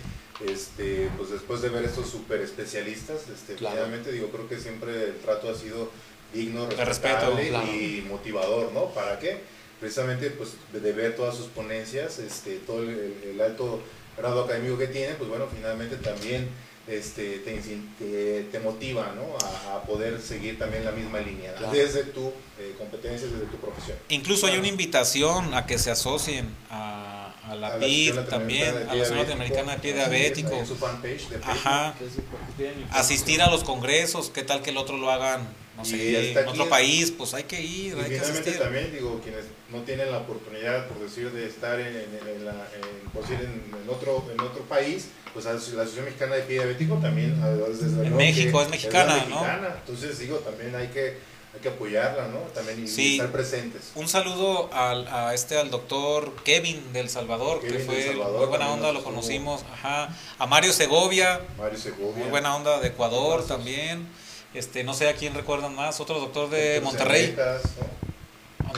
este, 0.46 1.10
pues 1.16 1.30
después 1.30 1.62
de 1.62 1.68
ver 1.68 1.84
estos 1.84 2.08
super 2.08 2.40
especialistas, 2.40 3.28
este, 3.28 3.56
finalmente 3.56 4.12
digo, 4.12 4.28
creo 4.28 4.48
que 4.48 4.58
siempre 4.58 5.04
el 5.04 5.16
trato 5.16 5.50
ha 5.50 5.54
sido 5.54 5.90
digno, 6.32 6.68
respetable 6.70 7.48
y 7.48 8.04
motivador, 8.08 8.72
¿no? 8.72 8.86
¿Para 8.86 9.18
qué? 9.18 9.40
Precisamente 9.80 10.30
pues 10.30 10.50
de 10.72 10.92
ver 10.92 11.16
todas 11.16 11.36
sus 11.36 11.46
ponencias, 11.46 12.18
este, 12.18 12.56
todo 12.58 12.82
el, 12.82 13.40
alto 13.40 13.80
grado 14.16 14.44
académico 14.44 14.76
que 14.78 14.88
tiene, 14.88 15.14
pues 15.14 15.28
bueno, 15.28 15.46
finalmente 15.52 15.96
también 15.96 16.48
este, 16.88 17.38
te, 17.38 18.42
te, 18.50 18.58
motiva 18.60 19.14
¿no? 19.14 19.36
a, 19.70 19.82
poder 19.82 20.20
seguir 20.20 20.58
también 20.58 20.84
la 20.84 20.90
misma 20.90 21.20
línea, 21.20 21.54
desde 21.70 22.04
tu 22.04 22.32
eh, 22.58 22.74
competencia, 22.76 23.28
desde 23.28 23.46
tu 23.46 23.56
profesión. 23.58 23.96
Incluso 24.08 24.46
hay 24.46 24.58
una 24.58 24.68
invitación 24.68 25.54
a 25.54 25.66
que 25.66 25.78
se 25.78 25.90
asocien 25.90 26.48
a 26.70 27.17
a 27.48 27.54
la 27.54 27.68
A 27.68 27.78
PID 27.78 28.14
también, 28.28 28.68
a 28.68 28.72
la 28.72 28.80
Asociación 29.04 29.18
Latinoamericana 29.18 29.72
de 29.72 29.78
Pie 29.78 29.90
es, 29.90 29.96
Diabético. 29.96 30.50
ahí 30.54 30.58
en 30.60 30.66
su 30.66 30.76
fanpage 30.76 31.28
de 31.28 31.38
Facebook. 31.38 31.44
Ajá. 31.48 31.94
Es 32.00 32.96
Asistir 32.96 33.42
a 33.42 33.50
los 33.50 33.64
congresos, 33.64 34.30
qué 34.30 34.42
tal 34.42 34.62
que 34.62 34.70
el 34.70 34.76
otro 34.76 34.96
lo 34.98 35.10
hagan, 35.10 35.48
no 35.76 35.84
sé, 35.84 36.32
en 36.32 36.48
otro 36.48 36.64
en- 36.64 36.68
país, 36.70 37.10
pues 37.16 37.34
hay 37.34 37.44
que 37.44 37.60
ir, 37.62 37.68
Y 37.96 38.00
hay 38.00 38.04
que 38.10 38.14
finalmente 38.16 38.30
asistir. 38.50 38.58
también, 38.58 38.92
digo, 38.92 39.20
quienes 39.22 39.44
no 39.70 39.80
tienen 39.82 40.10
la 40.10 40.18
oportunidad, 40.18 40.86
por 40.88 40.98
decir, 41.00 41.30
de 41.30 41.46
estar 41.46 41.78
en, 41.80 41.86
en- 41.88 42.36
en 42.36 42.44
la- 42.44 42.52
en- 42.74 43.10
por 43.12 43.22
decir, 43.22 43.38
en, 43.44 43.80
en 43.82 43.88
otro, 43.88 44.26
en 44.32 44.40
otro 44.40 44.62
país, 44.64 45.08
pues 45.32 45.46
a 45.46 45.52
la 45.52 45.58
Asociación 45.58 46.04
Mexicana 46.06 46.34
de 46.36 46.42
Pie 46.42 46.56
Diabético 46.56 46.96
también, 46.96 47.40
desde 47.40 48.06
En 48.06 48.16
México 48.16 48.58
que 48.58 48.64
es 48.64 48.70
mexicana, 48.70 49.14
¿no? 49.28 49.36
mexicana. 49.40 49.76
Entonces, 49.80 50.18
digo, 50.18 50.36
también 50.38 50.74
hay 50.74 50.88
que, 50.88 51.18
hay 51.54 51.60
que 51.60 51.68
apoyarla, 51.70 52.28
¿no? 52.28 52.38
También 52.54 52.80
y, 52.80 52.82
y 52.84 52.88
Sí. 52.88 53.12
estar 53.14 53.32
presentes. 53.32 53.92
Un 53.94 54.08
saludo 54.08 54.68
al, 54.72 55.06
a 55.08 55.34
este 55.34 55.58
al 55.58 55.70
doctor 55.70 56.34
Kevin 56.44 56.92
del 56.92 57.08
Salvador, 57.08 57.60
que 57.60 57.68
Kevin 57.68 57.86
fue 57.86 57.94
del 57.96 58.08
Salvador 58.12 58.38
muy 58.40 58.46
buena 58.48 58.72
onda, 58.72 58.92
lo 58.92 59.02
conocimos, 59.02 59.62
ajá. 59.72 60.14
A 60.38 60.46
Mario 60.46 60.72
Segovia, 60.72 61.40
Mario 61.56 61.78
Segovia. 61.78 62.18
muy 62.18 62.28
buena 62.30 62.54
onda 62.54 62.78
de 62.80 62.88
Ecuador 62.88 63.46
también. 63.46 64.06
Este, 64.54 64.82
no 64.84 64.94
sé 64.94 65.08
a 65.08 65.14
quién 65.14 65.34
recuerdan 65.34 65.74
más, 65.74 66.00
otro 66.00 66.18
doctor 66.20 66.48
de 66.50 66.80
Monterrey, 66.82 67.34
¿no? 67.36 67.97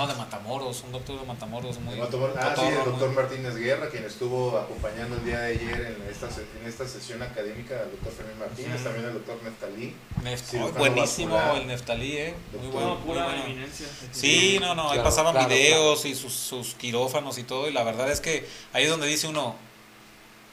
No 0.01 0.07
de 0.07 0.15
Matamoros, 0.15 0.83
un 0.85 0.93
doctor 0.93 1.21
de 1.21 1.27
Matamoros 1.27 1.79
muy 1.79 1.95
Matomor- 1.95 2.33
ah, 2.39 2.55
sí, 2.57 2.63
el 2.65 2.75
muy- 2.77 2.85
doctor 2.87 3.11
Martínez 3.13 3.55
Guerra, 3.55 3.91
quien 3.91 4.05
estuvo 4.05 4.57
acompañando 4.57 5.17
el 5.17 5.25
día 5.27 5.41
de 5.41 5.53
ayer 5.53 5.95
en 6.01 6.09
esta, 6.11 6.27
en 6.59 6.67
esta 6.67 6.89
sesión 6.89 7.23
académica 7.23 7.81
al 7.81 7.91
doctor 7.91 8.11
Fermín 8.13 8.39
Martínez, 8.39 8.83
también 8.83 9.05
al 9.05 9.13
doctor 9.13 9.43
Neftalí. 9.43 9.95
Nef- 10.25 10.39
cirujano 10.43 10.75
oh, 10.75 10.79
buenísimo 10.79 11.35
vascular. 11.35 11.61
el 11.61 11.67
Neftalí, 11.69 12.17
eh. 12.17 12.35
Muy 12.59 12.69
bueno, 12.69 12.95
muy 12.95 13.07
pura 13.09 13.25
bueno. 13.27 13.45
eminencia. 13.45 13.87
Sí, 14.11 14.57
no, 14.59 14.75
no, 14.75 14.91
ahí 14.91 15.01
pasaban 15.01 15.35
claro, 15.35 15.49
videos 15.51 16.07
y 16.07 16.15
sus, 16.15 16.33
sus 16.33 16.73
quirófanos 16.77 17.37
y 17.37 17.43
todo, 17.43 17.69
y 17.69 17.73
la 17.75 17.83
verdad 17.85 18.11
es 18.11 18.23
que 18.23 18.49
ahí 18.73 18.85
es 18.85 18.89
donde 18.91 19.07
dice 19.07 19.29
uno, 19.29 19.55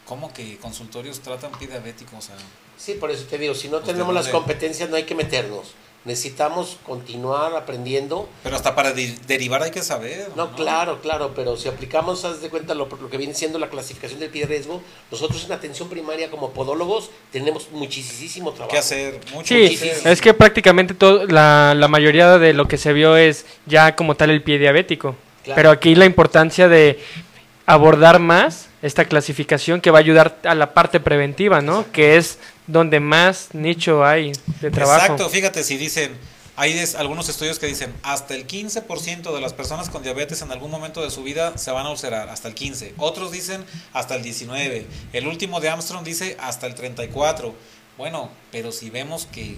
¿cómo 0.05 0.33
que 0.33 0.57
consultorios 0.57 1.21
tratan 1.21 1.51
pie 1.53 1.69
diabético? 1.69 2.17
O 2.17 2.21
sea, 2.21 2.35
Sí, 2.77 2.95
por 2.95 3.09
eso 3.11 3.23
te 3.23 3.37
digo, 3.37 3.55
si 3.55 3.69
no 3.69 3.77
Pues, 3.77 3.87
¿de 3.87 3.93
tenemos 3.93 4.13
las 4.13 4.27
competencias 4.27 4.89
no 4.89 4.97
hay 4.97 5.03
que 5.03 5.15
meternos. 5.15 5.67
Necesitamos 6.07 6.77
continuar 6.85 7.53
aprendiendo. 7.55 8.29
pero 8.41 8.55
hasta 8.55 8.73
para 8.75 8.93
de- 8.93 9.15
derivar 9.27 9.61
hay 9.61 9.71
que 9.71 9.81
saber. 9.83 10.29
No, 10.37 10.53
claro, 10.55 11.01
claro, 11.01 11.33
pero 11.35 11.57
si 11.57 11.67
aplicamos, 11.67 12.23
haz 12.25 12.41
de 12.41 12.49
cuenta, 12.49 12.73
lo, 12.73 12.87
lo 12.87 13.09
que 13.09 13.17
viene 13.17 13.33
siendo 13.33 13.59
la 13.59 13.69
clasificación 13.69 14.19
del 14.21 14.29
pie 14.29 14.41
de 14.43 14.47
riesgo, 14.47 14.81
nosotros 15.11 15.43
en 15.45 15.51
atención 15.51 15.89
primaria 15.89 16.31
como 16.31 16.51
podólogos 16.51 17.09
tenemos 17.31 17.69
muchísimo 17.71 18.51
trabajo. 18.53 18.71
¿Qué 18.71 18.77
hacer? 18.79 19.19
Mucho 19.33 19.53
Sí, 19.53 19.77
que 19.77 20.11
es 20.11 20.21
que 20.21 20.33
prácticamente 20.33 20.93
todo, 20.93 21.25
la, 21.25 21.73
la 21.75 21.87
mayoría 21.89 22.37
de 22.37 22.53
lo 22.53 22.67
que 22.69 22.77
se 22.77 22.93
vio 22.93 23.17
es 23.17 23.45
ya 23.65 23.95
como 23.95 24.15
tal 24.15 24.29
el 24.29 24.41
pie 24.41 24.57
diabético. 24.59 25.13
Claro. 25.43 25.55
Pero 25.55 25.71
aquí 25.71 25.95
la 25.95 26.05
importancia 26.05 26.67
de 26.67 26.99
abordar 27.67 28.19
más 28.19 28.67
esta 28.81 29.05
clasificación 29.05 29.81
que 29.81 29.91
va 29.91 29.99
a 29.99 30.01
ayudar 30.01 30.39
a 30.45 30.55
la 30.55 30.73
parte 30.73 30.99
preventiva, 30.99 31.61
¿no? 31.61 31.85
Que 31.91 32.17
es 32.17 32.39
donde 32.65 32.99
más 32.99 33.49
nicho 33.53 34.03
hay 34.03 34.31
de 34.61 34.71
trabajo. 34.71 35.01
Exacto, 35.01 35.29
fíjate, 35.29 35.63
si 35.63 35.77
dicen, 35.77 36.17
hay 36.55 36.81
algunos 36.97 37.27
estudios 37.27 37.59
que 37.59 37.67
dicen, 37.67 37.93
hasta 38.03 38.35
el 38.35 38.47
15% 38.47 39.35
de 39.35 39.41
las 39.41 39.53
personas 39.53 39.89
con 39.89 40.01
diabetes 40.01 40.41
en 40.41 40.51
algún 40.51 40.71
momento 40.71 41.03
de 41.03 41.11
su 41.11 41.23
vida 41.23 41.57
se 41.57 41.69
van 41.71 41.85
a 41.85 41.91
ulcerar, 41.91 42.29
hasta 42.29 42.47
el 42.47 42.55
15. 42.55 42.95
Otros 42.97 43.31
dicen 43.33 43.63
hasta 43.93 44.15
el 44.15 44.23
19. 44.23 44.87
El 45.11 45.27
último 45.27 45.59
de 45.59 45.69
Armstrong 45.69 46.05
dice 46.05 46.37
hasta 46.39 46.67
el 46.67 46.73
34. 46.73 47.53
Bueno, 47.97 48.29
pero 48.49 48.71
si 48.71 48.89
vemos 48.89 49.27
que 49.29 49.57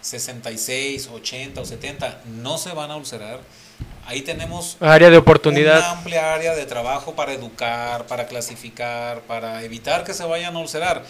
66, 0.00 1.08
80 1.12 1.60
o 1.60 1.64
70 1.64 2.22
no 2.40 2.56
se 2.56 2.72
van 2.72 2.92
a 2.92 2.96
ulcerar, 2.96 3.40
ahí 4.08 4.22
tenemos 4.22 4.76
Área 4.80 5.08
de 5.08 5.14
una 5.16 5.20
oportunidad. 5.22 5.82
amplia 5.92 6.34
área 6.34 6.54
de 6.54 6.66
trabajo 6.66 7.14
para 7.14 7.32
educar, 7.32 8.06
para 8.06 8.26
clasificar, 8.26 9.20
para 9.22 9.62
evitar 9.62 10.02
que 10.04 10.14
se 10.14 10.24
vayan 10.24 10.56
a 10.56 10.58
ulcerar. 10.58 11.04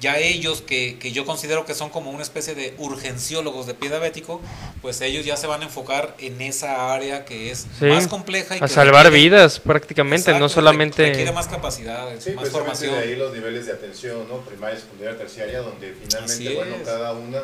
Ya 0.00 0.18
ellos, 0.18 0.62
que, 0.62 0.98
que 0.98 1.12
yo 1.12 1.24
considero 1.24 1.64
que 1.64 1.74
son 1.76 1.88
como 1.88 2.10
una 2.10 2.22
especie 2.24 2.56
de 2.56 2.74
urgenciólogos 2.78 3.66
de 3.68 3.74
pie 3.74 3.88
diabético, 3.88 4.40
pues 4.80 5.00
ellos 5.00 5.24
ya 5.24 5.36
se 5.36 5.46
van 5.46 5.60
a 5.60 5.64
enfocar 5.66 6.16
en 6.18 6.40
esa 6.42 6.92
área 6.92 7.24
que 7.24 7.52
es 7.52 7.68
Sí, 7.78 7.84
más 7.86 8.08
compleja 8.08 8.54
y 8.56 8.58
A 8.58 8.62
que 8.62 8.68
salvar 8.68 9.06
requiere- 9.06 9.22
vidas 9.30 9.60
prácticamente, 9.60 10.22
Exacto, 10.32 10.40
no 10.40 10.48
solamente... 10.48 11.06
Requiere 11.06 11.30
más 11.30 11.46
capacidades, 11.46 12.24
Sí, 12.24 12.32
más 12.32 12.48
formación. 12.50 12.94
de 12.96 12.98
ahí 13.00 13.14
los 13.16 13.32
niveles 13.32 13.66
de 13.66 13.72
atención, 13.74 14.26
¿no? 14.28 14.38
Primaria, 14.38 14.80
secundaria, 14.80 15.16
terciaria, 15.16 15.60
donde 15.60 15.94
finalmente, 15.94 16.32
Así 16.48 16.54
bueno, 16.56 16.74
es. 16.74 16.82
cada 16.82 17.12
una. 17.12 17.38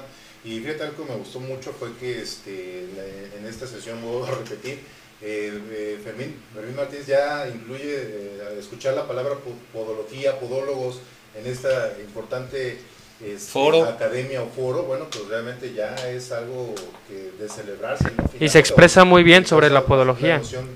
Y 0.49 0.61
fíjate 0.61 0.83
algo 0.85 1.05
que 1.05 1.13
me 1.13 1.19
gustó 1.19 1.41
mucho 1.41 1.73
fue 1.79 1.95
que 2.01 2.23
este, 2.23 2.87
la- 2.97 3.39
en 3.39 3.47
esta 3.47 3.67
sesión, 3.67 4.01
voy 4.03 4.27
a 4.27 4.31
repetir, 4.31 4.81
eh, 5.21 5.61
eh, 5.73 6.01
Fermín, 6.03 6.37
Fermín 6.55 6.77
Martínez 6.77 7.07
ya 7.07 7.47
incluye 7.53 7.83
eh, 7.97 8.57
escuchar 8.59 8.95
la 8.95 9.07
palabra 9.07 9.35
po- 9.35 9.53
podología, 9.73 10.39
podólogos 10.41 11.01
en 11.39 11.47
esta 11.47 11.93
importante 12.01 12.79
este, 13.21 13.39
Foro. 13.51 13.85
academia 13.85 14.43
o 14.43 14.49
foro, 14.49 14.85
bueno, 14.85 15.09
pues 15.11 15.27
realmente 15.27 15.75
ya 15.75 15.95
es 16.09 16.31
algo 16.33 16.73
que 17.09 17.33
de 17.43 17.49
celebrarse. 17.49 18.05
¿no? 18.17 18.25
Y 18.41 18.49
se 18.49 18.59
expresa 18.61 19.05
muy 19.05 19.23
bien 19.25 19.45
sobre 19.45 19.71
la 19.71 19.85
podología. 19.85 20.37
una 20.37 20.37
emoción 20.37 20.69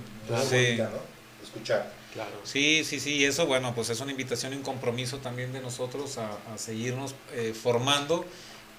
Sí. 0.49 0.57
bonita, 0.57 0.91
¿no? 0.91 1.45
Escuchar. 1.47 1.93
Claro. 2.13 2.31
Sí, 2.45 2.83
sí, 2.85 3.01
sí, 3.01 3.25
eso 3.25 3.47
bueno, 3.47 3.75
pues 3.75 3.89
es 3.91 4.01
una 4.01 4.11
invitación 4.11 4.53
y 4.53 4.57
un 4.57 4.63
compromiso 4.63 5.19
también 5.19 5.53
de 5.53 5.61
nosotros 5.61 6.19
a, 6.19 6.31
a 6.53 6.59
seguirnos 6.59 7.15
eh, 7.33 7.55
formando 7.55 8.25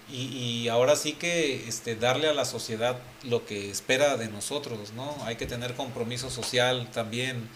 y, 0.09 0.21
y 0.37 0.67
ahora 0.67 0.95
sí 0.95 1.13
que 1.13 1.67
este, 1.67 1.95
darle 1.95 2.27
a 2.29 2.33
la 2.33 2.45
sociedad 2.45 2.99
lo 3.23 3.45
que 3.45 3.71
espera 3.71 4.17
de 4.17 4.27
nosotros, 4.27 4.93
¿no? 4.93 5.15
Hay 5.25 5.35
que 5.37 5.45
tener 5.45 5.73
compromiso 5.75 6.29
social 6.29 6.89
también 6.91 7.49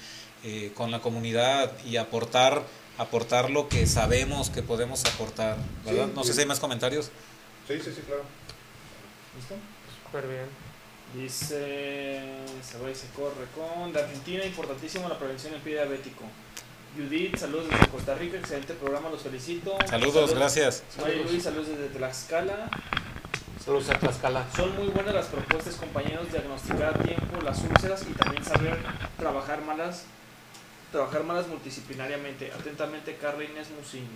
eh, 0.43 0.71
con 0.75 0.91
la 0.91 0.99
comunidad 0.99 1.71
y 1.85 1.97
aportar, 1.97 2.63
aportar 2.97 3.49
lo 3.49 3.69
que 3.69 3.85
sabemos 3.87 4.49
que 4.49 4.61
podemos 4.61 5.03
aportar, 5.05 5.57
¿verdad? 5.85 6.05
Sí, 6.07 6.11
no 6.15 6.23
sé 6.23 6.33
si 6.33 6.39
hay 6.41 6.45
más 6.45 6.59
comentarios. 6.59 7.11
Sí, 7.67 7.75
sí, 7.83 7.91
sí, 7.93 8.01
claro. 8.05 8.23
¿Listo? 9.35 9.55
Súper 10.05 10.27
bien. 10.27 10.67
Dice, 11.13 12.21
se 12.61 12.77
va 12.79 12.91
y 12.91 12.95
se 12.95 13.07
corre 13.07 13.45
con 13.55 13.93
de 13.93 14.01
Argentina, 14.01 14.45
importantísimo 14.45 15.09
la 15.09 15.17
prevención 15.17 15.53
del 15.53 15.61
pie 15.61 15.73
diabético. 15.73 16.23
Judith, 16.97 17.37
saludos 17.37 17.69
desde 17.69 17.87
Costa 17.87 18.15
Rica, 18.15 18.37
excelente 18.37 18.73
programa, 18.73 19.09
los 19.09 19.21
felicito. 19.21 19.77
Saludos, 19.87 20.33
gracias. 20.33 20.83
María 20.99 21.23
Luis, 21.23 21.43
saludos 21.43 21.67
desde 21.69 21.87
Tlaxcala. 21.89 22.69
Saludos 23.63 23.89
a 23.89 23.99
Tlaxcala. 23.99 24.45
Son 24.55 24.75
muy 24.75 24.87
buenas 24.87 25.13
las 25.13 25.25
propuestas, 25.27 25.75
compañeros, 25.75 26.31
diagnosticar 26.31 26.99
a 26.99 27.03
tiempo 27.03 27.41
las 27.43 27.59
úlceras 27.61 28.01
y 28.09 28.13
también 28.13 28.43
saber 28.43 28.77
trabajar 29.17 29.61
malas, 29.61 30.03
trabajar 30.91 31.23
malas 31.23 31.47
multidisciplinariamente. 31.47 32.51
Atentamente, 32.51 33.15
Carla 33.17 33.43
Inés 33.43 33.67
Muciño. 33.77 34.07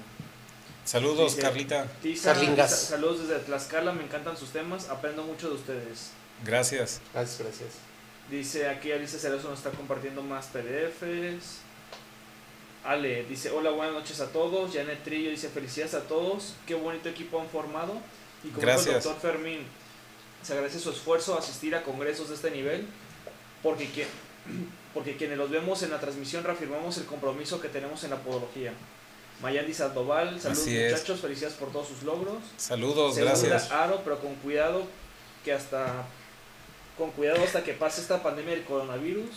Saludos, 0.83 1.35
Dice- 1.35 1.41
Carlita. 1.41 1.87
Carlingas. 2.23 2.71
sa- 2.71 2.75
saludos 2.95 3.27
desde 3.27 3.43
Tlaxcala, 3.43 3.91
me 3.93 4.03
encantan 4.03 4.35
sus 4.37 4.49
temas, 4.49 4.89
aprendo 4.89 5.23
mucho 5.23 5.49
de 5.49 5.55
ustedes. 5.55 6.11
Gracias. 6.43 6.99
Gracias, 7.13 7.39
gracias. 7.39 7.69
Dice 8.31 8.67
aquí 8.69 8.91
Alicia 8.91 9.19
Cerezo 9.19 9.49
nos 9.49 9.59
está 9.59 9.69
compartiendo 9.71 10.23
más 10.23 10.47
PDFs. 10.47 11.60
Ale 12.83 13.23
dice, 13.25 13.51
hola, 13.51 13.69
buenas 13.71 13.93
noches 13.93 14.19
a 14.21 14.27
todos. 14.31 14.73
Janet 14.73 15.03
Trillo 15.03 15.29
dice, 15.29 15.49
felicidades 15.49 15.93
a 15.93 16.01
todos. 16.07 16.55
Qué 16.65 16.73
bonito 16.75 17.09
equipo 17.09 17.39
han 17.39 17.47
formado. 17.47 17.93
Y 18.43 18.47
como 18.49 18.61
el 18.67 18.77
doctor 19.03 19.21
Fermín, 19.21 19.59
se 20.41 20.53
agradece 20.53 20.79
su 20.79 20.89
esfuerzo 20.89 21.35
a 21.35 21.39
asistir 21.39 21.75
a 21.75 21.83
congresos 21.83 22.29
de 22.29 22.35
este 22.35 22.49
nivel, 22.49 22.87
porque, 23.61 23.87
quien- 23.89 24.07
porque 24.95 25.15
quienes 25.15 25.37
los 25.37 25.51
vemos 25.51 25.83
en 25.83 25.91
la 25.91 25.99
transmisión 25.99 26.43
reafirmamos 26.43 26.97
el 26.97 27.05
compromiso 27.05 27.61
que 27.61 27.69
tenemos 27.69 28.03
en 28.03 28.09
la 28.09 28.17
podología. 28.17 28.73
Mayandi 29.43 29.73
Sandoval, 29.73 30.39
saludos 30.39 30.67
muchachos, 30.67 31.19
felicidades 31.19 31.55
por 31.57 31.71
todos 31.71 31.87
sus 31.87 32.03
logros. 32.03 32.37
Saludos, 32.57 33.15
Segunda 33.15 33.31
gracias. 33.39 33.71
Aro, 33.71 34.01
pero 34.03 34.19
con 34.19 34.35
cuidado, 34.35 34.83
que 35.43 35.51
hasta 35.53 36.05
con 37.01 37.09
cuidado 37.09 37.43
hasta 37.43 37.63
que 37.63 37.73
pase 37.73 37.99
esta 37.99 38.21
pandemia 38.21 38.53
del 38.53 38.63
coronavirus. 38.63 39.31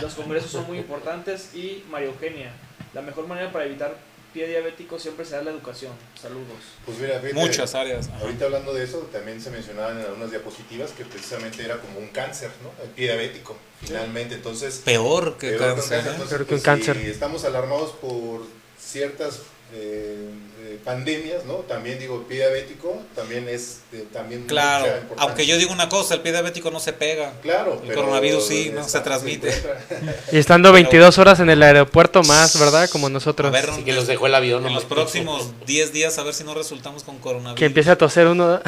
Los 0.00 0.14
congresos 0.14 0.50
son 0.50 0.66
muy 0.66 0.78
importantes 0.78 1.54
y 1.54 1.84
María 1.90 2.08
Eugenia, 2.08 2.52
la 2.94 3.02
mejor 3.02 3.26
manera 3.26 3.52
para 3.52 3.66
evitar 3.66 3.98
pie 4.32 4.46
diabético 4.48 4.98
siempre 4.98 5.26
será 5.26 5.42
la 5.42 5.50
educación. 5.50 5.92
Saludos. 6.18 6.56
Pues 6.86 6.98
mira, 6.98 7.20
fíjate, 7.20 7.34
Muchas 7.34 7.74
áreas. 7.74 8.08
ajá. 8.08 8.20
Ahorita 8.20 8.46
hablando 8.46 8.72
de 8.72 8.84
eso, 8.84 9.00
también 9.12 9.42
se 9.42 9.50
mencionaban 9.50 10.00
en 10.00 10.06
algunas 10.06 10.30
diapositivas 10.30 10.92
que 10.92 11.04
precisamente 11.04 11.62
era 11.62 11.76
como 11.76 11.98
un 11.98 12.08
cáncer, 12.08 12.50
¿no? 12.62 12.72
El 12.82 12.88
pie 12.90 13.08
diabético, 13.08 13.58
finalmente. 13.82 14.34
Entonces, 14.34 14.80
Peor 14.82 15.36
que 15.36 15.50
peor 15.50 15.58
que 15.58 15.64
un 15.66 15.74
cáncer. 15.76 15.98
¿eh? 15.98 16.10
Entonces, 16.10 16.28
Peor 16.28 16.46
que 16.46 16.54
un 16.54 16.60
pues, 16.60 16.62
cáncer. 16.62 16.96
Si 16.96 17.06
estamos 17.08 17.44
alarmados 17.44 17.92
por 17.92 18.46
ciertas 18.80 19.42
eh, 19.72 20.30
eh, 20.62 20.78
pandemias, 20.84 21.44
¿no? 21.44 21.54
También 21.56 21.98
digo, 21.98 22.16
el 22.16 22.22
pie 22.22 22.38
diabético 22.38 23.00
también 23.14 23.48
es 23.48 23.80
de, 23.92 24.00
también 24.02 24.44
Claro, 24.46 24.86
aunque 25.18 25.44
yo 25.46 25.58
digo 25.58 25.72
una 25.72 25.88
cosa, 25.88 26.14
el 26.14 26.20
pie 26.20 26.32
diabético 26.32 26.70
no 26.70 26.80
se 26.80 26.92
pega. 26.92 27.32
Claro, 27.42 27.74
el 27.74 27.88
pero 27.88 28.00
coronavirus 28.02 28.46
sí, 28.46 28.70
¿no? 28.72 28.80
está- 28.80 28.98
Se 28.98 29.00
transmite. 29.04 29.50
Y 30.32 30.38
estando 30.38 30.72
22 30.72 31.18
horas 31.18 31.40
en 31.40 31.50
el 31.50 31.62
aeropuerto 31.62 32.22
más, 32.22 32.58
¿verdad? 32.58 32.88
Como 32.90 33.08
nosotros. 33.08 33.48
A 33.48 33.50
ver, 33.50 33.68
que 33.84 33.92
los 33.92 34.06
dejó 34.06 34.26
el 34.28 34.34
avión. 34.34 34.66
en 34.66 34.74
los 34.74 34.84
próximos 34.84 35.50
10 35.66 35.92
días 35.92 36.16
a 36.18 36.22
ver 36.22 36.34
si 36.34 36.44
no 36.44 36.54
resultamos 36.54 37.02
con 37.02 37.18
coronavirus. 37.18 37.58
que 37.58 37.64
empiece 37.66 37.90
a 37.90 37.98
toser 37.98 38.26
uno. 38.28 38.60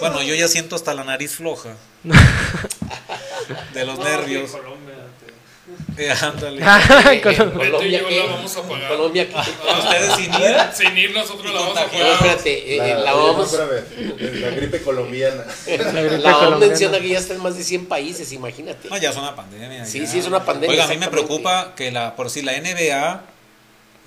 Bueno, 0.00 0.22
yo 0.22 0.34
ya 0.34 0.48
siento 0.48 0.76
hasta 0.76 0.92
la 0.94 1.04
nariz 1.04 1.32
floja. 1.34 1.76
De 3.74 3.84
los 3.84 3.98
nervios. 3.98 4.50
que 4.52 4.58
Colombia, 4.58 4.94
te- 5.20 5.32
Eh, 5.72 5.85
ándale. 6.22 6.62
Eh, 6.66 7.20
Beto 7.22 7.30
y 7.32 7.40
Colombia, 7.52 8.00
yo 8.00 8.08
¿qué? 8.08 8.18
la 8.18 8.32
vamos 8.34 8.56
a 8.56 8.62
pagar. 8.62 8.88
Colombia. 8.88 9.28
Ah, 9.34 9.46
Ustedes 9.78 10.14
sin 10.14 10.34
ir. 10.34 10.56
Sin 10.74 10.98
ir 10.98 11.10
nosotros 11.14 11.54
la 11.54 11.60
vamos 11.60 11.78
a 11.78 11.82
contagiar. 11.82 12.06
No, 12.08 12.18
pagar. 12.18 12.36
espérate, 12.36 12.74
eh, 12.74 12.78
La, 12.78 13.14
la 13.14 13.42
espérame, 13.42 14.40
la 14.40 14.50
gripe 14.50 14.82
colombiana. 14.82 15.44
La 15.66 16.02
gripe 16.02 16.18
la 16.18 16.30
OMS 16.30 16.44
colombiana. 16.44 16.56
menciona 16.66 17.00
que 17.00 17.08
ya 17.08 17.18
está 17.18 17.34
en 17.34 17.42
más 17.42 17.56
de 17.56 17.64
100 17.64 17.86
países, 17.86 18.32
imagínate. 18.32 18.88
No, 18.88 18.96
ya 18.98 19.10
es 19.10 19.16
una 19.16 19.34
pandemia. 19.34 19.84
Sí, 19.86 20.00
ya. 20.00 20.06
sí, 20.06 20.18
es 20.18 20.26
una 20.26 20.44
pandemia, 20.44 20.70
Oiga, 20.72 20.84
a 20.84 20.88
mí 20.88 20.98
me 20.98 21.08
preocupa 21.08 21.74
que 21.74 21.90
la, 21.90 22.14
por 22.16 22.30
si 22.30 22.42
la 22.42 22.52
NBA 22.60 23.22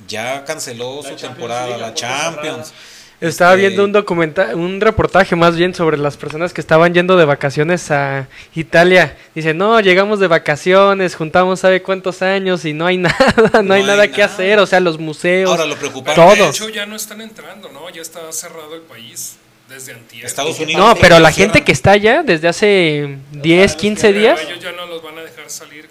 ya 0.07 0.45
canceló 0.45 0.97
La 0.97 1.01
su 1.03 1.15
Champions 1.15 1.21
temporada, 1.21 1.67
League, 1.67 1.81
la 1.81 1.93
Champions. 1.93 2.73
Estaba 3.21 3.51
Este, 3.53 3.61
viendo 3.67 3.83
un 3.83 3.91
documental, 3.91 4.55
un 4.55 4.79
reportaje 4.79 5.35
más 5.35 5.57
bien 5.57 5.73
sobre 5.75 5.97
las 5.97 6.15
personas 6.15 6.53
que 6.53 6.61
estaban 6.61 6.93
yendo 6.93 7.17
de 7.17 7.25
vacaciones 7.25 7.91
a 7.91 8.27
Italia. 8.55 9.17
Dice, 9.35 9.53
no, 9.53 9.79
llegamos 9.81 10.19
de 10.19 10.27
vacaciones, 10.27 11.15
juntamos 11.15 11.59
sabe 11.59 11.81
cuántos 11.81 12.21
años 12.21 12.63
y 12.63 12.71
no 12.73 12.85
hay 12.85 12.97
nada, 12.97 13.61
no, 13.61 13.73
hay 13.73 13.83
nada 13.83 14.07
que 14.09 14.23
hacer, 14.23 14.59
o 14.59 14.65
sea, 14.65 14.79
los 14.79 14.97
museos. 14.99 15.51
Ahora 15.51 15.65
lo 15.65 15.75
preocupante. 15.75 16.21
de 16.21 16.47
hecho 16.49 16.69
ya 16.69 16.85
no 16.85 16.95
están 16.95 17.19
entrando, 17.19 17.69
¿no? 17.73 17.89
Ya 17.89 18.01
está 18.01 18.31
cerrado 18.31 18.73
el 18.75 18.81
país 18.81 19.35
desde 19.67 19.93
antier. 19.93 20.25
Estados 20.25 20.55
¿Y 20.55 20.57
qué 20.59 20.63
Unidos. 20.63 20.81
no, 20.81 20.95
pero 20.95 21.19
la 21.19 21.31
gente 21.33 21.63
que 21.65 21.73
está 21.73 21.91
allá 21.91 22.23
desde 22.23 22.47
hace 22.47 23.17
10, 23.33 23.75
15 23.75 24.07
Pero 24.07 24.19
días. 24.19 24.39
ellos 24.47 24.59
ya 24.63 24.71
no 24.71 24.85
los 24.85 25.03
van 25.03 25.17
a 25.17 25.21
dejar 25.21 25.49
salir. 25.49 25.89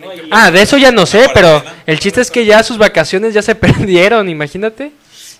No, 0.00 0.08
Ah, 0.30 0.50
de 0.50 0.60
eso 0.60 0.76
ya 0.76 0.92
no 0.92 1.06
sé, 1.06 1.30
pero 1.32 1.64
el 1.86 1.98
chiste 1.98 2.20
es 2.20 2.30
que 2.30 2.44
ya 2.44 2.62
sus 2.62 2.76
vacaciones 2.76 3.32
ya 3.32 3.40
se 3.40 3.54
perdieron, 3.54 4.28
imagínate. 4.28 4.92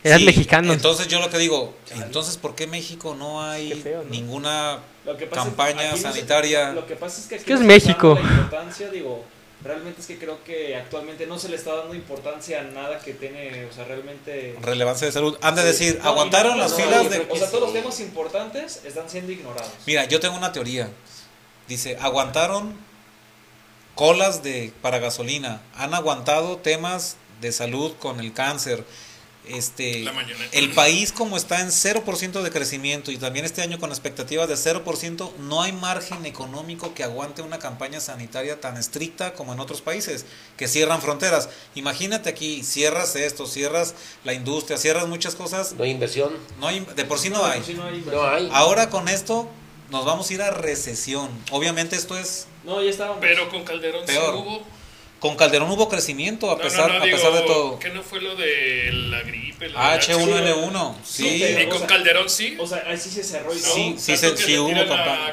Eran 0.05 0.21
Sí, 0.21 0.25
mexicanos. 0.27 0.77
Entonces 0.77 1.09
yo 1.09 1.19
lo 1.21 1.29
que 1.31 1.39
digo, 1.39 1.75
entonces 1.91 2.37
¿por 2.37 2.55
qué 2.55 2.67
México 2.67 3.15
no 3.17 3.43
hay 3.43 3.71
Qué 3.71 3.77
feo, 3.77 4.03
¿no? 4.05 4.11
ninguna 4.11 4.79
es 5.07 5.17
que 5.17 5.29
campaña 5.29 5.81
aquí 5.81 5.91
no 5.91 5.97
se- 5.97 6.03
sanitaria? 6.03 6.73
lo 6.73 6.87
que 6.87 6.95
pasa 6.97 7.21
es 7.21 7.27
que, 7.27 7.35
aquí 7.37 7.51
no 7.51 7.57
es 7.59 7.63
México. 7.65 8.15
La 8.15 8.21
importancia, 8.21 8.91
digo, 8.91 9.25
realmente 9.65 10.01
es 10.01 10.07
que 10.07 10.17
creo 10.19 10.43
que 10.45 10.77
actualmente 10.77 11.27
no 11.27 11.37
se 11.39 11.49
le 11.49 11.57
está 11.57 11.75
dando 11.75 11.95
importancia 11.97 12.61
a 12.61 12.63
nada 12.63 13.01
que 13.01 13.13
tiene, 13.13 13.65
o 13.67 13.73
sea, 13.73 13.85
realmente... 13.87 14.57
Relevancia 14.63 15.07
de 15.09 15.13
salud. 15.13 15.37
Han 15.43 15.57
de 15.57 15.63
Sí, 15.63 15.67
decir, 15.87 16.01
no, 16.01 16.11
aguantaron 16.11 16.59
las 16.61 16.71
no, 16.71 16.77
filas 16.77 17.11
de... 17.11 17.27
O 17.29 17.37
sea, 17.37 17.49
todos 17.51 17.65
los 17.65 17.73
temas 17.73 17.99
importantes 17.99 18.83
están 18.85 19.11
siendo 19.11 19.33
ignorados. 19.33 19.73
Mira, 19.85 20.05
yo 20.05 20.21
tengo 20.21 20.37
una 20.37 20.53
teoría. 20.53 20.89
Dice, 21.67 21.97
aguantaron 22.01 22.73
colas 23.97 24.43
de 24.45 24.73
para 24.81 24.99
gasolina, 25.01 25.61
han 25.75 25.93
aguantado 25.93 26.59
temas 26.59 27.17
de 27.41 27.51
salud 27.53 27.93
con 27.99 28.21
el 28.21 28.33
cáncer. 28.33 28.85
Este, 29.49 30.05
el 30.53 30.71
país 30.73 31.13
como 31.13 31.37
está 31.37 31.61
en 31.61 31.69
0% 31.69 32.43
de 32.43 32.51
crecimiento 32.51 33.11
y 33.11 33.17
también 33.17 33.45
este 33.45 33.63
año 33.63 33.79
con 33.79 33.91
expectativas 33.91 34.49
de 34.49 34.55
0%, 34.55 35.33
no 35.39 35.63
hay 35.63 35.73
margen 35.73 36.27
económico 36.27 36.95
que 36.95 37.05
aguante 37.05 37.43
una 37.43 37.59
campaña 37.59 38.01
sanitaria 38.01 38.61
tan 38.61 38.77
estricta 38.77 39.35
como 39.35 39.53
en 39.53 39.61
otros 39.61 39.81
países 39.81 40.27
que 40.57 40.69
cierran 40.69 41.01
fronteras. 41.01 41.49
Imagínate 41.75 42.29
aquí, 42.29 42.63
cierras 42.63 43.17
esto, 43.17 43.47
cierras 43.47 43.95
la 44.25 44.35
industria, 44.35 44.77
cierras 44.79 45.07
muchas 45.09 45.35
cosas, 45.35 45.73
No 45.73 45.85
hay 45.85 45.91
inversión, 45.91 46.33
no 46.61 46.69
hay, 46.69 46.81
de 46.81 47.05
por 47.05 47.19
sí 47.19 47.31
no 47.31 47.45
hay. 47.45 47.63
Sí, 47.65 47.75
no 47.75 47.85
hay 47.85 48.01
no 48.03 48.29
hay. 48.29 48.49
Ahora 48.53 48.91
con 48.91 49.09
esto 49.09 49.49
nos 49.91 50.05
vamos 50.05 50.31
a 50.31 50.35
ir 50.35 50.43
a 50.43 50.51
recesión. 50.51 51.31
Obviamente 51.51 51.97
esto 51.97 52.17
es 52.17 52.47
No, 52.65 52.83
ya 52.83 52.91
estábamos. 52.91 53.19
Pero 53.21 53.49
con 53.49 53.65
Calderón 53.65 54.05
Peor. 54.05 54.35
sí 54.35 54.41
hubo. 54.41 54.78
Con 55.19 55.37
Calderón 55.37 55.71
hubo 55.71 55.89
crecimiento 55.89 56.51
a 56.51 56.57
No, 56.57 56.63
pesar 56.63 56.89
no, 56.93 56.99
no, 56.99 57.05
a 57.05 57.05
pesar 57.05 57.33
de 57.33 57.43
digo, 57.43 57.53
todo. 57.53 57.79
¿Qué 57.79 57.91
no 57.91 58.03
fue 58.03 58.21
lo 58.21 58.37
de 58.37 58.91
la 58.93 59.21
gripe? 59.23 59.69
de 59.69 59.75
H1N1, 59.75 60.95
Sí, 61.05 61.39
sí. 61.45 61.57
¿Y 61.63 61.67
con 61.67 61.85
Calderón 61.87 62.29
sí? 62.31 62.57
O 62.61 62.67
sea, 62.67 62.85
ahí 62.87 62.97
sí 62.97 63.11
se 63.11 63.23
cerró 63.25 63.53
y. 63.55 63.59
Sí, 63.59 63.95
sí, 63.99 64.17
se- 64.17 64.37
sí 64.37 64.59
hubo 64.59 64.71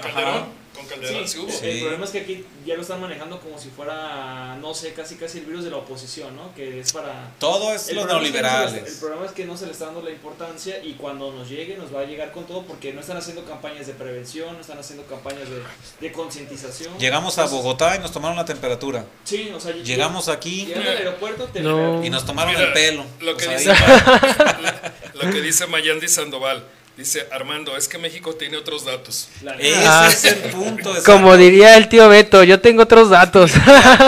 Calderón. 0.02 0.65
Ajá. 0.86 0.94
Con 0.96 1.02
Calderón 1.02 1.28
sí, 1.28 1.38
hubo. 1.40 1.52
Sí. 1.52 1.66
El 1.68 1.80
problema 1.82 2.06
es 2.06 2.12
que 2.12 2.20
aquí 2.20 2.46
ya 2.66 2.76
lo 2.76 2.82
están 2.82 3.02
manejando 3.02 3.40
como 3.40 3.60
si 3.60 3.70
fuera, 3.70 4.58
no 4.62 4.74
sé, 4.74 4.94
casi 4.94 5.16
casi 5.16 5.40
el 5.40 5.46
virus 5.46 5.64
de 5.66 5.72
la 5.72 5.78
oposición, 5.78 6.36
¿no? 6.36 6.54
Que 6.56 6.80
es 6.80 6.94
para... 6.94 7.32
Todo 7.40 7.74
es 7.74 7.92
los 7.94 8.06
problema 8.06 8.28
es 8.28 8.32
que 8.34 8.42
no 8.42 8.48
se 8.48 8.76
le- 8.76 8.80
el 8.80 8.84
neoliberales. 8.86 8.94
problema 9.00 9.26
es 9.26 9.32
que 9.32 9.46
no 9.46 9.58
se 9.58 9.66
le 9.66 9.72
está 9.72 9.86
dando 9.86 10.02
la 10.02 10.12
importancia 10.12 10.84
y 10.84 10.94
cuando 10.94 11.32
nos 11.32 11.50
llegue 11.50 11.78
nos 11.78 11.94
va 11.94 12.02
a 12.02 12.06
llegar 12.06 12.32
con 12.32 12.46
todo 12.46 12.64
porque 12.64 12.94
no 12.94 13.02
están 13.02 13.18
haciendo 13.18 13.44
campañas 13.46 13.88
de 13.88 13.94
prevención, 13.94 14.54
no 14.54 14.62
están 14.62 14.78
haciendo 14.80 15.06
campañas 15.06 15.50
de, 15.50 15.62
de 16.02 16.12
concientización. 16.12 16.98
Llegamos 16.98 17.38
a 17.38 17.44
Entonces, 17.44 17.64
Bogotá 17.64 17.96
y 17.96 18.00
nos 18.00 18.12
tomaron 18.12 18.38
la 18.38 18.46
temperatura. 18.46 19.06
Sí, 19.24 19.52
o 19.56 19.60
sea, 19.60 19.74
Llegamos 19.74 20.28
aquí 20.30 20.72
al 20.74 20.88
aeropuerto 20.88 21.46
te 21.46 21.62
No. 21.62 22.04
y 22.04 22.10
nos 22.10 22.26
tomaron 22.26 22.54
Mira, 22.54 22.68
el 22.68 22.74
pelo. 22.74 23.06
Lo 23.22 23.36
que, 23.38 23.46
O 23.48 23.50
sea, 23.50 23.58
dice, 23.58 23.72
ahí- 23.72 24.92
lo 25.14 25.30
que 25.32 25.42
dice 25.42 25.68
Mayandi 25.68 26.08
Sandoval. 26.08 26.64
Dice, 26.98 27.28
Armando, 27.32 27.76
es 27.76 27.88
que 27.90 27.98
México 27.98 28.36
tiene 28.36 28.56
otros 28.56 28.86
datos. 28.86 29.28
La- 29.44 29.56
ese 29.56 29.84
Ah. 29.86 30.08
es 30.10 30.24
el 30.26 30.38
punto. 30.52 30.90
exacto. 30.92 31.12
Como 31.12 31.36
diría 31.36 31.76
el 31.76 31.90
tío 31.90 32.08
Beto, 32.08 32.44
yo 32.44 32.62
tengo 32.62 32.84
otros 32.84 33.10
datos. 33.10 33.52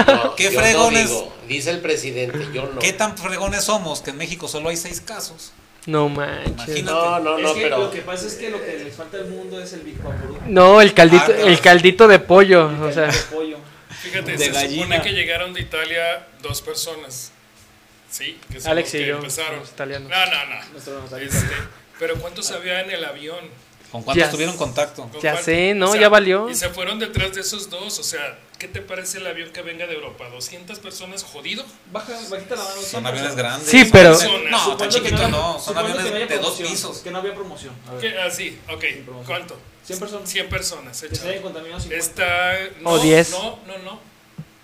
No, 0.08 0.36
¿Qué 0.38 0.44
yo 0.46 0.52
no 0.52 0.60
fregones? 0.62 1.08
digo, 1.10 1.36
dice 1.50 1.70
el 1.72 1.80
presidente, 1.82 2.48
yo 2.54 2.70
no. 2.74 2.80
¿Qué 2.80 2.94
tan 2.94 3.18
fregones 3.18 3.66
somos 3.66 4.02
que 4.02 4.12
en 4.12 4.18
México 4.18 4.48
solo 4.48 4.70
hay 4.70 4.78
seis 4.78 5.02
casos? 5.02 5.52
no 5.86 6.10
manches. 6.10 6.48
Imagínate. 6.50 6.84
No, 6.84 7.20
no, 7.22 7.38
es 7.38 7.44
no, 7.44 7.54
que 7.54 7.62
pero 7.62 7.78
lo 7.80 7.92
que 7.92 8.02
pasa 8.02 8.28
es 8.28 8.34
que 8.36 8.50
lo 8.50 8.60
que 8.64 8.74
les 8.84 8.94
falta 8.96 9.18
al 9.18 9.28
mundo 9.30 9.58
es 9.62 9.72
el 9.72 9.82
Big. 9.82 9.96
No, 10.48 10.82
el 10.82 10.94
caldito, 10.94 11.26
Ah, 11.30 11.42
el 11.48 11.60
caldito 11.62 12.08
de 12.10 12.20
pollo, 12.20 12.70
o 12.82 12.92
sea, 12.92 13.08
de 13.08 13.18
pollo. 13.34 13.58
Fíjate, 14.02 14.34
De 14.34 14.38
se 14.38 14.52
gallina. 14.52 14.84
supone 14.84 15.02
que 15.02 15.12
llegaron 15.14 15.54
de 15.54 15.62
Italia 15.62 16.28
dos 16.42 16.62
personas. 16.62 17.32
Sí, 18.10 18.38
que 18.52 18.60
son 18.60 18.72
Alex 18.72 18.88
los 18.88 18.94
y 18.96 18.98
que 19.04 19.08
yo, 19.10 19.16
empezaron. 19.18 19.60
los 19.60 19.70
italianos. 19.70 20.10
No, 20.10 20.26
no, 20.26 20.46
no. 20.46 21.18
Este, 21.18 21.46
pero 22.00 22.16
¿cuántos 22.16 22.52
había 22.52 22.82
en 22.82 22.92
el 22.92 23.04
avión? 23.06 23.40
¿Con 23.92 24.04
cuántos 24.04 24.26
Ya. 24.26 24.30
tuvieron 24.32 24.58
contacto? 24.58 25.04
¿Con 25.04 25.22
Ya 25.22 25.32
cuánto? 25.32 25.44
sé, 25.46 25.74
no, 25.74 25.96
ya 25.96 26.10
valió. 26.10 26.50
Y 26.50 26.56
se 26.56 26.68
fueron 26.70 27.00
detrás 27.00 27.34
de 27.34 27.40
esos 27.42 27.70
dos. 27.70 27.98
O 28.00 28.04
sea, 28.04 28.38
¿qué 28.60 28.68
te 28.68 28.82
parece 28.82 29.20
el 29.20 29.28
avión 29.28 29.50
que 29.54 29.62
venga 29.62 29.88
de 29.88 29.94
Europa? 29.94 30.26
¿200 30.30 30.78
personas 30.80 31.24
jodido? 31.24 31.64
Baja, 31.92 32.12
bajita 32.30 32.56
la 32.58 32.64
mano. 32.66 32.82
Son 32.82 33.08
aviones 33.08 33.36
grandes. 33.36 33.70
Sí, 33.70 33.86
pero- 33.90 34.18
No, 34.50 34.76
tan 34.76 34.90
chiquitos 34.90 35.20
no, 35.22 35.54
no. 35.54 35.60
Son 35.60 35.78
aviones 35.78 36.04
no 36.04 36.12
de 36.12 36.38
dos 36.38 36.56
pisos. 36.60 36.98
Que 36.98 37.12
no 37.12 37.20
había 37.20 37.34
promoción. 37.34 37.74
A 37.88 37.94
ver, 37.94 38.02
¿Qué? 38.02 38.20
Ah, 38.20 38.30
sí, 38.30 38.60
ok. 38.70 38.84
¿Cuánto? 39.26 39.58
100 39.86 40.00
personas. 40.00 40.30
100 40.30 40.50
personas. 40.50 41.02
Que 41.02 41.08
se 41.08 41.14
échale. 41.16 41.30
hayan 41.32 41.44
contaminado 41.44 41.80
50. 41.80 42.06
Está. 42.06 42.60
No, 42.82 42.90
O 42.90 43.00
10. 43.00 43.30
No, 43.32 43.60
no, 43.68 43.78
no. 43.80 44.00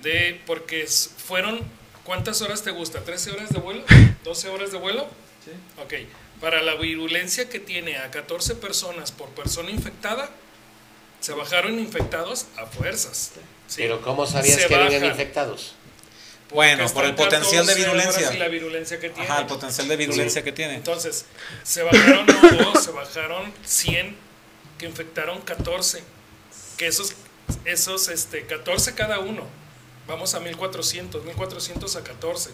De, 0.01 0.41
porque 0.45 0.86
fueron. 1.25 1.61
¿Cuántas 2.03 2.41
horas 2.41 2.61
te 2.61 2.71
gusta? 2.71 3.05
¿13 3.05 3.31
horas 3.31 3.49
de 3.51 3.59
vuelo? 3.61 3.86
¿12 4.25 4.49
horas 4.49 4.73
de 4.73 4.77
vuelo? 4.79 5.07
Sí. 5.45 5.51
Ok. 5.81 5.93
Para 6.44 6.62
la 6.62 6.76
virulencia 6.76 7.48
que 7.48 7.62
tiene 7.62 7.96
a 8.00 8.12
14 8.12 8.56
personas 8.56 9.14
por 9.14 9.30
persona 9.30 9.70
infectada, 9.70 10.30
se 11.22 11.32
bajaron 11.32 11.80
infectados 11.80 12.48
a 12.58 12.66
fuerzas. 12.66 13.32
¿sí? 13.68 13.78
pero 13.78 14.02
¿cómo 14.02 14.28
sabías 14.28 14.60
Se 14.60 14.68
que 14.68 14.76
venían 14.76 15.04
bajan. 15.04 15.12
infectados? 15.12 15.74
Bueno, 16.50 16.86
por 16.89 17.06
el 17.06 17.16
potencial 17.16 17.66
de 17.66 17.74
14 17.74 17.89
horas 17.89 18.08
virulencia. 18.18 18.34
Y 18.34 18.39
la 18.39 18.48
virulencia 18.50 19.00
que 19.00 19.10
tiene. 19.10 19.30
Ajá, 19.30 19.39
el 19.39 19.48
potencial 19.48 19.88
de 19.88 19.96
virulencia 19.96 20.44
que 20.44 20.52
tiene. 20.52 20.76
Entonces, 20.76 21.28
se 21.64 21.82
bajaron 21.82 22.26
no 22.26 22.52
dos, 22.66 22.84
se 22.84 22.91
bajaron 22.91 23.54
100, 23.64 24.18
que 24.78 24.86
infectaron 24.86 25.39
14. 25.44 26.04
Que 26.76 26.88
esos, 26.88 27.14
esos 27.64 28.10
este, 28.10 28.46
14 28.46 28.96
cada 28.96 29.20
uno. 29.20 29.48
Vamos 30.08 30.36
a 30.36 30.41
1400, 30.41 31.24
1400 31.24 31.96
a 31.96 32.04
14. 32.04 32.50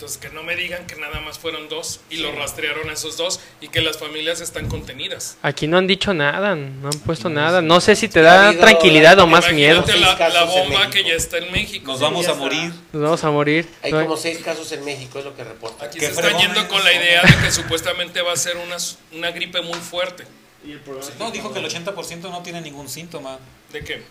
Entonces, 0.00 0.16
que 0.16 0.30
no 0.30 0.42
me 0.42 0.56
digan 0.56 0.86
que 0.86 0.96
nada 0.96 1.20
más 1.20 1.38
fueron 1.38 1.68
dos 1.68 2.00
y 2.08 2.16
lo 2.16 2.32
rastrearon 2.32 2.88
a 2.88 2.94
esos 2.94 3.18
dos 3.18 3.38
y 3.60 3.68
que 3.68 3.82
las 3.82 3.98
familias 3.98 4.40
están 4.40 4.66
contenidas. 4.66 5.36
Aquí 5.42 5.66
no 5.66 5.76
han 5.76 5.86
dicho 5.86 6.14
nada, 6.14 6.56
no 6.56 6.88
han 6.88 6.98
puesto 7.00 7.28
nada. 7.28 7.60
No 7.60 7.82
sé 7.82 7.94
si 7.96 8.08
te 8.08 8.22
da 8.22 8.48
habido- 8.48 8.62
tranquilidad 8.62 9.18
o 9.18 9.26
más 9.26 9.52
miedo. 9.52 9.84
La, 10.32 10.44
bomba 10.44 10.88
que 10.88 11.04
ya 11.04 11.12
está 11.12 11.36
en 11.36 11.52
México. 11.52 11.92
Nos 11.92 12.00
vamos 12.00 12.26
a 12.28 12.32
morir. 12.34 12.72
Nos 12.94 13.02
vamos 13.02 13.24
a 13.24 13.30
morir. 13.30 13.68
Hay 13.82 13.90
como 13.90 14.16
seis 14.16 14.38
casos 14.38 14.72
en 14.72 14.86
México, 14.86 15.18
es 15.18 15.26
lo 15.26 15.36
que 15.36 15.44
reporta. 15.44 15.84
Aquí 15.84 16.00
se 16.00 16.06
están 16.06 16.34
yendo 16.38 16.66
con 16.68 16.82
la 16.82 16.94
idea 16.94 17.20
de 17.20 17.36
que 17.44 17.52
supuestamente 17.52 18.22
va 18.22 18.32
a 18.32 18.36
ser 18.36 18.56
una, 18.56 18.78
una 19.12 19.32
gripe 19.32 19.60
muy 19.60 19.78
fuerte. 19.80 20.24
Y 20.64 20.72
el 20.72 20.80
No, 21.18 21.30
dijo 21.30 21.52
que 21.52 21.58
el 21.60 21.68
cuando- 21.70 21.92
80% 21.92 22.30
no 22.30 22.42
tiene 22.42 22.62
ningún 22.62 22.88
síntoma 22.88 23.38
¿De 23.70 23.84
qué? 23.84 24.02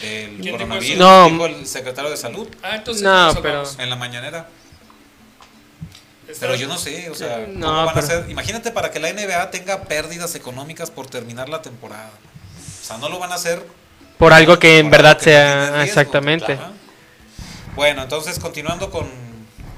del 0.00 0.40
dijo 0.40 0.56
coronavirus. 0.56 0.96
No. 0.98 1.28
Dijo 1.28 1.44
el 1.44 1.66
secretario 1.66 2.10
de 2.10 2.16
salud 2.16 2.48
Ah, 2.62 2.76
entonces 2.76 3.02
No, 3.02 3.34
pero- 3.42 3.64
en 3.78 3.90
la 3.90 3.96
mañanera. 3.96 4.48
Pero 6.40 6.54
yo 6.56 6.66
no 6.68 6.76
sé, 6.78 7.08
o 7.10 7.14
sea, 7.14 7.46
No, 7.48 7.66
¿cómo 7.66 7.84
van 7.86 7.94
pero- 7.94 8.06
a 8.06 8.08
hacer? 8.20 8.30
Imagínate 8.30 8.70
para 8.72 8.90
que 8.90 8.98
la 9.00 9.08
NBA 9.12 9.50
tenga 9.50 9.82
pérdidas 9.84 10.34
económicas 10.34 10.90
por 10.90 11.06
terminar 11.08 11.48
la 11.48 11.62
temporada. 11.62 12.10
O 12.82 12.84
sea, 12.84 12.98
no 12.98 13.08
lo 13.08 13.18
van 13.18 13.32
a 13.32 13.36
hacer 13.36 13.64
Por 14.18 14.32
algo 14.32 14.58
que 14.58 14.78
en 14.78 14.90
verdad 14.90 15.16
que 15.18 15.24
sea 15.24 15.66
riesgo, 15.66 15.82
exactamente. 15.82 16.58
Bueno, 17.74 18.02
entonces 18.02 18.38
continuando 18.38 18.90
con, 18.90 19.08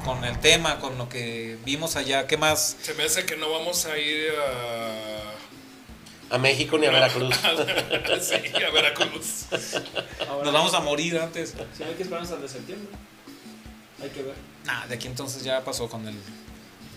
con 0.05 0.24
el 0.24 0.38
tema, 0.40 0.78
con 0.78 0.96
lo 0.99 1.09
que 1.09 1.59
vimos 1.64 1.96
allá, 1.96 2.26
¿qué 2.26 2.36
más? 2.36 2.76
Se 2.80 2.94
me 2.94 3.05
hace 3.05 3.24
que 3.26 3.36
no 3.36 3.51
vamos 3.51 3.84
a 3.86 3.99
ir 3.99 4.30
a... 6.30 6.34
A 6.34 6.38
México 6.38 6.76
ni 6.78 6.86
a 6.86 6.90
Veracruz. 6.90 7.34
sí, 8.20 8.34
a 8.62 8.70
Veracruz. 8.70 9.46
Ahora, 10.28 10.44
Nos 10.44 10.53
vamos 10.53 10.74
a 10.74 10.80
morir 10.80 11.18
antes. 11.18 11.55
Si 11.76 11.82
hay 11.82 11.94
que 11.94 12.03
esperar 12.03 12.22
hasta 12.22 12.36
el 12.36 12.42
de 12.42 12.49
septiembre. 12.49 12.88
Hay 14.03 14.11
que 14.11 14.22
ver. 14.22 14.34
Nah, 14.64 14.86
de 14.86 14.94
aquí 14.94 15.07
entonces 15.07 15.42
ya 15.42 15.62
pasó 15.64 15.88
con 15.88 16.07
el... 16.07 16.16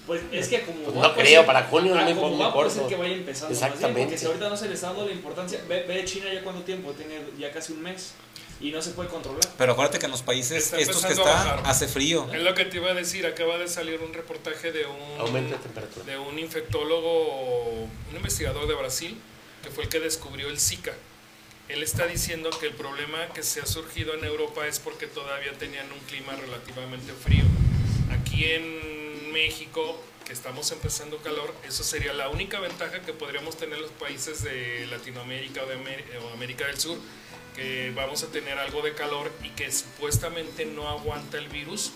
Pues 0.08 0.22
es 0.32 0.48
que 0.48 0.62
como 0.64 0.80
Pues 0.84 0.98
va, 0.98 1.02
no 1.10 1.14
creo, 1.14 1.26
ser- 1.42 1.46
para 1.46 1.64
junio 1.66 1.96
ah, 1.96 2.02
es 2.10 2.16
muy- 2.16 2.24
como 2.24 2.36
muy 2.36 2.46
va, 2.46 2.54
puede 2.54 2.70
ser 2.70 2.82
corto. 2.82 2.96
que 2.96 3.02
vaya 3.02 3.14
empezando. 3.16 3.50
más 3.54 3.60
bien, 3.60 3.72
Exactamente. 3.72 4.02
porque 4.04 4.18
si 4.18 4.26
ahorita 4.26 4.50
no 4.50 4.58
se 4.58 4.68
le 4.68 4.74
está 4.74 4.88
dando 4.88 5.06
la 5.06 5.12
importancia, 5.12 5.64
ve, 5.70 5.84
ve 5.84 6.06
China 6.06 6.26
ya 6.34 6.44
cuánto 6.44 6.64
tiempo, 6.64 6.92
tiene 6.94 7.22
ya 7.40 7.52
casi 7.52 7.74
un 7.74 7.82
mes. 7.84 8.14
y 8.60 8.70
no 8.72 8.80
se 8.82 8.92
puede 8.92 9.10
controlar. 9.10 9.42
Pero 9.58 9.72
acuérdate 9.72 9.98
que 10.00 10.06
en 10.06 10.12
los 10.12 10.22
países 10.22 10.66
Está 10.66 10.78
estos 10.80 11.04
que 11.04 11.14
están, 11.14 11.66
hace 11.66 11.88
frío. 11.88 12.28
Es 12.32 12.42
lo 12.44 12.54
que 12.54 12.66
te 12.66 12.78
iba 12.78 12.92
a 12.92 12.94
decir, 12.94 13.26
acaba 13.26 13.58
de 13.58 13.68
salir 13.68 14.00
un 14.02 14.14
reportaje 14.14 14.72
de 14.72 14.86
un, 14.86 15.20
Aumenta 15.20 15.56
la 15.56 15.62
temperatura. 15.62 16.06
de 16.06 16.18
un 16.20 16.38
infectólogo, 16.38 17.84
un 18.10 18.16
investigador 18.16 18.68
de 18.68 18.74
Brasil, 18.76 19.18
que 19.64 19.70
fue 19.72 19.84
el 19.86 19.90
que 19.90 20.00
descubrió 20.00 20.48
el 20.50 20.60
Zika. 20.60 20.94
Él 21.72 21.84
está 21.84 22.06
diciendo 22.06 22.50
que 22.60 22.68
el 22.68 22.74
problema 22.74 23.30
que 23.34 23.44
se 23.44 23.62
ha 23.62 23.66
surgido 23.66 24.14
en 24.14 24.26
Europa 24.26 24.68
es 24.68 24.80
porque 24.80 25.08
todavía 25.08 25.54
tenían 25.54 25.90
un 25.90 26.00
clima 26.00 26.36
relativamente 26.36 27.14
frío. 27.14 27.46
Aquí 28.12 28.44
en 28.44 29.32
México, 29.32 29.98
que 30.26 30.34
estamos 30.34 30.70
empezando 30.74 31.20
calor, 31.20 31.56
eso 31.66 31.86
sería 31.86 32.12
la 32.12 32.28
única 32.28 32.60
ventaja 32.60 33.02
que 33.04 33.14
podríamos 33.14 33.56
tener 33.56 33.80
los 33.80 33.92
países 33.92 34.44
de 34.44 34.86
Latinoamérica 34.88 35.64
o 35.64 35.66
de 35.66 35.76
América 36.34 36.68
del 36.68 36.78
Sur, 36.78 36.98
que 37.56 37.94
vamos 37.96 38.22
a 38.24 38.28
tener 38.28 38.58
algo 38.58 38.82
de 38.82 38.94
calor 38.94 39.32
y 39.42 39.52
que 39.52 39.72
supuestamente 39.72 40.66
no 40.66 40.90
aguanta 40.90 41.38
el 41.38 41.48
virus 41.48 41.94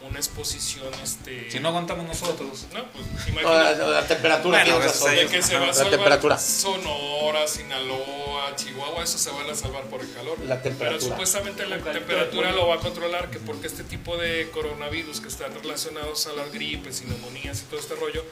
una 0.00 0.18
exposición 0.18 0.86
este 1.02 1.50
Si 1.50 1.58
no 1.60 1.68
aguantamos 1.68 2.06
nosotros. 2.06 2.66
no, 2.72 2.84
pues 2.92 3.04
No, 3.06 3.42
la, 3.52 3.72
imagínate 3.72 3.90
la 3.90 4.06
temperatura 4.06 4.64
Bueno, 4.64 4.80
que 4.80 5.42
se 5.42 5.56
va 5.56 5.64
a 5.64 5.66
La 5.66 5.74
salvar 5.74 5.90
temperatura. 5.90 6.38
Sonora, 6.38 7.46
Sinaloa, 7.48 8.54
Chihuahua, 8.56 9.02
eso 9.04 9.18
se 9.18 9.30
van 9.30 9.50
a 9.50 9.54
salvar 9.54 9.84
por 9.84 10.00
el 10.00 10.12
calor. 10.12 10.38
La 10.40 10.62
Pero 10.62 10.74
temperatura. 10.76 11.10
supuestamente 11.10 11.66
la 11.66 11.78
temperatura 11.78 12.52
lo 12.52 12.68
va 12.68 12.76
a 12.76 12.78
controlar, 12.78 13.30
que 13.30 13.38
porque 13.40 13.66
este 13.66 13.82
tipo 13.84 14.16
de 14.16 14.48
coronavirus 14.52 15.20
que 15.20 15.28
están 15.28 15.52
relacionados 15.54 16.26
a 16.28 16.32
las 16.34 16.52
gripes 16.52 17.02
y 17.02 17.06
neumonías 17.06 17.60
y 17.62 17.64
todo 17.64 17.80
este 17.80 17.94
rollo, 17.96 18.24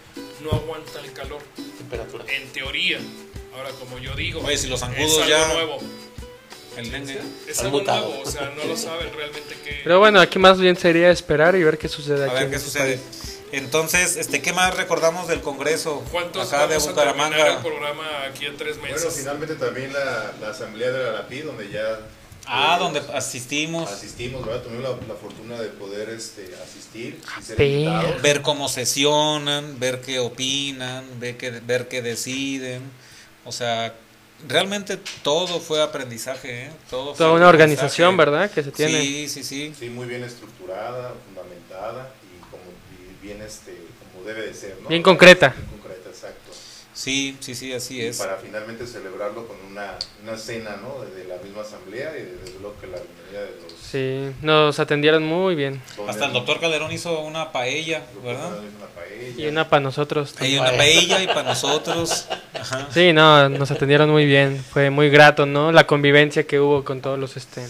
no 0.43 0.53
aguanta 0.53 1.01
el 1.01 1.13
calor. 1.13 1.43
Temperatura. 1.79 2.25
En 2.29 2.49
teoría. 2.53 2.99
Ahora, 3.57 3.71
como 3.71 3.99
yo 3.99 4.15
digo, 4.15 4.41
Oye, 4.45 4.57
si 4.57 4.69
los 4.69 4.81
es 4.83 4.87
zancudos 4.87 5.17
algo 5.23 5.29
ya- 5.29 5.49
nuevo. 5.55 5.79
El 6.77 6.91
dengue. 6.91 7.19
Es 7.49 7.61
algo 7.61 7.79
mutado. 7.79 8.09
nuevo, 8.09 8.23
o 8.23 8.31
sea, 8.31 8.53
no 8.57 8.65
lo 8.65 8.77
saben 8.77 9.13
realmente 9.15 9.57
que... 9.65 9.81
Pero 9.83 9.99
bueno, 9.99 10.21
aquí 10.21 10.39
más 10.39 10.59
bien 10.61 10.77
sería 10.77 11.11
esperar 11.11 11.57
y 11.57 11.63
ver 11.63 11.79
qué 11.79 11.89
sucede 11.89 12.25
A 12.25 12.27
aquí. 12.27 12.35
ver 12.35 12.43
en 12.45 12.51
qué 12.51 12.57
este 12.57 12.69
sucede. 12.71 13.01
Entonces, 13.53 14.17
este, 14.17 14.43
¿qué 14.43 14.53
más 14.53 14.77
recordamos 14.77 15.29
del 15.29 15.41
Congreso? 15.41 16.05
¿Cuántos 16.11 16.49
acá 16.53 16.67
de 16.67 16.75
vamos 16.77 16.85
a 16.85 16.91
el 16.91 16.95
Bucaramanga. 16.95 17.63
programa 17.63 18.05
aquí 18.29 18.45
en 18.47 18.57
tres 18.57 18.79
Bueno, 18.79 18.95
meses? 18.95 19.15
finalmente 19.17 19.55
también 19.55 19.93
la, 19.93 20.33
la 20.41 20.51
asamblea 20.51 20.91
de 20.91 21.05
la 21.05 21.13
LAPI, 21.13 21.41
donde 21.43 21.71
ya 21.71 22.01
Ah, 22.49 22.77
eh, 22.77 22.83
donde 22.83 23.01
asistimos, 23.15 23.91
asistimos, 23.91 24.45
¿verdad? 24.47 24.63
Tuvimos 24.63 24.83
la, 24.85 24.91
la 25.09 25.15
fortuna 25.21 25.59
de 25.61 25.69
poder 25.69 26.11
este, 26.11 26.55
asistir 26.63 27.21
y 27.41 27.43
ser 27.43 27.57
Pero- 27.57 27.71
invitados. 27.71 28.23
ver 28.23 28.43
cómo 28.43 28.69
sesionan, 28.69 29.79
ver 29.81 30.01
qué 30.01 30.19
opinan, 30.21 31.05
ver 31.19 31.37
qué, 31.37 31.51
ver 31.51 31.89
qué 31.89 32.03
deciden. 32.03 32.83
O 33.45 33.51
sea, 33.53 33.95
realmente 34.49 34.99
todo 35.23 35.61
fue 35.61 35.83
aprendizaje, 35.83 36.67
¿eh? 36.67 36.71
Todo 36.91 37.15
fue 37.15 37.19
Toda 37.19 37.33
una 37.33 37.49
aprendizaje. 37.49 37.49
organización, 37.49 38.17
¿verdad? 38.17 38.51
Que 38.51 38.63
se 38.63 38.71
tiene. 38.73 39.01
Sí, 39.01 39.29
sí, 39.29 39.43
sí. 39.45 39.73
Sí, 39.79 39.89
muy 39.89 40.07
bien 40.07 40.23
estructurada, 40.25 41.15
fundamentada 41.27 42.11
y, 42.23 42.41
como, 42.51 42.63
y 42.93 43.25
bien 43.27 43.43
este, 43.43 43.77
como 44.13 44.27
debe 44.27 44.47
de 44.47 44.55
ser, 44.55 44.77
¿no? 44.83 44.89
Bien 44.89 45.03
concreta. 45.03 45.49
Bien 45.57 45.63
concreta, 45.67 45.67
exacto. 45.67 45.76
Sí, 47.07 47.37
sí, 47.39 47.55
sí, 47.55 47.73
así 47.73 47.99
Y 47.99 48.01
es. 48.01 48.19
para 48.19 48.37
finalmente 48.37 48.85
celebrarlo 48.85 49.47
con 49.47 49.57
una, 49.71 49.93
una 50.25 50.37
cena, 50.37 50.77
¿no? 50.83 51.05
De, 51.05 51.15
de 51.15 51.29
la 51.29 51.37
misma 51.41 51.63
asamblea 51.63 52.11
y 52.19 52.23
desde 52.23 52.59
luego 52.59 52.75
que 52.81 52.89
la 52.89 52.97
bienvenida 52.97 53.43
de 53.43 53.63
los... 53.63 53.73
Sí, 53.81 54.35
nos 54.43 54.81
atendieron 54.81 55.23
muy 55.23 55.55
bien. 55.55 55.81
Hasta 56.09 56.25
el 56.27 56.33
doctor 56.33 56.59
Calderón 56.59 56.91
hizo 56.91 57.21
una 57.21 57.53
paella, 57.53 58.03
¿verdad? 58.25 58.59
Una 58.59 58.87
paella. 58.89 59.41
Y 59.41 59.47
una 59.47 59.69
para 59.69 59.79
nosotros. 59.85 60.35
Hay 60.41 60.59
una 60.59 60.73
paella 60.73 61.23
y 61.23 61.29
para 61.29 61.45
nosotros. 61.45 62.27
Ajá. 62.53 62.89
Sí, 62.93 63.13
no, 63.13 63.49
nos 63.51 63.71
atendieron 63.71 64.11
muy 64.11 64.27
bien. 64.27 64.61
Fue 64.73 64.91
muy 64.91 65.09
grato, 65.09 65.47
¿no? 65.47 65.71
La 65.71 65.87
convivencia 65.87 66.45
que 66.45 66.59
hubo 66.59 66.83
con 66.83 67.03
todos 67.03 67.21
los 67.21 67.37
este, 67.37 67.65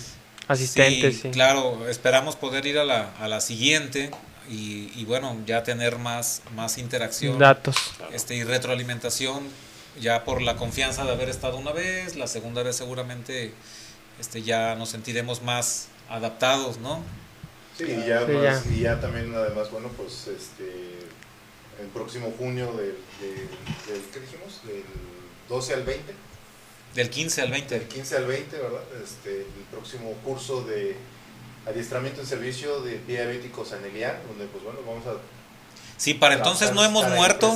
asistentes. 0.49 1.15
Sí, 1.17 1.21
Sí, 1.25 1.29
claro, 1.29 1.87
esperamos 1.91 2.37
poder 2.37 2.65
ir 2.65 2.79
a 2.79 2.87
la, 2.87 3.13
a 3.21 3.29
la 3.29 3.43
siguiente 3.43 4.11
y, 4.49 4.91
y 4.95 5.05
bueno, 5.05 5.37
ya 5.47 5.63
tener 5.63 5.99
más, 5.99 6.43
más 6.55 6.79
interacción 6.79 7.39
Datos. 7.39 7.77
este, 8.13 8.35
y 8.37 8.45
retroalimentación, 8.45 9.43
ya 10.01 10.25
por 10.25 10.43
la 10.43 10.57
confianza 10.57 11.05
de 11.05 11.13
haber 11.13 11.29
estado 11.29 11.57
una 11.57 11.73
vez, 11.73 12.17
la 12.17 12.27
segunda 12.27 12.63
vez 12.63 12.77
seguramente 12.77 13.53
este, 14.21 14.43
ya 14.43 14.75
nos 14.77 14.91
sentiremos 14.91 15.43
más 15.43 15.89
adaptados, 16.09 16.79
¿no? 16.79 17.03
Sí, 17.77 17.85
y 17.85 18.07
ya, 18.09 18.25
Sí, 18.27 18.33
más- 18.33 18.65
ya. 18.65 18.73
y 18.75 18.81
ya 18.81 19.01
también 19.01 19.35
además, 19.35 19.71
bueno, 19.71 19.89
pues 19.97 20.27
este, 20.29 20.71
el 21.81 21.89
próximo 21.93 22.33
junio 22.39 22.67
del, 22.73 22.97
del, 23.21 23.49
del- 23.87 24.05
¿qué 24.13 24.21
dijimos? 24.21 24.61
Del 24.65 24.83
12 25.49 25.75
al 25.75 25.83
20, 25.83 26.15
Del 26.95 27.11
15 27.11 27.43
al 27.43 27.51
20. 27.51 27.79
del 27.79 27.89
15 27.89 28.17
al 28.17 28.25
20, 28.27 28.57
¿verdad? 28.57 28.81
Este, 29.05 29.41
el 29.41 29.65
próximo 29.71 30.13
curso 30.25 30.63
de 30.63 30.97
adiestramiento 31.67 32.21
en 32.21 32.27
servicio 32.27 32.81
de 32.81 32.99
diabético 33.07 33.65
sanelián, 33.65 34.17
donde 34.29 34.47
pues 34.47 34.63
bueno, 34.65 34.79
vamos 34.87 35.07
a... 35.07 35.21
Si 35.97 36.15
para 36.15 36.35
entonces 36.35 36.73
no 36.73 36.85
hemos 36.85 37.09
muerto. 37.09 37.51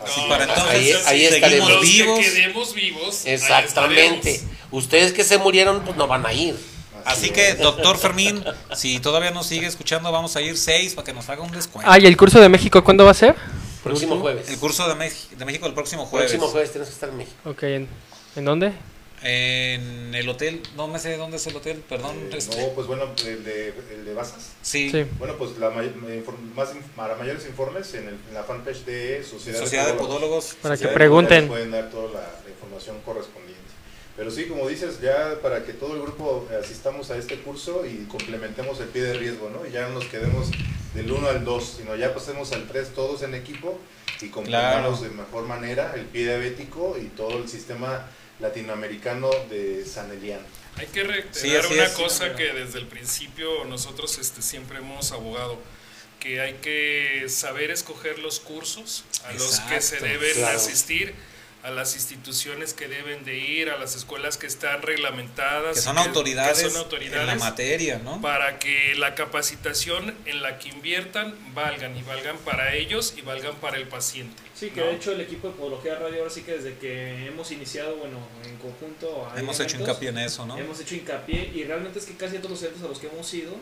Así 0.00 0.20
si 0.20 0.28
para 0.28 0.44
entonces 0.44 0.74
ahí- 0.74 0.92
ahí 1.22 1.28
seguimos 1.28 1.34
estaremos. 1.34 1.70
Los 1.70 1.80
que 1.80 1.86
vivos, 1.86 2.20
quedemos 2.20 2.74
vivos. 2.74 3.24
ahí 3.26 3.32
Exactamente. 3.32 4.30
estaremos. 4.32 4.58
Ustedes 4.70 5.12
que 5.12 5.24
se 5.24 5.38
murieron, 5.38 5.80
pues 5.82 5.96
no 5.96 6.06
van 6.06 6.24
a 6.26 6.32
ir. 6.32 6.56
así 7.04 7.30
que 7.30 7.54
doctor 7.54 7.96
Fermín, 7.98 8.44
si 8.76 9.00
todavía 9.00 9.30
nos 9.30 9.46
sigue 9.46 9.66
escuchando, 9.66 10.12
vamos 10.12 10.36
a 10.36 10.40
ir 10.42 10.56
seis 10.58 10.94
para 10.94 11.06
que 11.06 11.12
nos 11.14 11.28
haga 11.28 11.42
un 11.42 11.50
descuento. 11.52 11.90
Ah, 11.90 11.98
¿y 11.98 12.06
el 12.06 12.16
curso 12.16 12.38
de 12.40 12.48
México 12.48 12.84
cuándo 12.84 13.04
va 13.04 13.12
a 13.12 13.14
ser? 13.14 13.34
Próximo 13.82 14.18
jueves. 14.20 14.48
El 14.50 14.58
curso 14.58 14.86
de, 14.88 14.94
Mex- 14.94 15.30
de 15.30 15.44
México 15.44 15.66
el 15.66 15.72
próximo 15.74 16.04
jueves. 16.06 16.30
Próximo 16.30 16.50
jueves 16.50 16.70
tienes 16.72 16.88
que 16.88 16.94
estar 16.94 17.08
en 17.08 17.16
México. 17.16 17.36
Ok, 17.46 17.62
¿en, 17.62 17.88
¿en 18.36 18.44
dónde? 18.44 18.72
En 19.22 20.14
el 20.14 20.28
hotel, 20.28 20.62
no 20.76 20.86
me 20.88 20.98
sé 20.98 21.16
dónde 21.16 21.38
es 21.38 21.46
el 21.46 21.56
hotel, 21.56 21.82
perdón. 21.88 22.16
Eh, 22.16 22.36
este, 22.36 22.60
no, 22.60 22.68
pues 22.74 22.86
bueno, 22.86 23.04
el 23.26 23.44
de, 23.44 23.74
el 23.92 24.04
de 24.04 24.14
Basas. 24.14 24.52
sí, 24.62 24.90
Sí. 24.90 25.04
Bueno, 25.18 25.34
pues 25.36 25.58
la 25.58 25.70
más, 25.70 25.86
para 26.96 27.16
mayores 27.16 27.44
informes 27.46 27.92
en, 27.94 28.08
el- 28.08 28.18
en 28.28 28.34
la 28.34 28.44
fanpage 28.44 28.84
de 28.84 29.24
Sociedad, 29.24 29.58
Sociedad 29.60 29.86
de 29.86 29.92
Podólogos. 29.94 30.18
Podólogos. 30.20 30.54
Para 30.62 30.74
Sociedad 30.76 30.90
que 30.92 30.94
pregunten. 30.96 31.48
Pueden 31.48 31.70
dar 31.70 31.90
toda 31.90 32.12
la, 32.12 32.20
la 32.44 32.50
información 32.50 32.96
correspondiente. 33.04 33.58
Pero 34.16 34.30
sí, 34.30 34.46
como 34.46 34.68
dices, 34.68 35.00
ya 35.00 35.34
para 35.42 35.64
que 35.64 35.72
todo 35.72 35.94
el 35.94 36.02
grupo 36.02 36.48
asistamos 36.60 37.10
a 37.10 37.16
este 37.16 37.36
curso 37.36 37.84
y 37.86 38.04
complementemos 38.06 38.80
el 38.80 38.88
pie 38.88 39.02
de 39.02 39.14
riesgo, 39.14 39.48
¿no? 39.50 39.64
Y 39.66 39.70
ya 39.72 39.82
no 39.88 39.94
nos 39.94 40.06
quedemos 40.06 40.48
del 40.94 41.10
1 41.12 41.28
al 41.28 41.44
2, 41.44 41.74
sino 41.78 41.94
ya 41.96 42.12
pasemos 42.14 42.50
al 42.52 42.66
3 42.66 42.88
todos 42.94 43.22
en 43.22 43.34
equipo 43.34 43.78
y 44.20 44.28
complementemos 44.30 44.98
Claro. 44.98 45.14
de 45.14 45.22
mejor 45.22 45.44
manera 45.46 45.92
el 45.94 46.06
pie 46.06 46.24
diabético 46.24 46.96
y 47.00 47.04
todo 47.08 47.38
el 47.38 47.48
sistema 47.48 48.08
latinoamericano 48.40 49.30
de 49.50 49.84
Sanelian. 49.84 50.40
Hay 50.76 50.86
que 50.86 51.02
reiterar 51.02 51.64
Sí, 51.64 51.72
una 51.74 51.84
es. 51.84 51.92
cosa 51.92 52.34
que 52.36 52.52
desde 52.52 52.78
el 52.78 52.86
principio 52.86 53.64
nosotros 53.64 54.18
este, 54.18 54.42
siempre 54.42 54.78
hemos 54.78 55.10
abogado, 55.12 55.58
que 56.20 56.40
hay 56.40 56.54
que 56.54 57.26
saber 57.28 57.70
escoger 57.70 58.18
los 58.18 58.40
cursos 58.40 59.04
a 59.26 59.32
los 59.32 59.60
que 59.60 59.80
se 59.80 59.98
deben 60.00 60.34
claro. 60.34 60.56
asistir, 60.56 61.14
a 61.64 61.70
las 61.70 61.94
instituciones 61.96 62.72
que 62.74 62.86
deben 62.86 63.24
de 63.24 63.36
ir, 63.38 63.70
a 63.70 63.76
las 63.78 63.96
escuelas 63.96 64.36
que 64.36 64.46
están 64.46 64.80
reglamentadas. 64.82 65.74
Que 65.76 65.82
son 65.82 65.98
autoridades, 65.98 66.62
que 66.62 66.70
son 66.70 66.78
autoridades 66.82 67.20
en 67.20 67.26
la 67.26 67.34
materia, 67.44 67.98
¿no? 67.98 68.20
para 68.20 68.60
que 68.60 68.94
la 68.94 69.16
capacitación 69.16 70.14
en 70.26 70.42
la 70.42 70.58
que 70.58 70.68
inviertan 70.68 71.36
valgan 71.54 71.96
y 71.96 72.02
valgan 72.02 72.38
para 72.38 72.74
ellos 72.74 73.14
y 73.16 73.22
valgan 73.22 73.56
para 73.56 73.76
el 73.76 73.88
paciente. 73.88 74.40
Sí, 74.58 74.70
que 74.70 74.80
¿no? 74.80 74.86
de 74.86 74.96
hecho 74.96 75.12
el 75.12 75.20
equipo 75.20 75.48
de 75.48 75.54
Podología 75.54 75.94
Radio 75.96 76.18
ahora 76.18 76.30
sí 76.30 76.42
que 76.42 76.52
desde 76.52 76.76
que 76.78 77.26
hemos 77.26 77.52
iniciado, 77.52 77.96
bueno, 77.96 78.18
en 78.44 78.56
conjunto... 78.56 79.28
Hemos 79.36 79.60
hecho 79.60 79.76
hincapié 79.78 80.08
en 80.08 80.18
eso, 80.18 80.46
¿no? 80.46 80.58
Hemos 80.58 80.80
hecho 80.80 80.96
hincapié 80.96 81.52
y 81.54 81.64
realmente 81.64 82.00
es 82.00 82.06
que 82.06 82.14
casi 82.14 82.38
todos 82.38 82.50
los 82.50 82.62
eventos 82.62 82.84
a 82.84 82.88
los 82.88 82.98
que 82.98 83.06
hemos 83.06 83.32
ido 83.34 83.52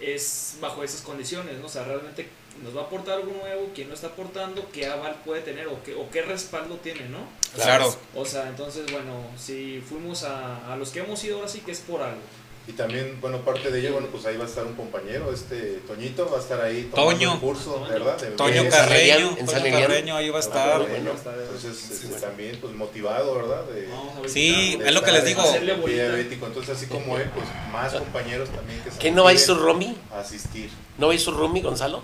es 0.00 0.56
bajo 0.60 0.84
esas 0.84 1.00
condiciones, 1.00 1.58
¿no? 1.58 1.66
O 1.66 1.68
sea, 1.68 1.84
realmente 1.84 2.28
nos 2.62 2.76
va 2.76 2.82
a 2.82 2.84
aportar 2.84 3.16
algo 3.16 3.32
nuevo, 3.32 3.70
quién 3.74 3.88
lo 3.88 3.94
está 3.94 4.08
aportando, 4.08 4.70
qué 4.70 4.86
aval 4.86 5.16
puede 5.24 5.42
tener 5.42 5.66
o 5.66 5.82
qué, 5.82 5.94
o 5.94 6.08
qué 6.10 6.22
respaldo 6.22 6.76
tiene, 6.76 7.08
¿no? 7.08 7.26
Claro. 7.54 7.94
O 8.14 8.24
sea, 8.24 8.48
entonces, 8.48 8.90
bueno, 8.92 9.26
si 9.36 9.82
fuimos 9.86 10.22
a, 10.22 10.72
a 10.72 10.76
los 10.76 10.90
que 10.90 11.00
hemos 11.00 11.22
ido 11.24 11.36
ahora 11.38 11.48
sí 11.48 11.60
que 11.60 11.72
es 11.72 11.80
por 11.80 12.02
algo. 12.02 12.20
Y 12.68 12.72
también, 12.72 13.18
bueno, 13.20 13.38
parte 13.42 13.70
de 13.70 13.78
ello, 13.78 13.92
bueno, 13.92 14.08
pues 14.10 14.26
ahí 14.26 14.36
va 14.36 14.42
a 14.44 14.48
estar 14.48 14.66
un 14.66 14.74
compañero, 14.74 15.32
este 15.32 15.80
Toñito, 15.86 16.28
va 16.28 16.38
a 16.38 16.40
estar 16.40 16.60
ahí 16.60 16.88
tomando 16.90 17.12
Toño. 17.12 17.32
el 17.34 17.38
curso, 17.38 17.86
¿verdad? 17.88 18.20
De- 18.20 18.30
Toño 18.32 18.68
Carreño, 18.68 19.36
en 19.38 19.46
San 19.48 19.62
Toño. 19.62 19.78
Carreño 19.78 20.16
ahí 20.16 20.28
va 20.30 20.38
a 20.38 20.40
Ah, 20.40 20.44
estar. 20.44 20.78
bueno, 20.88 21.12
Entonces, 21.12 21.90
este, 21.92 22.20
también, 22.20 22.58
pues 22.60 22.74
motivado, 22.74 23.36
¿verdad? 23.36 23.62
De, 23.66 23.88
Sí, 24.28 24.76
es 24.84 24.92
lo 24.92 25.00
que 25.02 25.12
les 25.12 25.24
digo. 25.24 25.42
Diabético. 25.86 26.46
Entonces, 26.46 26.76
así 26.76 26.86
como 26.86 27.16
él, 27.18 27.30
pues 27.32 27.46
más 27.70 27.92
compañeros 27.94 28.48
también 28.48 28.80
que 28.82 28.90
se 28.90 28.98
¿Qué 28.98 29.12
no 29.12 29.22
va 29.22 29.30
a 29.30 29.32
ir 29.32 29.38
su 29.38 29.54
Romy? 29.54 29.96
asistir. 30.12 30.68
¿No 30.98 31.06
va 31.06 31.12
a 31.12 31.14
ir 31.14 31.20
su 31.20 31.30
Romy, 31.30 31.60
Gonzalo? 31.62 32.02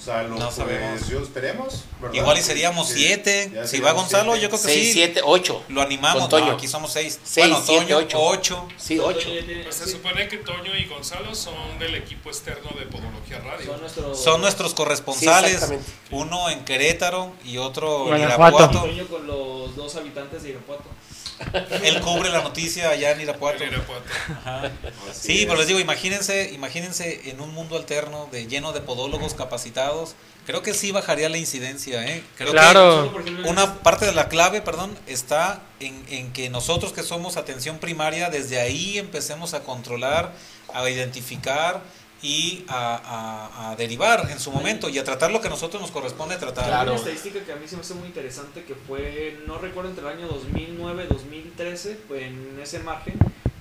Gonzalo, 0.00 0.30
No 0.30 0.36
pues, 0.46 0.54
sabemos. 0.54 1.08
yo 1.08 1.20
esperemos. 1.20 1.84
¿verdad? 2.00 2.14
Igual 2.14 2.38
y 2.38 2.42
seríamos 2.42 2.88
Sí, 2.88 2.94
siete. 3.04 3.52
Si 3.66 3.80
va 3.80 3.92
Gonzalo, 3.92 4.32
siete. 4.32 4.42
yo 4.42 4.48
creo 4.48 4.62
que 4.62 4.68
6, 4.68 4.86
sí. 4.86 4.92
7, 4.94 5.20
8. 5.24 5.64
Lo 5.68 5.82
animamos. 5.82 6.20
Con 6.22 6.30
Toño. 6.30 6.46
No, 6.46 6.52
aquí 6.52 6.66
somos 6.68 6.92
seis. 6.92 7.20
Seis, 7.22 7.48
bueno, 7.48 7.62
siete, 7.64 7.84
Toño, 7.84 7.96
ocho. 7.98 8.18
ocho. 8.22 8.68
Sí, 8.78 8.98
8. 8.98 9.28
Pues 9.64 9.74
se 9.74 9.86
supone 9.90 10.26
que 10.28 10.38
Toño 10.38 10.74
y 10.74 10.86
Gonzalo 10.86 11.34
son 11.34 11.78
del 11.78 11.94
equipo 11.96 12.30
externo 12.30 12.70
de 12.78 12.86
Podología 12.86 13.40
Radio. 13.40 13.66
Son 13.72 13.80
nuestros... 13.80 14.22
Son 14.24 14.40
nuestros 14.40 14.74
corresponsales. 14.74 15.60
Sí, 15.68 15.74
uno 16.12 16.48
en 16.48 16.64
Querétaro 16.64 17.32
y 17.44 17.58
otro 17.58 18.14
en. 18.14 18.22
Irapuato. 18.22 18.80
Toño 18.80 19.06
con 19.06 19.26
los 19.26 19.76
dos 19.76 19.96
habitantes 19.96 20.42
de 20.42 20.50
Irapuato. 20.50 20.84
Él 21.84 22.00
cubre 22.00 22.30
la 22.30 22.42
noticia 22.42 22.90
allá 22.90 23.12
en 23.12 23.20
Irapuato. 23.22 23.62
En 23.64 23.70
Irapuato. 23.72 24.04
Ajá. 24.28 24.70
Así 25.10 25.20
Sí, 25.32 25.40
es. 25.40 25.46
pero 25.46 25.58
les 25.58 25.66
digo, 25.66 25.80
imagínense, 25.80 26.50
imagínense 26.52 27.30
en 27.30 27.40
un 27.40 27.52
mundo 27.54 27.76
alterno 27.76 28.28
de 28.30 28.46
lleno 28.46 28.72
de 28.72 28.80
podólogos 28.80 29.34
capacitados. 29.34 30.14
Creo 30.46 30.62
que 30.62 30.74
sí 30.74 30.90
bajaría 30.90 31.28
la 31.28 31.38
incidencia, 31.38 32.04
¿eh? 32.06 32.22
Creo 32.36 32.52
Claro. 32.52 33.12
Que 33.24 33.32
una 33.48 33.74
parte 33.80 34.06
de 34.06 34.12
la 34.12 34.28
clave, 34.28 34.60
perdón, 34.62 34.96
está 35.06 35.62
en, 35.80 36.04
en 36.08 36.32
que 36.32 36.50
nosotros 36.50 36.92
que 36.92 37.02
somos 37.02 37.36
atención 37.36 37.78
primaria, 37.78 38.30
desde 38.30 38.60
ahí 38.60 38.98
empecemos 38.98 39.54
a 39.54 39.60
controlar, 39.62 40.32
a 40.74 40.88
identificar 40.88 41.82
y 42.22 42.64
a, 42.68 42.96
a- 42.96 43.70
a 43.70 43.76
derivar 43.76 44.28
en 44.30 44.38
su 44.38 44.50
momento 44.52 44.88
y 44.88 44.98
a 44.98 45.04
tratar 45.04 45.30
lo 45.30 45.40
que 45.40 45.46
a 45.46 45.50
nosotros 45.50 45.80
nos 45.80 45.90
corresponde 45.90 46.36
tratar. 46.36 46.64
Hay 46.64 46.70
Claro. 46.70 46.90
una 46.92 46.98
estadística 47.00 47.40
que 47.44 47.52
a 47.52 47.56
mí 47.56 47.66
se 47.66 47.76
me 47.76 47.82
hace 47.82 47.94
muy 47.94 48.08
interesante 48.08 48.64
que 48.64 48.74
fue, 48.74 49.38
no 49.46 49.58
recuerdo 49.58 49.90
entre 49.90 50.06
el 50.06 50.16
año 50.18 50.28
2009 50.28 51.06
2013, 51.08 51.98
pues 52.08 52.22
en 52.22 52.58
ese 52.62 52.80
margen, 52.80 53.14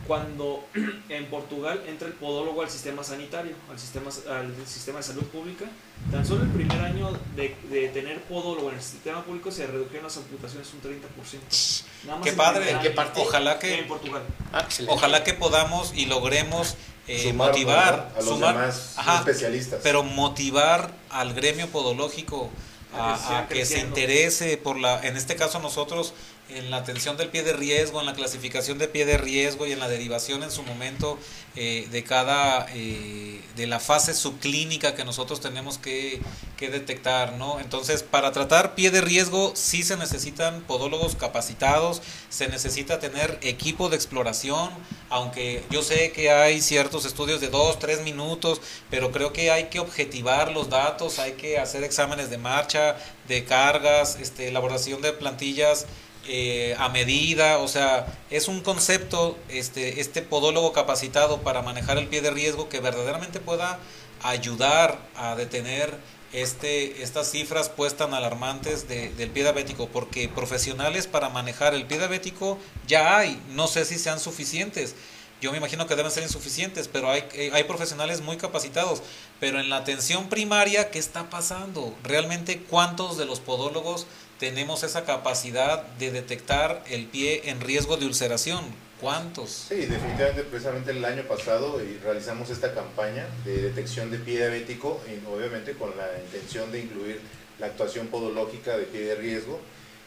cuando 0.10 0.66
en 1.10 1.26
Portugal 1.28 1.84
entra 1.88 2.08
el 2.08 2.16
podólogo 2.16 2.64
al 2.64 2.70
sistema 2.70 3.04
sanitario, 3.04 3.54
al 3.70 3.80
sistema, 3.80 4.10
al 4.28 4.54
sistema 4.68 4.98
de 4.98 5.04
salud 5.04 5.24
pública. 5.26 5.66
Tan 6.12 6.26
solo 6.26 6.44
el 6.44 6.50
primer 6.50 6.82
año 6.82 7.12
de, 7.36 7.56
de 7.70 7.90
tener 7.90 8.20
podólogo 8.24 8.70
en 8.70 8.78
el 8.78 8.82
sistema 8.82 9.24
público 9.24 9.52
se 9.52 9.68
redujeron 9.68 10.06
las 10.06 10.18
amputaciones 10.18 10.68
un 10.74 10.82
30%. 10.82 11.84
Nada 12.06 12.18
más 12.18 12.28
Qué 12.28 12.34
padre. 12.34 12.76
Ojalá 13.18 13.60
que 13.60 13.80
En 13.80 13.88
Portugal. 13.88 14.24
Ah. 14.52 14.68
Ojalá 14.88 15.24
que 15.24 15.36
podamos 15.36 15.94
y 15.94 16.08
logremos 16.08 16.76
eh, 17.08 17.32
motivar, 17.34 18.12
a 18.16 18.20
los 18.20 18.30
sumar, 18.30 18.56
demás 18.56 18.94
ajá, 18.98 19.20
especialistas. 19.20 19.80
pero 19.84 20.04
motivar 20.04 20.92
al 21.10 21.34
gremio 21.36 21.68
podológico 21.68 22.50
A 22.94 23.14
a, 23.14 23.18
que 23.18 23.22
siga 23.22 23.40
a 23.40 23.48
que 23.48 23.66
se 23.66 23.80
interese 23.80 24.58
por 24.58 24.80
la, 24.80 25.06
en 25.06 25.18
este 25.18 25.36
caso 25.36 25.60
nosotros 25.60 26.14
en 26.50 26.72
la 26.72 26.78
atención 26.78 27.18
del 27.18 27.30
pie 27.30 27.44
de 27.44 27.54
riesgo, 27.54 28.00
en 28.00 28.06
la 28.06 28.14
clasificación 28.14 28.78
de 28.78 28.88
pie 28.88 29.06
de 29.06 29.18
riesgo 29.18 29.68
y 29.68 29.72
en 29.72 29.80
la 29.80 29.88
derivación 29.88 30.44
en 30.44 30.52
su 30.52 30.64
momento 30.64 31.18
eh, 31.56 31.88
de 31.92 32.04
cada, 32.04 32.68
eh, 32.74 33.42
de 33.56 33.68
la 33.68 33.80
fase 33.80 34.14
subclínica 34.14 34.96
que 34.96 35.06
nosotros 35.06 35.42
tenemos 35.42 35.78
que, 35.78 36.22
que 36.58 36.70
detectar, 36.70 37.34
¿no? 37.34 37.60
Entonces, 37.60 38.04
para 38.04 38.32
tratar 38.32 38.76
pie 38.76 38.92
de 38.92 39.02
riesgo 39.02 39.54
sí 39.56 39.84
se 39.84 39.98
necesitan 39.98 40.62
podólogos 40.62 41.16
capacitados, 41.16 42.02
se 42.30 42.48
necesita 42.48 43.00
tener 43.00 43.38
equipo 43.42 43.90
de 43.90 43.96
exploración, 43.96 44.70
aunque 45.10 45.64
yo 45.70 45.82
sé 45.82 46.12
que 46.12 46.32
hay 46.32 46.62
ciertos 46.62 47.06
estudios 47.06 47.42
de 47.42 47.50
dos, 47.50 47.80
tres 47.80 48.02
minutos, 48.02 48.62
pero 48.90 49.12
creo 49.12 49.34
que 49.34 49.52
hay 49.52 49.66
que 49.66 49.80
objetivar 49.80 50.52
los 50.52 50.70
datos, 50.70 51.20
hay 51.20 51.34
que 51.34 51.60
hacer 51.60 51.84
exámenes 51.84 52.30
de 52.30 52.38
marcha, 52.38 52.96
de 53.28 53.46
cargas, 53.46 54.18
este, 54.20 54.48
elaboración 54.48 55.02
de 55.02 55.14
plantillas 55.14 55.86
eh, 56.30 56.76
a 56.78 56.88
medida, 56.90 57.58
o 57.58 57.68
sea, 57.68 58.06
es 58.30 58.48
un 58.48 58.62
concepto, 58.62 59.38
este, 59.50 60.00
este 60.00 60.22
podólogo 60.22 60.72
capacitado 60.72 61.42
para 61.42 61.62
manejar 61.64 61.98
el 61.98 62.08
pie 62.08 62.22
de 62.22 62.32
riesgo 62.32 62.70
que 62.70 62.80
verdaderamente 62.80 63.40
pueda 63.40 63.80
ayudar 64.22 65.00
a 65.16 65.36
detener 65.36 65.98
este, 66.32 67.02
estas 67.02 67.32
cifras 67.32 67.70
pues 67.70 67.98
tan 67.98 68.14
alarmantes 68.14 68.88
de- 68.88 69.10
del 69.14 69.32
pie 69.32 69.42
diabético, 69.44 69.88
porque 69.88 70.30
profesionales 70.30 71.08
para 71.08 71.30
manejar 71.30 71.74
el 71.74 71.86
pie 71.86 71.98
diabético 71.98 72.60
ya 72.88 73.18
hay, 73.18 73.42
no 73.50 73.66
sé 73.68 73.84
si 73.86 73.98
sean 73.98 74.20
suficientes. 74.20 74.94
Yo 75.42 75.52
me 75.52 75.58
imagino 75.58 75.88
que 75.88 75.96
deben 75.96 76.12
ser 76.12 76.24
insuficientes, 76.24 76.90
pero 76.90 77.10
hay, 77.10 77.24
eh, 77.34 77.52
hay 77.54 77.64
profesionales 77.64 78.22
muy 78.22 78.36
capacitados. 78.36 79.02
Pero 79.40 79.60
en 79.60 79.70
la 79.70 79.78
atención 79.78 80.28
primaria, 80.28 80.92
¿qué 80.92 81.00
está 81.00 81.30
pasando? 81.30 81.96
¿Realmente 82.04 82.62
cuántos 82.62 83.18
de 83.18 83.26
los 83.26 83.40
podólogos 83.40 84.06
tenemos 84.38 84.84
esa 84.84 85.06
capacidad 85.06 85.84
de 85.98 86.12
detectar 86.12 86.84
el 86.90 87.06
pie 87.06 87.50
en 87.50 87.62
riesgo 87.62 87.96
de 87.96 88.06
ulceración? 88.06 88.66
¿Cuántos? 89.00 89.68
Sí, 89.70 89.76
definitivamente, 89.76 90.44
precisamente 90.44 90.92
el 90.92 91.06
año 91.06 91.24
pasado 91.24 91.80
eh, 91.80 92.00
realizamos 92.04 92.50
esta 92.50 92.74
campaña 92.74 93.26
de 93.46 93.62
detección 93.62 94.12
de 94.12 94.18
pie 94.18 94.40
diabético, 94.40 95.02
obviamente 95.32 95.72
con 95.74 95.96
la 95.96 96.08
intención 96.22 96.70
de 96.74 96.82
incluir 96.82 97.22
la 97.60 97.68
actuación 97.68 98.08
podológica 98.08 98.78
de 98.78 98.84
pie 98.84 99.02
de 99.02 99.16
riesgo 99.16 99.62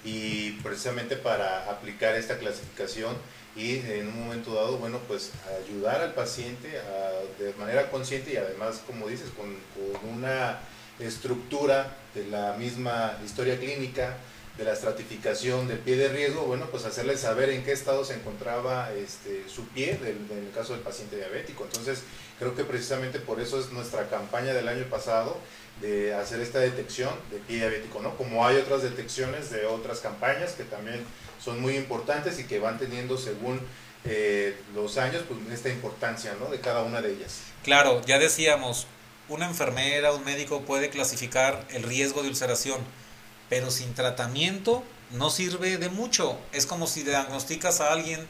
y 0.05 0.53
precisamente 0.63 1.17
para 1.17 1.71
aplicar 1.71 2.15
esta 2.17 2.39
clasificación 2.39 3.17
y 3.55 3.77
en 3.79 4.09
un 4.09 4.25
momento 4.25 4.55
dado, 4.55 4.79
bueno, 4.79 4.99
pues 5.07 5.31
ayudar 5.65 6.01
al 6.01 6.15
paciente 6.15 6.69
de 7.39 7.53
manera 7.59 7.91
consciente 7.91 8.33
y 8.33 8.37
además, 8.37 8.81
como 8.87 9.07
dices, 9.09 9.29
con, 9.37 9.55
con 10.01 10.11
una 10.11 10.59
estructura 10.99 11.97
de 12.15 12.27
la 12.27 12.55
misma 12.55 13.19
historia 13.25 13.59
clínica, 13.59 14.17
de 14.57 14.65
la 14.65 14.73
estratificación 14.75 15.67
del 15.67 15.79
pie 15.79 15.97
de 15.97 16.09
riesgo, 16.09 16.43
bueno, 16.43 16.67
pues 16.71 16.85
hacerle 16.85 17.17
saber 17.17 17.49
en 17.51 17.65
qué 17.65 17.73
estado 17.73 18.05
se 18.05 18.15
encontraba 18.15 18.93
este, 18.93 19.49
su 19.49 19.67
pie, 19.69 19.97
del- 19.97 20.27
en 20.31 20.47
el 20.47 20.53
caso 20.55 20.75
del 20.75 20.83
paciente 20.83 21.17
diabético. 21.17 21.65
Entonces, 21.65 22.01
creo 22.39 22.55
que 22.55 22.63
precisamente 22.65 23.19
por 23.19 23.41
eso 23.41 23.59
es 23.59 23.71
nuestra 23.73 24.09
campaña 24.11 24.53
del 24.53 24.69
año 24.69 24.85
pasado 24.91 25.39
de 25.81 26.15
hacer 26.15 26.41
esta 26.41 26.61
detección 26.61 27.11
de 27.31 27.39
pie 27.39 27.57
diabético, 27.57 28.01
¿no? 28.01 28.17
Como 28.17 28.47
hay 28.47 28.57
otras 28.57 28.83
detecciones 28.83 29.51
de 29.51 29.67
otras 29.67 30.01
campañas 30.01 30.53
que 30.53 30.65
también 30.65 31.05
son 31.43 31.61
muy 31.61 31.77
importantes 31.77 32.39
y 32.39 32.45
que 32.45 32.61
van 32.61 32.79
teniendo 32.79 33.19
según 33.19 33.61
eh, 34.05 34.57
los 34.75 34.99
años, 34.99 35.25
pues 35.29 35.41
esta 35.53 35.69
importancia, 35.69 36.35
¿no? 36.39 36.51
De 36.51 36.61
cada 36.61 36.83
una 36.83 37.01
de 37.01 37.13
ellas. 37.13 37.41
Claro, 37.65 38.01
ya 38.07 38.19
decíamos, 38.19 38.87
una 39.29 39.47
enfermera, 39.47 40.13
un 40.13 40.25
médico 40.25 40.63
puede 40.63 40.91
clasificar 40.91 41.67
el 41.71 41.83
riesgo 41.83 42.23
de 42.23 42.29
ulceración, 42.29 42.81
pero 43.49 43.71
sin 43.71 43.95
tratamiento 43.95 44.85
no 45.13 45.31
sirve 45.31 45.79
de 45.79 45.89
mucho. 45.89 46.39
Es 46.53 46.67
como 46.67 46.87
si 46.87 47.03
diagnosticas 47.03 47.81
a 47.81 47.93
alguien 47.93 48.27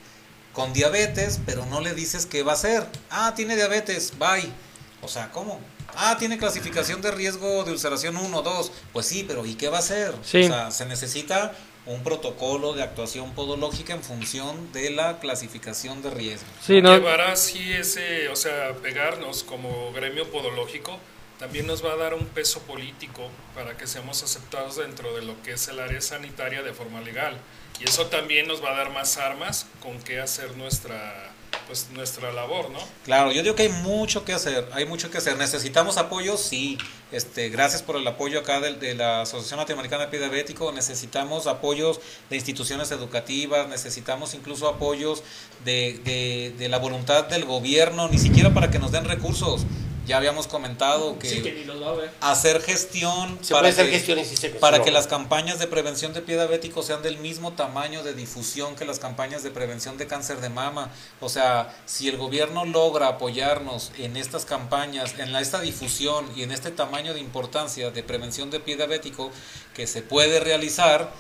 con 0.53 0.73
diabetes, 0.73 1.41
pero 1.47 1.65
no 1.67 1.81
le 1.81 1.95
dices 1.95 2.27
qué 2.27 2.43
va 2.43 2.53
a 2.53 2.55
hacer. 2.55 2.87
Ah, 3.11 3.33
tiene 3.35 3.57
diabetes, 3.57 4.19
bye. 4.19 4.53
O 5.01 5.09
sea, 5.09 5.31
¿cómo? 5.31 5.61
Ah, 5.97 6.17
tiene 6.19 6.39
clasificación 6.39 7.01
de 7.03 7.11
riesgo 7.11 7.65
de 7.65 7.73
ulceración 7.73 8.17
1, 8.17 8.43
2. 8.43 8.73
Pues 8.93 9.07
sí, 9.07 9.25
pero 9.27 9.45
¿y 9.47 9.55
qué 9.55 9.69
va 9.69 9.79
a 9.79 9.81
hacer? 9.81 10.15
Sí. 10.23 10.45
O 10.45 10.49
sea, 10.49 10.71
se 10.71 10.87
necesita 10.87 11.53
un 11.85 12.03
protocolo 12.05 12.75
de 12.75 12.83
actuación 12.83 13.33
podológica 13.33 13.93
en 13.93 14.03
función 14.03 14.73
de 14.73 14.91
la 14.91 15.19
clasificación 15.19 16.01
de 16.03 16.11
riesgo. 16.11 16.47
Sí, 16.65 16.81
no, 16.81 16.95
Llevar 16.95 17.21
así 17.23 17.73
ese, 17.73 18.29
o 18.29 18.37
sea, 18.37 18.75
pegarnos 18.75 19.43
como 19.43 19.93
gremio 19.93 20.31
podológico, 20.31 20.99
también 21.39 21.67
nos 21.67 21.85
va 21.85 21.93
a 21.93 21.97
dar 21.97 22.15
un 22.15 22.27
peso 22.27 22.61
político 22.61 23.29
para 23.55 23.77
que 23.77 23.89
seamos 23.89 24.23
aceptados 24.23 24.77
dentro 24.77 25.13
de 25.17 25.23
lo 25.23 25.43
que 25.43 25.55
es 25.55 25.67
el 25.67 25.81
área 25.81 26.01
sanitaria 26.01 26.63
de 26.63 26.73
forma 26.73 27.01
legal. 27.01 27.37
Y 27.81 27.85
eso 27.89 28.07
también 28.07 28.47
nos 28.47 28.63
va 28.63 28.71
a 28.71 28.77
dar 28.77 28.91
más 28.93 29.17
armas 29.17 29.67
con 29.81 29.99
qué 30.03 30.21
hacer 30.21 30.57
nuestra, 30.57 31.32
pues, 31.67 31.89
nuestra 31.93 32.33
labor, 32.33 32.71
¿no? 32.71 32.79
Claro, 33.05 33.33
yo 33.33 33.43
digo 33.43 33.55
que 33.55 33.63
hay 33.63 33.69
mucho 33.69 34.25
que 34.25 34.33
hacer, 34.33 34.69
hay 34.73 34.85
mucho 34.85 35.11
que 35.11 35.19
hacer. 35.19 35.37
¿Necesitamos 35.37 35.97
apoyo? 35.99 36.37
Sí. 36.37 36.79
Este, 37.11 37.51
gracias 37.51 37.83
por 37.83 37.97
el 37.97 38.07
apoyo 38.07 38.41
acá 38.41 38.61
de, 38.61 38.75
de 38.75 38.95
la 38.95 39.23
Asociación 39.23 39.59
Latinoamericana 39.59 40.05
de 40.05 40.11
Pie 40.11 40.21
Diabético. 40.21 40.73
Necesitamos 40.73 41.47
apoyos 41.47 42.01
de 42.31 42.37
instituciones 42.37 42.91
educativas, 42.91 43.69
necesitamos 43.69 44.35
incluso 44.35 44.69
apoyos 44.69 45.23
de, 45.65 46.67
la 46.69 46.79
voluntad 46.79 47.25
del 47.25 47.45
gobierno, 47.45 48.09
ni 48.09 48.19
siquiera 48.19 48.53
para 48.53 48.71
que 48.71 48.79
nos 48.79 48.93
den 48.93 49.05
recursos. 49.05 49.63
Ya 50.07 50.17
habíamos 50.17 50.49
comentado 50.49 51.19
que, 51.19 51.29
Sí, 51.31 51.43
que 51.43 51.53
ni 51.53 51.65
los 51.65 51.81
va 51.81 51.91
a 51.91 51.93
ver. 51.93 52.11
hacer 52.21 52.61
gestión 52.61 53.39
Se 53.41 53.53
para 53.55 53.63
puede 53.63 53.73
hacer 53.73 53.87
que- 53.87 53.93
gestiones 53.93 54.33
y 54.33 54.37
se 54.37 54.49
para 54.51 54.79
no. 54.79 54.85
que 54.85 54.91
las 54.91 55.07
campañas 55.07 55.59
de 55.61 55.69
prevención 55.69 56.13
de 56.13 56.23
pie 56.23 56.35
diabético 56.35 56.83
sean 56.83 57.03
del 57.03 57.19
mismo 57.19 57.53
tamaño 57.53 58.03
de 58.03 58.13
difusión 58.13 58.75
que 58.75 58.85
las 58.85 58.99
campañas 58.99 59.43
de 59.45 59.51
prevención 59.53 59.99
de 59.99 60.07
cáncer 60.09 60.41
de 60.41 60.49
mama. 60.49 60.91
O 61.21 61.29
sea, 61.29 61.73
si 61.87 62.09
el 62.09 62.17
gobierno 62.17 62.65
logra 62.65 63.07
apoyarnos 63.09 63.93
en 63.97 64.17
estas 64.17 64.45
campañas, 64.45 65.15
en 65.19 65.33
la, 65.33 65.41
esta 65.41 65.61
difusión 65.61 66.27
y 66.35 66.43
en 66.43 66.51
este 66.53 66.71
tamaño 66.73 67.15
de 67.15 67.21
importancia 67.21 67.91
de 67.91 68.03
prevención 68.03 68.51
de 68.51 68.59
pie 68.61 68.77
diabético 68.77 69.31
que 69.75 69.87
se 69.87 70.03
puede 70.03 70.41
realizar, 70.41 71.13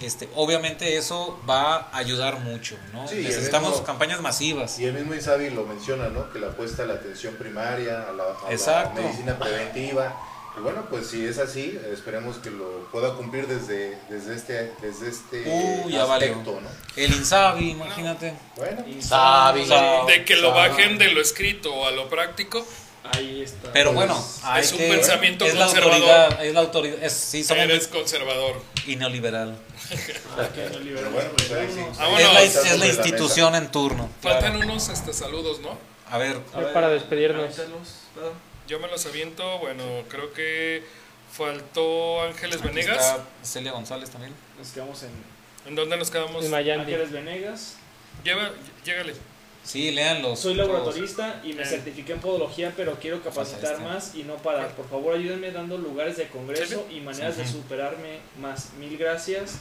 este, 0.00 0.28
obviamente 0.34 0.96
eso 0.96 1.38
va 1.48 1.76
a 1.92 1.96
ayudar 1.98 2.40
mucho, 2.40 2.76
¿no? 2.92 3.06
Sí, 3.08 3.16
Necesitamos 3.16 3.70
mismo- 3.72 3.84
campañas 3.86 4.20
masivas. 4.20 4.78
Y 4.78 4.84
el 4.86 4.94
mismo 4.94 5.14
Isabi 5.14 5.50
lo 5.50 5.64
menciona, 5.64 6.08
¿no? 6.08 6.32
Que 6.32 6.38
la 6.38 6.48
apuesta 6.48 6.84
a 6.84 6.86
la 6.86 6.94
atención 6.94 7.34
primaria, 7.34 8.08
a 8.08 8.12
la, 8.12 8.24
a 8.24 8.44
la 8.46 8.50
Exacto. 8.52 9.00
medicina 9.02 9.38
preventiva. 9.38 10.14
Y 10.58 10.60
bueno, 10.62 10.84
pues 10.90 11.06
si 11.06 11.24
es 11.24 11.38
así, 11.38 11.78
esperemos 11.92 12.38
que 12.38 12.50
lo 12.50 12.88
pueda 12.90 13.14
cumplir 13.14 13.46
desde, 13.46 13.96
desde 14.10 14.34
este, 14.34 14.72
desde 14.82 15.08
este 15.08 15.44
Uy, 15.84 15.94
aspecto, 15.96 16.60
¿no? 16.60 16.68
El 16.96 17.12
INSABI, 17.14 17.70
imagínate. 17.70 18.34
Bueno. 18.56 18.82
De 20.06 20.24
que 20.24 20.36
lo 20.36 20.52
bajen 20.52 20.98
de 20.98 21.12
lo 21.12 21.20
escrito 21.20 21.86
a 21.86 21.90
lo 21.92 22.08
práctico, 22.08 22.66
Ahí 23.14 23.40
está. 23.42 23.72
Pero 23.72 23.94
Pues, 23.94 24.06
bueno, 24.08 24.24
hay 24.42 24.62
es 24.62 24.72
un 24.72 24.78
que- 24.78 24.88
pensamiento 24.90 25.46
es 25.46 25.54
la 25.54 25.64
conservador. 25.64 25.94
autoridad, 26.10 26.44
es 26.44 26.52
la 26.54 26.60
autoridad, 26.60 27.02
es- 27.02 27.12
sí, 27.14 27.42
somos 27.42 27.64
eres 27.64 27.88
conservador. 27.88 28.60
y 28.86 28.96
neoliberal. 28.96 29.56
Pero 29.90 31.10
bueno, 31.10 31.30
pues 31.36 31.52
ahí 31.52 31.68
sí. 31.72 31.80
Es 31.80 31.98
la, 31.98 32.42
Está 32.42 32.68
es 32.72 32.78
la 32.78 32.86
institución 32.86 33.54
en 33.54 33.70
turno. 33.70 34.08
Faltan 34.20 34.52
claro. 34.56 34.70
unos 34.72 34.88
hasta 34.88 35.12
saludos, 35.12 35.60
¿no? 35.60 35.76
A 36.10 36.18
ver, 36.18 36.38
A 36.54 36.60
ver, 36.60 36.72
para 36.72 36.88
despedirnos. 36.88 37.54
Yo 38.66 38.78
me 38.78 38.88
los 38.88 39.04
aviento, 39.06 39.58
bueno, 39.58 39.82
creo 40.08 40.32
que 40.32 40.84
faltó 41.32 42.22
Ángeles 42.22 42.56
aquí 42.58 42.68
Venegas. 42.68 42.96
está 42.98 43.24
Celia 43.42 43.72
González 43.72 44.10
también. 44.10 44.32
Nos 44.58 44.68
quedamos 44.70 45.02
en 45.02 45.10
¿En 45.66 45.74
dónde 45.74 45.96
nos 45.96 46.10
quedamos? 46.10 46.44
En 46.44 46.50
Miami. 46.50 46.82
Ángeles 46.82 47.10
Venegas. 47.12 47.74
Lleva, 48.24 48.50
llégale. 48.84 49.14
Sí, 49.62 49.90
léanlos. 49.90 50.40
Soy 50.40 50.54
todos. 50.56 50.68
laboratorista 50.68 51.42
y 51.44 51.52
me 51.52 51.62
Eh. 51.62 51.66
certifiqué 51.66 52.12
en 52.12 52.20
podología, 52.20 52.72
pero 52.76 52.94
quiero 52.98 53.22
capacitar 53.22 53.72
este. 53.74 53.84
más 53.84 54.14
y 54.14 54.22
no 54.22 54.36
parar. 54.36 54.74
Por 54.74 54.88
favor, 54.88 55.14
ayúdenme 55.14 55.50
dando 55.52 55.76
lugares 55.76 56.16
de 56.16 56.28
congreso 56.28 56.86
y 56.90 57.00
maneras 57.00 57.36
de 57.36 57.46
superarme 57.46 58.20
más. 58.40 58.72
Mil 58.78 58.96
gracias. 58.96 59.56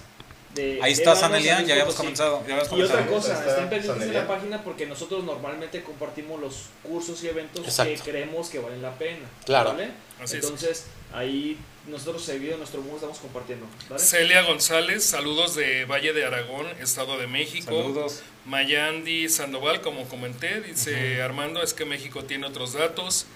De 0.55 0.79
Ahí 0.81 0.93
está 0.93 1.11
Ébano, 1.11 1.19
San 1.19 1.35
Elian, 1.35 1.57
Luis 1.57 1.67
ya 1.67 1.73
habíamos 1.75 1.95
comenzado. 1.95 2.43
Ya 2.47 2.55
habíamos 2.55 2.79
Y 2.79 2.81
otra 2.81 3.05
cosa, 3.07 3.33
Está 3.33 3.49
estén 3.49 3.69
pendientes 3.69 4.07
en 4.07 4.13
la 4.13 4.27
página 4.27 4.63
porque 4.63 4.85
nosotros 4.87 5.23
normalmente 5.23 5.83
compartimos 5.83 6.39
los 6.41 6.65
cursos 6.81 7.23
y 7.23 7.27
eventos 7.27 7.65
Exacto. 7.65 8.03
que 8.03 8.11
creemos 8.11 8.49
que 8.49 8.59
valen 8.59 8.81
la 8.81 8.97
pena. 8.97 9.27
Claro. 9.45 9.71
¿vale? 9.71 9.91
Así 10.19 10.37
es. 10.37 10.43
Entonces, 10.43 10.85
ahí 11.13 11.57
nosotros 11.87 12.23
seguido 12.23 12.53
en 12.53 12.59
nuestro 12.59 12.81
muro 12.81 12.95
estamos 12.95 13.19
compartiendo. 13.19 13.65
¿vale? 13.89 14.01
Celia 14.01 14.41
González, 14.43 15.03
saludos 15.03 15.55
de 15.55 15.85
Valle 15.85 16.13
de 16.13 16.25
Aragón, 16.25 16.67
Estado 16.81 17.17
de 17.17 17.27
México. 17.27 17.65
Saludos. 17.65 18.23
Mayandi 18.45 19.29
Sandoval, 19.29 19.81
como 19.81 20.05
comenté, 20.05 20.61
dice 20.61 21.21
Armando, 21.21 21.61
es 21.61 21.73
que 21.73 21.85
México 21.85 22.23
tiene 22.23 22.47
otros 22.47 22.73
datos. 22.73 23.27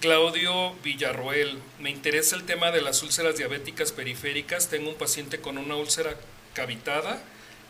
Claudio 0.00 0.74
Villarroel, 0.82 1.58
me 1.78 1.88
interesa 1.88 2.34
el 2.34 2.42
tema 2.42 2.72
de 2.72 2.82
las 2.82 3.04
úlceras 3.04 3.36
diabéticas 3.36 3.92
periféricas. 3.92 4.68
Tengo 4.68 4.90
un 4.90 4.96
paciente 4.96 5.40
con 5.40 5.58
una 5.58 5.76
úlcera 5.76 6.16
cavitada. 6.54 7.20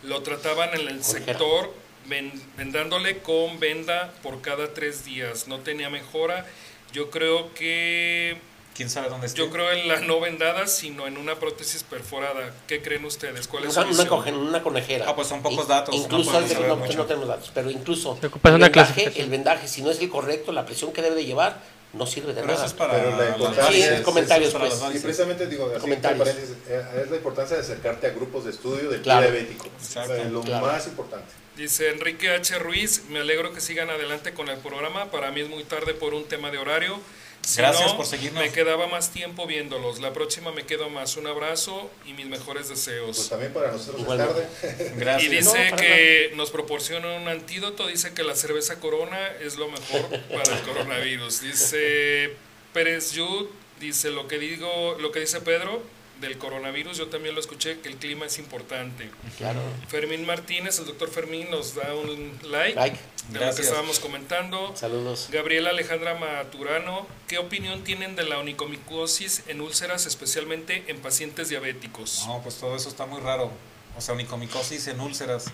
Lo 0.03 0.23
trataban 0.23 0.71
en 0.79 0.89
el 0.89 1.05
sector 1.05 1.73
ven- 2.07 2.33
vendándole 2.57 3.19
con 3.19 3.61
venda 3.61 4.13
por 4.23 4.41
cada 4.43 4.75
tres 4.75 5.05
días. 5.05 5.47
No 5.49 5.61
tenía 5.61 5.91
mejora. 5.91 6.47
Yo 6.93 7.11
creo 7.11 7.55
que 7.55 8.37
¿Quién 8.75 8.91
sabe 8.91 9.09
dónde 9.09 9.27
está? 9.27 9.39
yo 9.39 9.51
creo 9.51 9.71
en 9.71 9.87
la 9.87 10.01
no 10.01 10.19
vendada, 10.19 10.67
sino 10.67 11.07
en 11.07 11.17
una 11.19 11.37
prótesis 11.39 11.83
perforada. 11.85 12.53
¿Qué 12.67 12.83
creen 12.83 13.05
ustedes? 13.05 13.47
¿Cuál 13.47 13.65
es 13.65 13.77
Una, 13.77 13.87
su 13.87 13.93
una, 13.93 14.03
visión? 14.03 14.09
coge- 14.09 14.33
una 14.33 14.63
conejera. 14.63 15.07
Ah, 15.09 15.15
pues 15.15 15.29
son 15.29 15.43
pocos 15.43 15.69
datos, 15.69 15.95
no 15.95 16.03
Incluso 16.03 16.33
no, 16.33 16.77
mucho. 16.77 16.99
no 16.99 17.05
tenemos 17.07 17.29
datos, 17.29 17.51
pero 17.55 17.71
incluso 17.71 18.19
Te 18.21 18.27
ocupas 18.27 18.53
el, 18.55 18.61
vendaje, 18.61 19.13
el 19.23 19.31
vendaje, 19.31 19.69
si 19.69 19.83
no 19.83 19.91
es 19.91 20.01
el 20.01 20.09
correcto, 20.09 20.53
la 20.53 20.67
presión 20.67 20.93
que 20.93 21.01
debe 21.03 21.15
de 21.17 21.25
llevar, 21.25 21.61
no 21.93 22.07
sirve 22.07 22.29
de 22.29 22.35
Pero 22.41 22.47
nada. 22.47 22.59
eso 22.59 22.67
es 22.67 22.73
para 22.73 22.95
Pero 22.95 23.17
la 23.17 23.29
importancia 23.31 23.63
varices, 23.65 23.91
es- 23.93 24.01
comentarios, 24.01 24.53
para 24.53 24.69
pues. 24.69 24.95
Y 24.95 24.99
precisamente 24.99 25.47
digo, 25.47 25.71
así 25.71 25.81
Comentarios. 25.81 26.29
eh, 26.29 26.83
es 27.05 27.11
la 27.11 27.17
importancia 27.17 27.57
de 27.57 27.63
acercarte 27.63 28.07
a 28.07 28.11
grupos 28.11 28.45
de 28.45 28.51
estudio 28.51 28.89
del 28.91 29.03
Claro. 29.03 29.23
diabético. 29.31 29.67
Exacto. 29.67 30.15
Eh, 30.15 30.25
lo 30.31 30.41
Claro. 30.43 30.67
más 30.67 30.87
importante. 30.87 31.27
Dice 31.57 31.91
Enrique 31.91 32.31
H. 32.31 32.59
Ruiz, 32.59 33.03
me 33.11 33.19
alegro 33.21 33.53
que 33.53 33.61
sigan 33.61 33.91
adelante 33.91 34.33
con 34.33 34.49
el 34.49 34.57
programa. 34.59 35.11
Para 35.11 35.31
mí 35.33 35.43
es 35.43 35.49
muy 35.51 35.65
tarde 35.65 35.93
por 35.93 36.15
un 36.15 36.25
tema 36.25 36.51
de 36.51 36.57
horario. 36.59 36.99
Si 37.45 37.59
Gracias 37.59 37.91
no, 37.91 37.97
por 37.97 38.07
seguirnos. 38.07 38.43
Me 38.43 38.53
quedaba 38.53 38.87
más 38.87 39.11
tiempo 39.11 39.47
viéndolos. 39.47 40.01
La 40.01 40.13
próxima 40.13 40.53
me 40.53 40.65
quedo 40.65 40.89
más. 40.91 41.17
Un 41.17 41.27
abrazo 41.27 41.91
y 42.07 42.13
mis 42.13 42.27
mejores 42.27 42.69
Pues 42.69 42.85
deseos. 42.87 43.29
también 43.29 43.53
para 43.53 43.73
nosotros 43.73 44.01
es 44.03 44.07
tarde. 44.17 44.49
Gracias. 44.97 45.33
Y 45.33 45.37
dice 45.37 45.71
No, 45.71 45.77
que 45.77 46.33
nos 46.37 46.51
proporciona 46.51 47.15
un 47.17 47.27
antídoto. 47.29 47.89
Dice 47.89 48.15
que 48.15 48.23
la 48.23 48.37
cerveza 48.37 48.79
Corona 48.79 49.29
es 49.41 49.57
lo 49.57 49.69
mejor 49.69 50.09
para 50.33 50.57
el 50.57 50.63
coronavirus. 50.63 51.41
Dice 51.41 52.37
Pérez 52.73 53.13
Yud, 53.13 53.47
dice 53.81 54.11
lo 54.11 54.29
que 54.29 54.39
digo, 54.39 54.97
lo 55.01 55.11
que 55.11 55.21
dice 55.21 55.41
Pedro 55.41 55.83
del 56.21 56.39
coronavirus. 56.39 56.97
Yo 56.99 57.09
también 57.09 57.35
lo 57.35 57.41
escuché 57.41 57.81
que 57.81 57.89
el 57.89 57.97
clima 57.97 58.27
es 58.27 58.39
importante. 58.39 59.11
Claro. 59.39 59.61
Fermín 59.89 60.25
Martínez, 60.27 60.79
el 60.79 60.87
doctor 60.87 61.11
Fermín 61.11 61.51
nos 61.51 61.75
da 61.75 61.95
un 61.95 62.39
like, 62.51 62.75
Like. 62.77 62.97
de 62.97 63.33
lo 63.35 63.39
que 63.41 63.45
Gracias. 63.47 63.67
estábamos 63.67 63.99
comentando. 64.01 64.73
Saludos. 64.77 65.29
Gabriela 65.33 65.71
Alejandra 65.71 66.15
Maturano, 66.15 67.07
¿qué 67.27 67.39
opinión 67.39 67.83
tienen 67.85 68.15
de 68.17 68.25
la 68.25 68.39
onicomicosis 68.39 69.43
en 69.49 69.61
úlceras, 69.61 70.07
especialmente 70.07 70.85
en 70.89 70.99
pacientes 71.01 71.49
diabéticos? 71.49 72.25
No, 72.27 72.41
pues 72.43 72.57
todo 72.57 72.77
eso 72.77 72.89
está 72.89 73.07
muy 73.07 73.21
raro. 73.21 73.51
O 73.97 74.01
sea, 74.01 74.15
onicomicosis 74.15 74.87
en 74.89 75.01
úlceras. 75.01 75.47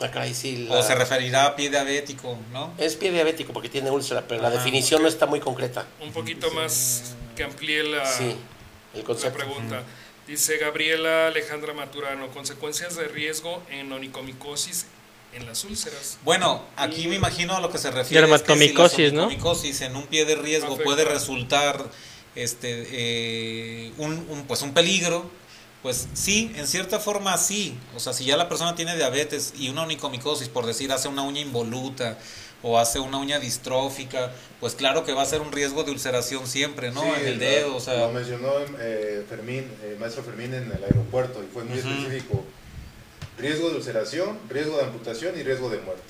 Acá 0.00 0.22
ahí 0.22 0.34
sí. 0.34 0.66
O 0.70 0.82
se 0.82 0.94
referirá 0.96 1.46
a 1.46 1.54
pie 1.56 1.70
diabético, 1.70 2.36
¿no? 2.52 2.74
Es 2.78 2.96
pie 2.96 3.12
diabético 3.12 3.52
porque 3.52 3.68
tiene 3.68 3.90
úlcera, 3.90 4.24
pero 4.26 4.42
la 4.42 4.50
definición 4.50 5.02
no 5.02 5.08
está 5.08 5.26
muy 5.26 5.38
concreta. 5.38 5.86
Un 6.00 6.12
poquito 6.12 6.50
más 6.50 7.14
que 7.36 7.44
amplíe 7.44 7.84
la, 7.84 8.04
Sí, 8.04 8.34
el 8.94 9.32
pregunta. 9.32 9.82
Dice 10.26 10.56
Gabriela 10.56 11.26
Alejandra 11.26 11.74
Maturano, 11.74 12.28
consecuencias 12.28 12.96
de 12.96 13.08
riesgo 13.08 13.62
en 13.70 13.92
onicomicosis 13.92 14.86
en 15.34 15.46
las 15.46 15.64
úlceras. 15.64 16.18
Bueno, 16.24 16.64
aquí 16.76 17.08
me 17.08 17.16
imagino 17.16 17.54
a 17.56 17.60
lo 17.60 17.70
que 17.70 17.78
se 17.78 17.90
refiere. 17.90 18.22
Dermatomicosis, 18.22 18.92
es 18.92 18.96
que 18.96 19.10
si 19.10 19.14
la 19.14 19.20
¿no? 19.20 19.26
onicomicosis 19.26 19.80
en 19.82 19.96
un 19.96 20.06
pie 20.06 20.24
de 20.24 20.36
riesgo 20.36 20.74
Afecta. 20.74 20.84
puede 20.84 21.04
resultar 21.04 21.84
este 22.34 22.86
eh, 22.90 23.92
un, 23.98 24.26
un, 24.30 24.44
pues 24.46 24.62
un 24.62 24.72
peligro. 24.72 25.30
Pues 25.82 26.08
sí, 26.14 26.50
en 26.56 26.66
cierta 26.66 26.98
forma 26.98 27.36
sí. 27.36 27.76
O 27.94 28.00
sea, 28.00 28.14
si 28.14 28.24
ya 28.24 28.38
la 28.38 28.48
persona 28.48 28.74
tiene 28.74 28.96
diabetes 28.96 29.52
y 29.58 29.68
una 29.68 29.82
onicomicosis, 29.82 30.48
por 30.48 30.64
decir, 30.64 30.90
hace 30.90 31.08
una 31.08 31.20
uña 31.20 31.42
involuta 31.42 32.18
o 32.64 32.78
hace 32.78 32.98
una 32.98 33.18
uña 33.18 33.38
distrófica, 33.38 34.32
pues 34.58 34.74
claro 34.74 35.04
que 35.04 35.12
va 35.12 35.22
a 35.22 35.26
ser 35.26 35.42
un 35.42 35.52
riesgo 35.52 35.84
de 35.84 35.90
ulceración 35.92 36.46
siempre, 36.48 36.90
¿no? 36.90 37.02
Sí, 37.02 37.08
en 37.20 37.26
el 37.28 37.34
lo- 37.34 37.44
dedo, 37.44 37.76
o 37.76 37.80
sea, 37.80 38.06
Lo 38.06 38.10
mencionó 38.12 38.48
eh, 38.80 39.24
Fermín, 39.28 39.70
eh, 39.82 39.96
maestro 40.00 40.22
Fermín 40.24 40.54
en 40.54 40.72
el 40.72 40.82
aeropuerto 40.82 41.42
y 41.44 41.46
fue 41.52 41.62
muy 41.64 41.78
específico. 41.78 42.42
Riesgo 43.38 43.68
de 43.70 43.76
ulceración, 43.76 44.38
riesgo 44.48 44.76
de 44.78 44.84
amputación 44.84 45.38
y 45.38 45.42
riesgo 45.42 45.68
de 45.68 45.78
muerte. 45.80 46.02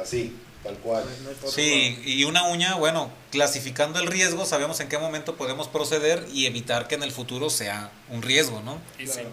Así, 0.00 0.34
tal 0.64 0.76
cual. 0.78 1.04
Sí, 1.46 2.00
y 2.04 2.24
una 2.24 2.48
uña, 2.48 2.74
bueno, 2.76 3.10
clasificando 3.30 4.00
el 4.00 4.06
riesgo, 4.06 4.44
sabemos 4.46 4.80
en 4.80 4.88
qué 4.88 4.98
momento 4.98 5.36
podemos 5.36 5.68
proceder 5.68 6.26
y 6.32 6.46
evitar 6.46 6.88
que 6.88 6.96
en 6.96 7.02
el 7.02 7.12
futuro 7.12 7.48
sea 7.50 7.90
un 8.08 8.22
riesgo, 8.22 8.60
¿no? 8.62 8.78
Y 8.98 9.04
Claro. 9.04 9.20
sí. 9.20 9.26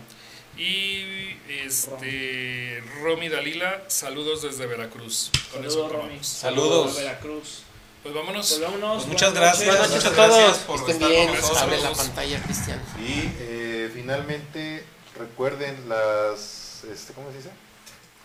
Y 0.58 1.38
este 1.49 2.84
Romy 3.01 3.30
Dalila, 3.30 3.84
saludos 3.88 4.41
desde 4.41 4.66
Veracruz. 4.66 5.30
Con 5.53 5.64
eso 5.66 5.72
Saludos, 5.72 5.88
acabamos. 5.91 6.12
Romy. 6.12 6.24
Saludos. 6.24 6.97
a 6.97 7.01
Veracruz. 7.01 7.64
Pues 8.03 8.16
vámonos. 8.16 8.47
Pues 8.49 8.62
vámonos. 8.62 8.95
Pues 9.03 9.08
muchas 9.08 9.34
gracias. 9.34 9.68
Buenas 9.68 9.89
noches 9.89 10.05
a 10.05 10.10
muchas 10.10 10.28
todos. 10.28 10.38
gracias 10.43 10.58
por 10.66 10.80
Estén 10.80 10.95
estar 10.95 11.10
bien, 11.10 11.28
con 11.28 11.36
nosotros. 11.36 11.62
abre 11.62 11.82
la 11.82 11.91
pantalla, 11.93 12.43
Cristian. 12.43 12.82
Y 12.99 13.32
eh, 13.39 13.91
finalmente, 13.93 14.84
recuerden 15.18 15.89
las, 15.89 16.84
este, 16.91 17.14
¿cómo 17.14 17.30
se 17.32 17.38
dice? 17.38 17.49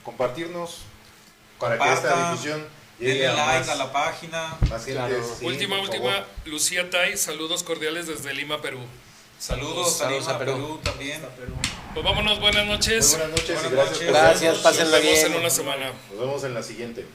Compartirnos 0.05 0.79
para 1.59 1.79
que 1.79 1.93
esta 1.93 2.31
difusión 2.31 2.67
llegue 2.99 3.13
Denle 3.23 3.29
a 3.29 3.35
like 3.47 3.59
más, 3.61 3.69
a 3.69 3.75
la 3.77 3.93
página. 3.93 4.57
más 4.71 4.85
gente. 4.85 4.93
Claro. 4.93 5.37
Sí, 5.39 5.45
última, 5.45 5.81
última, 5.81 6.11
favor. 6.13 6.27
Lucía 6.47 6.89
Tai, 6.91 7.17
saludos 7.17 7.63
cordiales 7.63 8.07
desde 8.07 8.33
Lima, 8.35 8.61
Perú. 8.63 8.81
Saludos, 9.43 9.97
Saludos 9.97 10.29
a 10.29 10.37
a 10.37 10.39
Perú, 10.39 10.53
Perú. 10.53 10.81
también. 10.85 11.21
Perú. 11.37 11.53
Pues 11.95 12.05
vámonos, 12.05 12.39
buenas 12.39 12.65
Muy 12.65 12.75
noches. 12.77 13.11
buenas 13.19 13.31
noches 13.31 13.49
y 13.51 13.53
Buenas 13.55 13.73
gracias. 13.73 13.99
noches. 14.01 14.13
Gracias, 14.13 14.59
pásenla 14.59 14.97
Nos 14.99 15.03
vemos 15.03 15.19
bien. 15.21 15.33
en 15.33 15.39
una 15.41 15.51
semana. 15.51 15.93
Nos 16.13 16.21
vemos 16.21 16.45
en 16.45 16.55
la 16.55 16.63
siguiente. 16.63 17.07